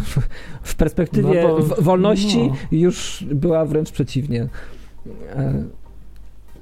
[0.63, 2.53] W perspektywie No bo- wolności no.
[2.71, 4.47] już była wręcz przeciwnie.
[5.35, 5.63] E,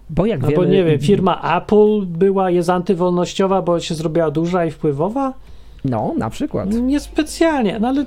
[0.09, 4.65] Bo jak Albo wiemy, nie wiem, firma Apple była, jest antywolnościowa, bo się zrobiła duża
[4.65, 5.33] i wpływowa?
[5.85, 6.73] No, na przykład.
[6.73, 8.05] Niespecjalnie, no ale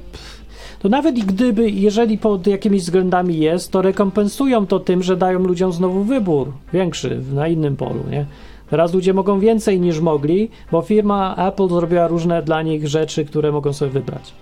[0.79, 5.39] to nawet i gdyby, jeżeli pod jakimiś względami jest, to rekompensują to tym, że dają
[5.39, 8.27] ludziom znowu wybór większy na innym polu, nie?
[8.71, 13.53] Teraz ludzie mogą więcej niż mogli, bo firma Apple zrobiła różne dla nich rzeczy, które
[13.53, 14.35] mogą sobie wybrać.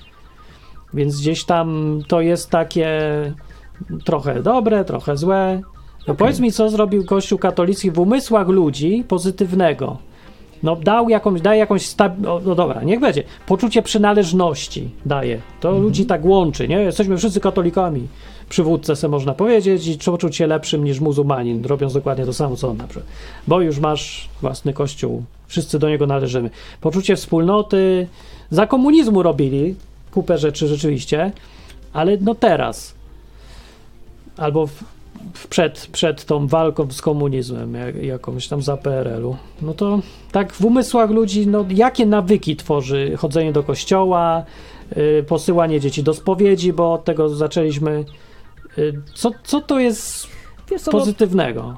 [0.95, 3.01] Więc gdzieś tam to jest takie
[4.05, 5.61] trochę dobre, trochę złe.
[6.09, 9.99] No powiedz mi, co zrobił Kościół katolicki w umysłach ludzi pozytywnego.
[10.63, 15.41] No dał jakąś, daje jakąś, stab- o, no dobra, niech będzie, poczucie przynależności daje.
[15.61, 16.81] To ludzi tak łączy, nie?
[16.81, 18.09] Jesteśmy wszyscy katolikami.
[18.49, 22.69] Przywódcę se można powiedzieć i poczuć się lepszym niż muzułmanin, robiąc dokładnie to samo, co
[22.69, 23.07] on na przykład.
[23.49, 26.51] Bo już masz własny kościół, wszyscy do niego należymy.
[26.81, 28.07] Poczucie wspólnoty,
[28.51, 29.75] za komunizmu robili
[30.11, 31.33] kupę rzeczy rzeczywiście,
[31.93, 32.95] ale no teraz,
[34.37, 34.85] albo w,
[35.35, 40.01] w przed, przed tą walką z komunizmem, jak, jakąś tam za PRL-u, no to
[40.33, 44.45] tak w umysłach ludzi, no jakie nawyki tworzy chodzenie do kościoła,
[44.97, 48.05] y, posyłanie dzieci do spowiedzi, bo od tego zaczęliśmy.
[48.79, 50.27] Y, co, co to jest
[50.79, 51.77] co, no, pozytywnego?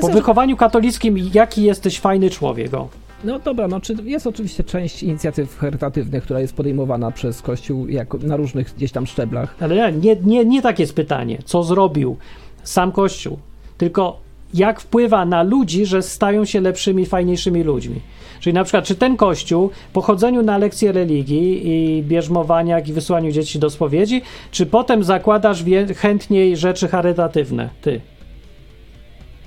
[0.00, 2.74] Po wychowaniu katolickim, jaki jesteś fajny człowiek?
[2.74, 2.88] O.
[3.24, 8.18] no dobra, no czy jest oczywiście część inicjatyw charytatywnych, która jest podejmowana przez Kościół jako,
[8.18, 9.56] na różnych gdzieś tam szczeblach.
[9.60, 12.16] Ale nie, nie, nie takie jest pytanie, co zrobił
[12.62, 13.38] sam Kościół,
[13.78, 18.00] tylko jak wpływa na ludzi, że stają się lepszymi, fajniejszymi ludźmi.
[18.40, 23.30] Czyli na przykład, czy ten Kościół po chodzeniu na lekcje religii i bierzmowaniach i wysłaniu
[23.30, 25.64] dzieci do spowiedzi, czy potem zakładasz
[25.96, 28.00] chętniej rzeczy charytatywne, ty?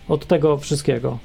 [0.08, 1.18] Od tego wszystkiego.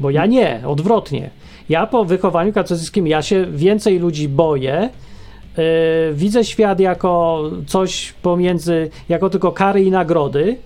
[0.00, 1.30] Bo ja nie, odwrotnie.
[1.68, 4.90] Ja po wychowaniu katolickim, ja się więcej ludzi boję,
[5.56, 10.56] Yy, widzę świat jako coś pomiędzy, jako tylko kary i nagrody.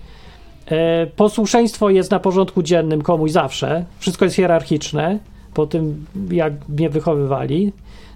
[0.71, 0.77] Yy,
[1.15, 3.85] posłuszeństwo jest na porządku dziennym komuś zawsze.
[3.99, 5.19] Wszystko jest hierarchiczne
[5.53, 7.71] po tym, jak mnie wychowywali.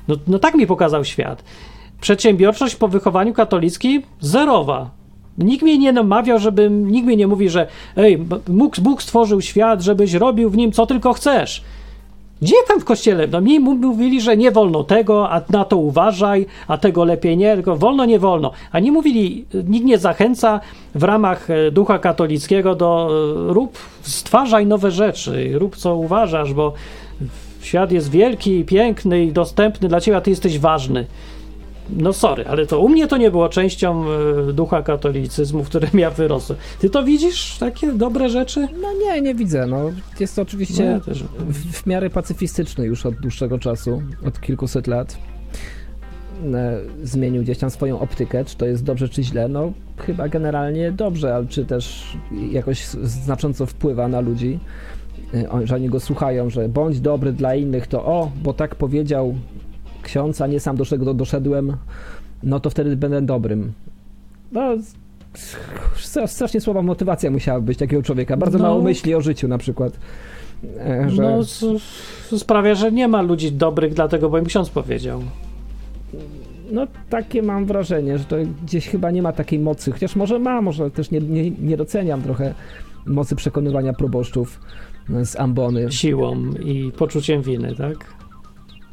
[0.07, 1.43] No, no tak mi pokazał świat.
[2.01, 4.89] Przedsiębiorczość po wychowaniu katolickim zerowa.
[5.37, 7.67] Nikt mnie nie namawiał, żebym, nikt mnie nie mówi, że
[7.97, 8.17] ej,
[8.47, 11.63] Bóg, Bóg stworzył świat, żebyś robił w nim co tylko chcesz.
[12.41, 13.27] Gdzie tam w kościele?
[13.27, 17.55] No mi mówili, że nie wolno tego, a na to uważaj, a tego lepiej nie,
[17.55, 18.51] tylko wolno, nie wolno.
[18.71, 20.59] A nie mówili, nikt nie zachęca
[20.95, 23.09] w ramach e, ducha katolickiego do
[23.49, 26.73] e, rób, stwarzaj nowe rzeczy, rób co uważasz, bo
[27.61, 31.05] świat jest wielki, piękny i dostępny dla ciebie, a ty jesteś ważny.
[31.97, 34.03] No sorry, ale to u mnie to nie było częścią
[34.49, 36.59] e, ducha katolicyzmu, w którym ja wyrosłem.
[36.79, 38.67] Ty to widzisz, takie dobre rzeczy?
[38.81, 39.67] No nie, nie widzę.
[39.67, 41.23] No, jest to No, oczywiście ja też.
[41.23, 45.17] w, w miarę pacyfistyczny już od dłuższego czasu, od kilkuset lat.
[46.53, 49.47] E, Zmienił gdzieś tam swoją optykę, czy to jest dobrze, czy źle.
[49.47, 52.03] No, chyba generalnie dobrze, ale czy też
[52.51, 54.59] jakoś znacząco wpływa na ludzi,
[55.33, 59.35] e, że oni go słuchają, że bądź dobry dla innych, to o, bo tak powiedział
[60.09, 61.77] ksiądz, a nie sam do czego doszedłem,
[62.43, 63.71] no to wtedy będę dobrym.
[64.51, 64.61] No,
[66.27, 68.37] strasznie słaba motywacja musiała być takiego człowieka.
[68.37, 68.63] Bardzo No.
[68.63, 69.93] mało myśli o życiu na przykład.
[70.79, 71.23] E, Że...
[72.31, 75.21] No, sprawia, że nie ma ludzi dobrych, dlatego, bo im ksiądz powiedział.
[76.71, 80.61] No takie mam wrażenie, że to gdzieś chyba nie ma takiej mocy, chociaż może ma,
[80.61, 82.53] może też nie, nie, nie doceniam trochę
[83.05, 84.59] mocy przekonywania proboszczów
[85.25, 85.91] z ambony.
[85.91, 88.18] Siłą i poczuciem winy, tak?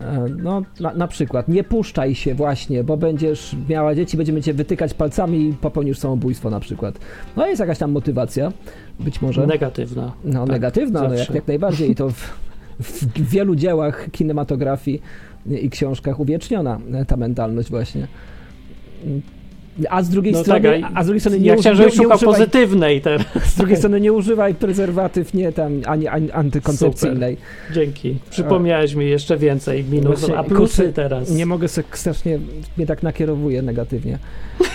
[0.00, 4.54] E, No na, na przykład, nie puszczaj się właśnie, bo będziesz miała dzieci, będziemy cię
[4.54, 6.98] wytykać palcami i popełnisz samobójstwo na przykład.
[7.36, 8.52] No jest jakaś tam motywacja,
[9.00, 9.46] być może.
[9.46, 10.12] Negatywna.
[10.24, 12.36] No Tak, negatywna, no, jak, jak najbardziej i to w,
[12.80, 15.02] w wielu dziełach kinematografii
[15.46, 18.08] i książkach uwieczniona ta mentalność właśnie.
[19.90, 21.86] A z drugiej No strony, tak, a- a z drugiej strony nie, Ja chciałem, nie,
[21.86, 23.26] używaj, pozytywnej teraz.
[23.52, 27.36] z drugiej strony nie używaj prezerwatyw, nie tam, ani, ani antykoncepcyjnej.
[27.74, 28.16] Dzięki.
[28.30, 31.30] Przypomniałeś mi jeszcze więcej minusów, Właśnie, a plusy kurczę, teraz.
[31.30, 32.38] Nie mogę sobie strasznie,
[32.76, 34.18] mnie tak nakierowuje negatywnie.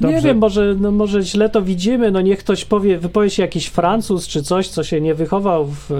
[0.00, 3.42] No Nie wiem, może, no może źle to widzimy, no niech ktoś powie, wypowie się
[3.42, 5.90] jakiś Francuz czy coś, co się nie wychował w,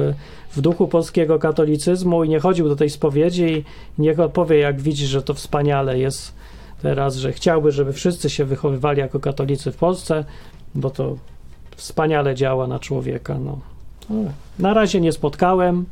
[0.56, 3.64] w duchu polskiego katolicyzmu i nie chodził do tej spowiedzi
[3.98, 6.34] i niech odpowie, jak widzi, że to wspaniale jest
[6.82, 10.24] teraz, że chciałby, żeby wszyscy się wychowywali jako katolicy w Polsce,
[10.74, 11.16] bo to
[11.76, 13.58] wspaniale działa na człowieka, no.
[14.10, 15.84] Ale Na razie nie spotkałem,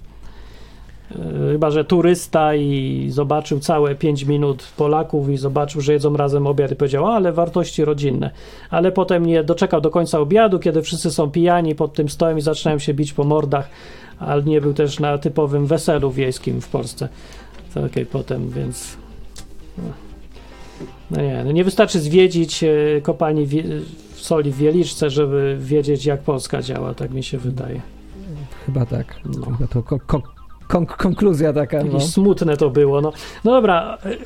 [1.10, 1.14] e,
[1.52, 6.70] chyba, że turysta i zobaczył całe 5 minut Polaków i zobaczył, że jedzą razem obiad
[6.70, 8.30] i powiedział, "A, ale wartości rodzinne.
[8.70, 12.40] Ale potem nie doczekał do końca obiadu, kiedy wszyscy są pijani pod tym stołem i
[12.40, 13.68] zaczynają się bić po mordach,
[14.18, 17.08] ale nie był też na typowym weselu wiejskim w Polsce.
[17.74, 18.96] Takiej potem, więc...
[21.12, 22.68] No nie, no nie wystarczy zwiedzić e,
[23.02, 23.62] kopalni wie,
[24.14, 27.80] soli w Wieliczce, żeby wiedzieć, jak Polska działa, tak mi się wydaje.
[28.66, 29.16] Chyba tak.
[29.24, 29.46] No.
[29.46, 30.22] Chyba to ko- ko-
[30.68, 31.84] kon- konkluzja taka.
[31.84, 32.00] No.
[32.00, 33.00] Smutne to było.
[33.00, 33.12] No,
[33.44, 34.16] no dobra, e,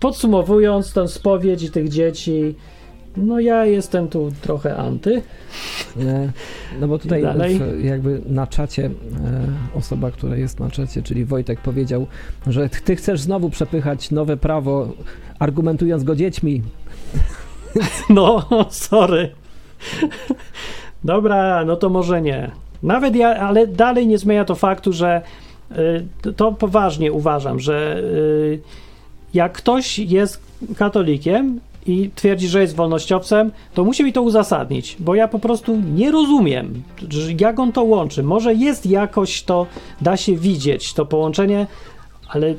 [0.00, 2.54] podsumowując tę spowiedź i tych dzieci,
[3.16, 5.22] no ja jestem tu trochę anty.
[5.96, 6.32] Nie,
[6.80, 7.22] No bo tutaj
[7.58, 8.90] w, jakby na czacie e,
[9.78, 12.06] osoba, która jest na czacie, czyli Wojtek powiedział,
[12.46, 14.88] że ty chcesz znowu przepychać nowe prawo,
[15.38, 16.62] argumentując go dziećmi.
[18.10, 19.30] No, sorry.
[21.04, 22.50] Dobra, no to może nie.
[22.82, 25.22] Nawet ja, ale dalej nie zmienia to faktu, że
[25.72, 25.74] y,
[26.22, 28.60] to- to poważnie uważam, że y,
[29.34, 30.40] jak ktoś jest
[30.76, 35.80] katolikiem i twierdzi, że jest wolnościowcem, to musi mi to uzasadnić, bo ja po prostu
[35.94, 36.82] nie rozumiem,
[37.40, 38.22] jak on to łączy.
[38.22, 39.66] Może jest jakoś to,
[40.00, 41.66] da się widzieć, to połączenie,
[42.28, 42.54] ale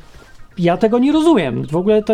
[0.57, 1.67] ja tego nie rozumiem.
[1.67, 2.13] W ogóle to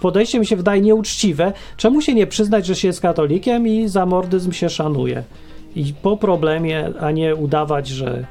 [0.00, 1.52] podejście mi się wydaje nieuczciwe.
[1.76, 5.24] Czemu się nie przyznać, że się jest katolikiem i za mordyzm się szanuje?
[5.76, 8.26] I po problemie, a nie udawać, że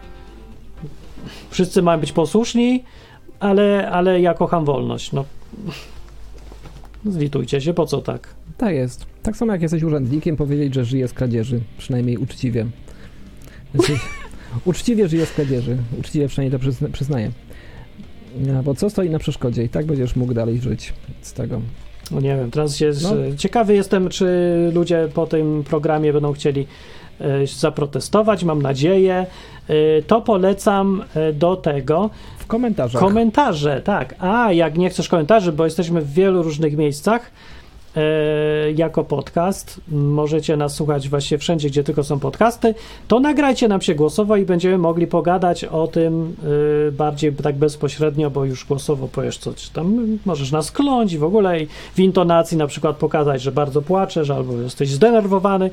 [1.50, 2.84] wszyscy mają być posłuszni,
[3.40, 5.12] ale, ale ja kocham wolność.
[5.12, 5.26] No,
[7.06, 8.28] zlitujcie się, po co tak?
[8.58, 9.06] Tak jest.
[9.24, 12.66] Tak samo jak jesteś urzędnikiem, powiedzieć, że żyje z kradzieży, przynajmniej uczciwie.
[13.74, 14.00] Jesteś,
[14.66, 15.78] uczciwie żyje z kradzieży.
[16.00, 17.32] Uczciwie przynajmniej to przyzna, przyznaję.
[18.40, 19.64] No, bo co stoi na przeszkodzie?
[19.64, 21.62] I tak będziesz mógł dalej żyć z tego.
[22.12, 23.36] No nie wiem, teraz się No.
[23.38, 24.26] ciekawy jestem, czy
[24.74, 26.68] ludzie po tym programie będą chcieli
[27.22, 29.26] e, zaprotestować, mam nadzieję.
[29.68, 32.10] E, to polecam e, do tego,
[32.48, 33.02] Komentarzach.
[33.02, 34.16] Komentarze, tak.
[34.20, 37.32] A jak nie chcesz komentarzy, bo jesteśmy w wielu różnych miejscach
[37.96, 42.76] e, jako podcast, możecie nas słuchać właściwie wszędzie, gdzie tylko są podcasty,
[43.08, 46.36] to nagrajcie nam się głosowo i będziemy mogli pogadać o tym
[46.88, 51.24] e, bardziej tak bezpośrednio, bo już głosowo powiesz coś tam, możesz nas kląć i w
[51.24, 55.70] ogóle i w intonacji na przykład pokazać, że bardzo płaczesz albo jesteś zdenerwowany.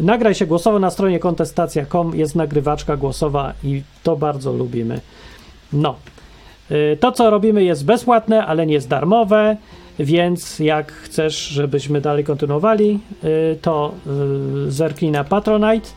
[0.00, 5.00] Nagraj się głosowo na stronie kontestacja.com, jest nagrywaczka głosowa i to bardzo lubimy.
[5.72, 5.96] No.
[6.70, 9.56] Y, To, co robimy, jest bezpłatne, ale nie jest darmowe,
[9.98, 13.94] więc jak chcesz, żebyśmy dalej kontynuowali, y, to
[14.66, 15.88] y, zerknij na Patronite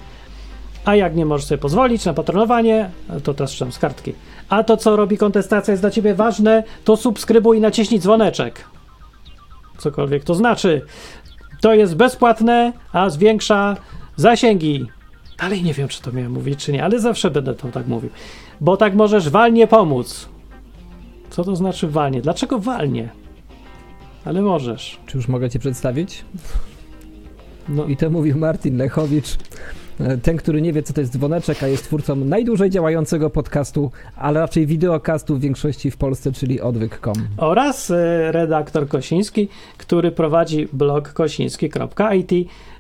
[0.86, 2.90] A jak nie możesz sobie pozwolić na patronowanie,
[3.24, 4.14] to teraz czytam z kartki.
[4.50, 8.64] A to, co robi kontestacja, jest dla ciebie ważne, to subskrybuj i naciśnij dzwoneczek.
[9.78, 10.82] Cokolwiek to znaczy.
[11.62, 13.78] To jest bezpłatne, a zwiększa
[14.16, 14.88] zasięgi.
[15.40, 18.10] Dalej nie wiem, czy to miałem mówić, czy nie, ale zawsze będę to tak mówił.
[18.62, 20.30] Bo tak możesz walnie pomóc.
[21.30, 22.22] Co to znaczy walnie?
[22.22, 23.10] Dlaczego walnie?
[24.26, 25.00] Ale możesz.
[25.06, 26.26] Czy już mogę cię przedstawić?
[27.70, 29.38] No, I to mówił Martin Lechowicz,
[30.24, 34.40] ten, który nie wie, co to jest dzwoneczek, a jest twórcą najdłużej działającego podcastu, ale
[34.40, 37.14] raczej wideokastu w większości w Polsce, czyli odwyk.com.
[37.38, 42.32] oraz e, redaktor Kosiński, który prowadzi blog kosiński.it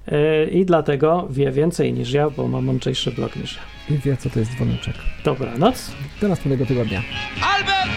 [0.07, 3.78] e, i dlatego wie więcej niż ja, bo mam mądrzejszy blog niż ja.
[3.89, 4.95] I wie, co to jest dzwoneczek.
[5.23, 5.91] Dobranoc.
[6.21, 7.01] Do następnego tygodnia.
[7.41, 7.91] Albert,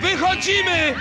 [0.00, 0.94] wychodzimy!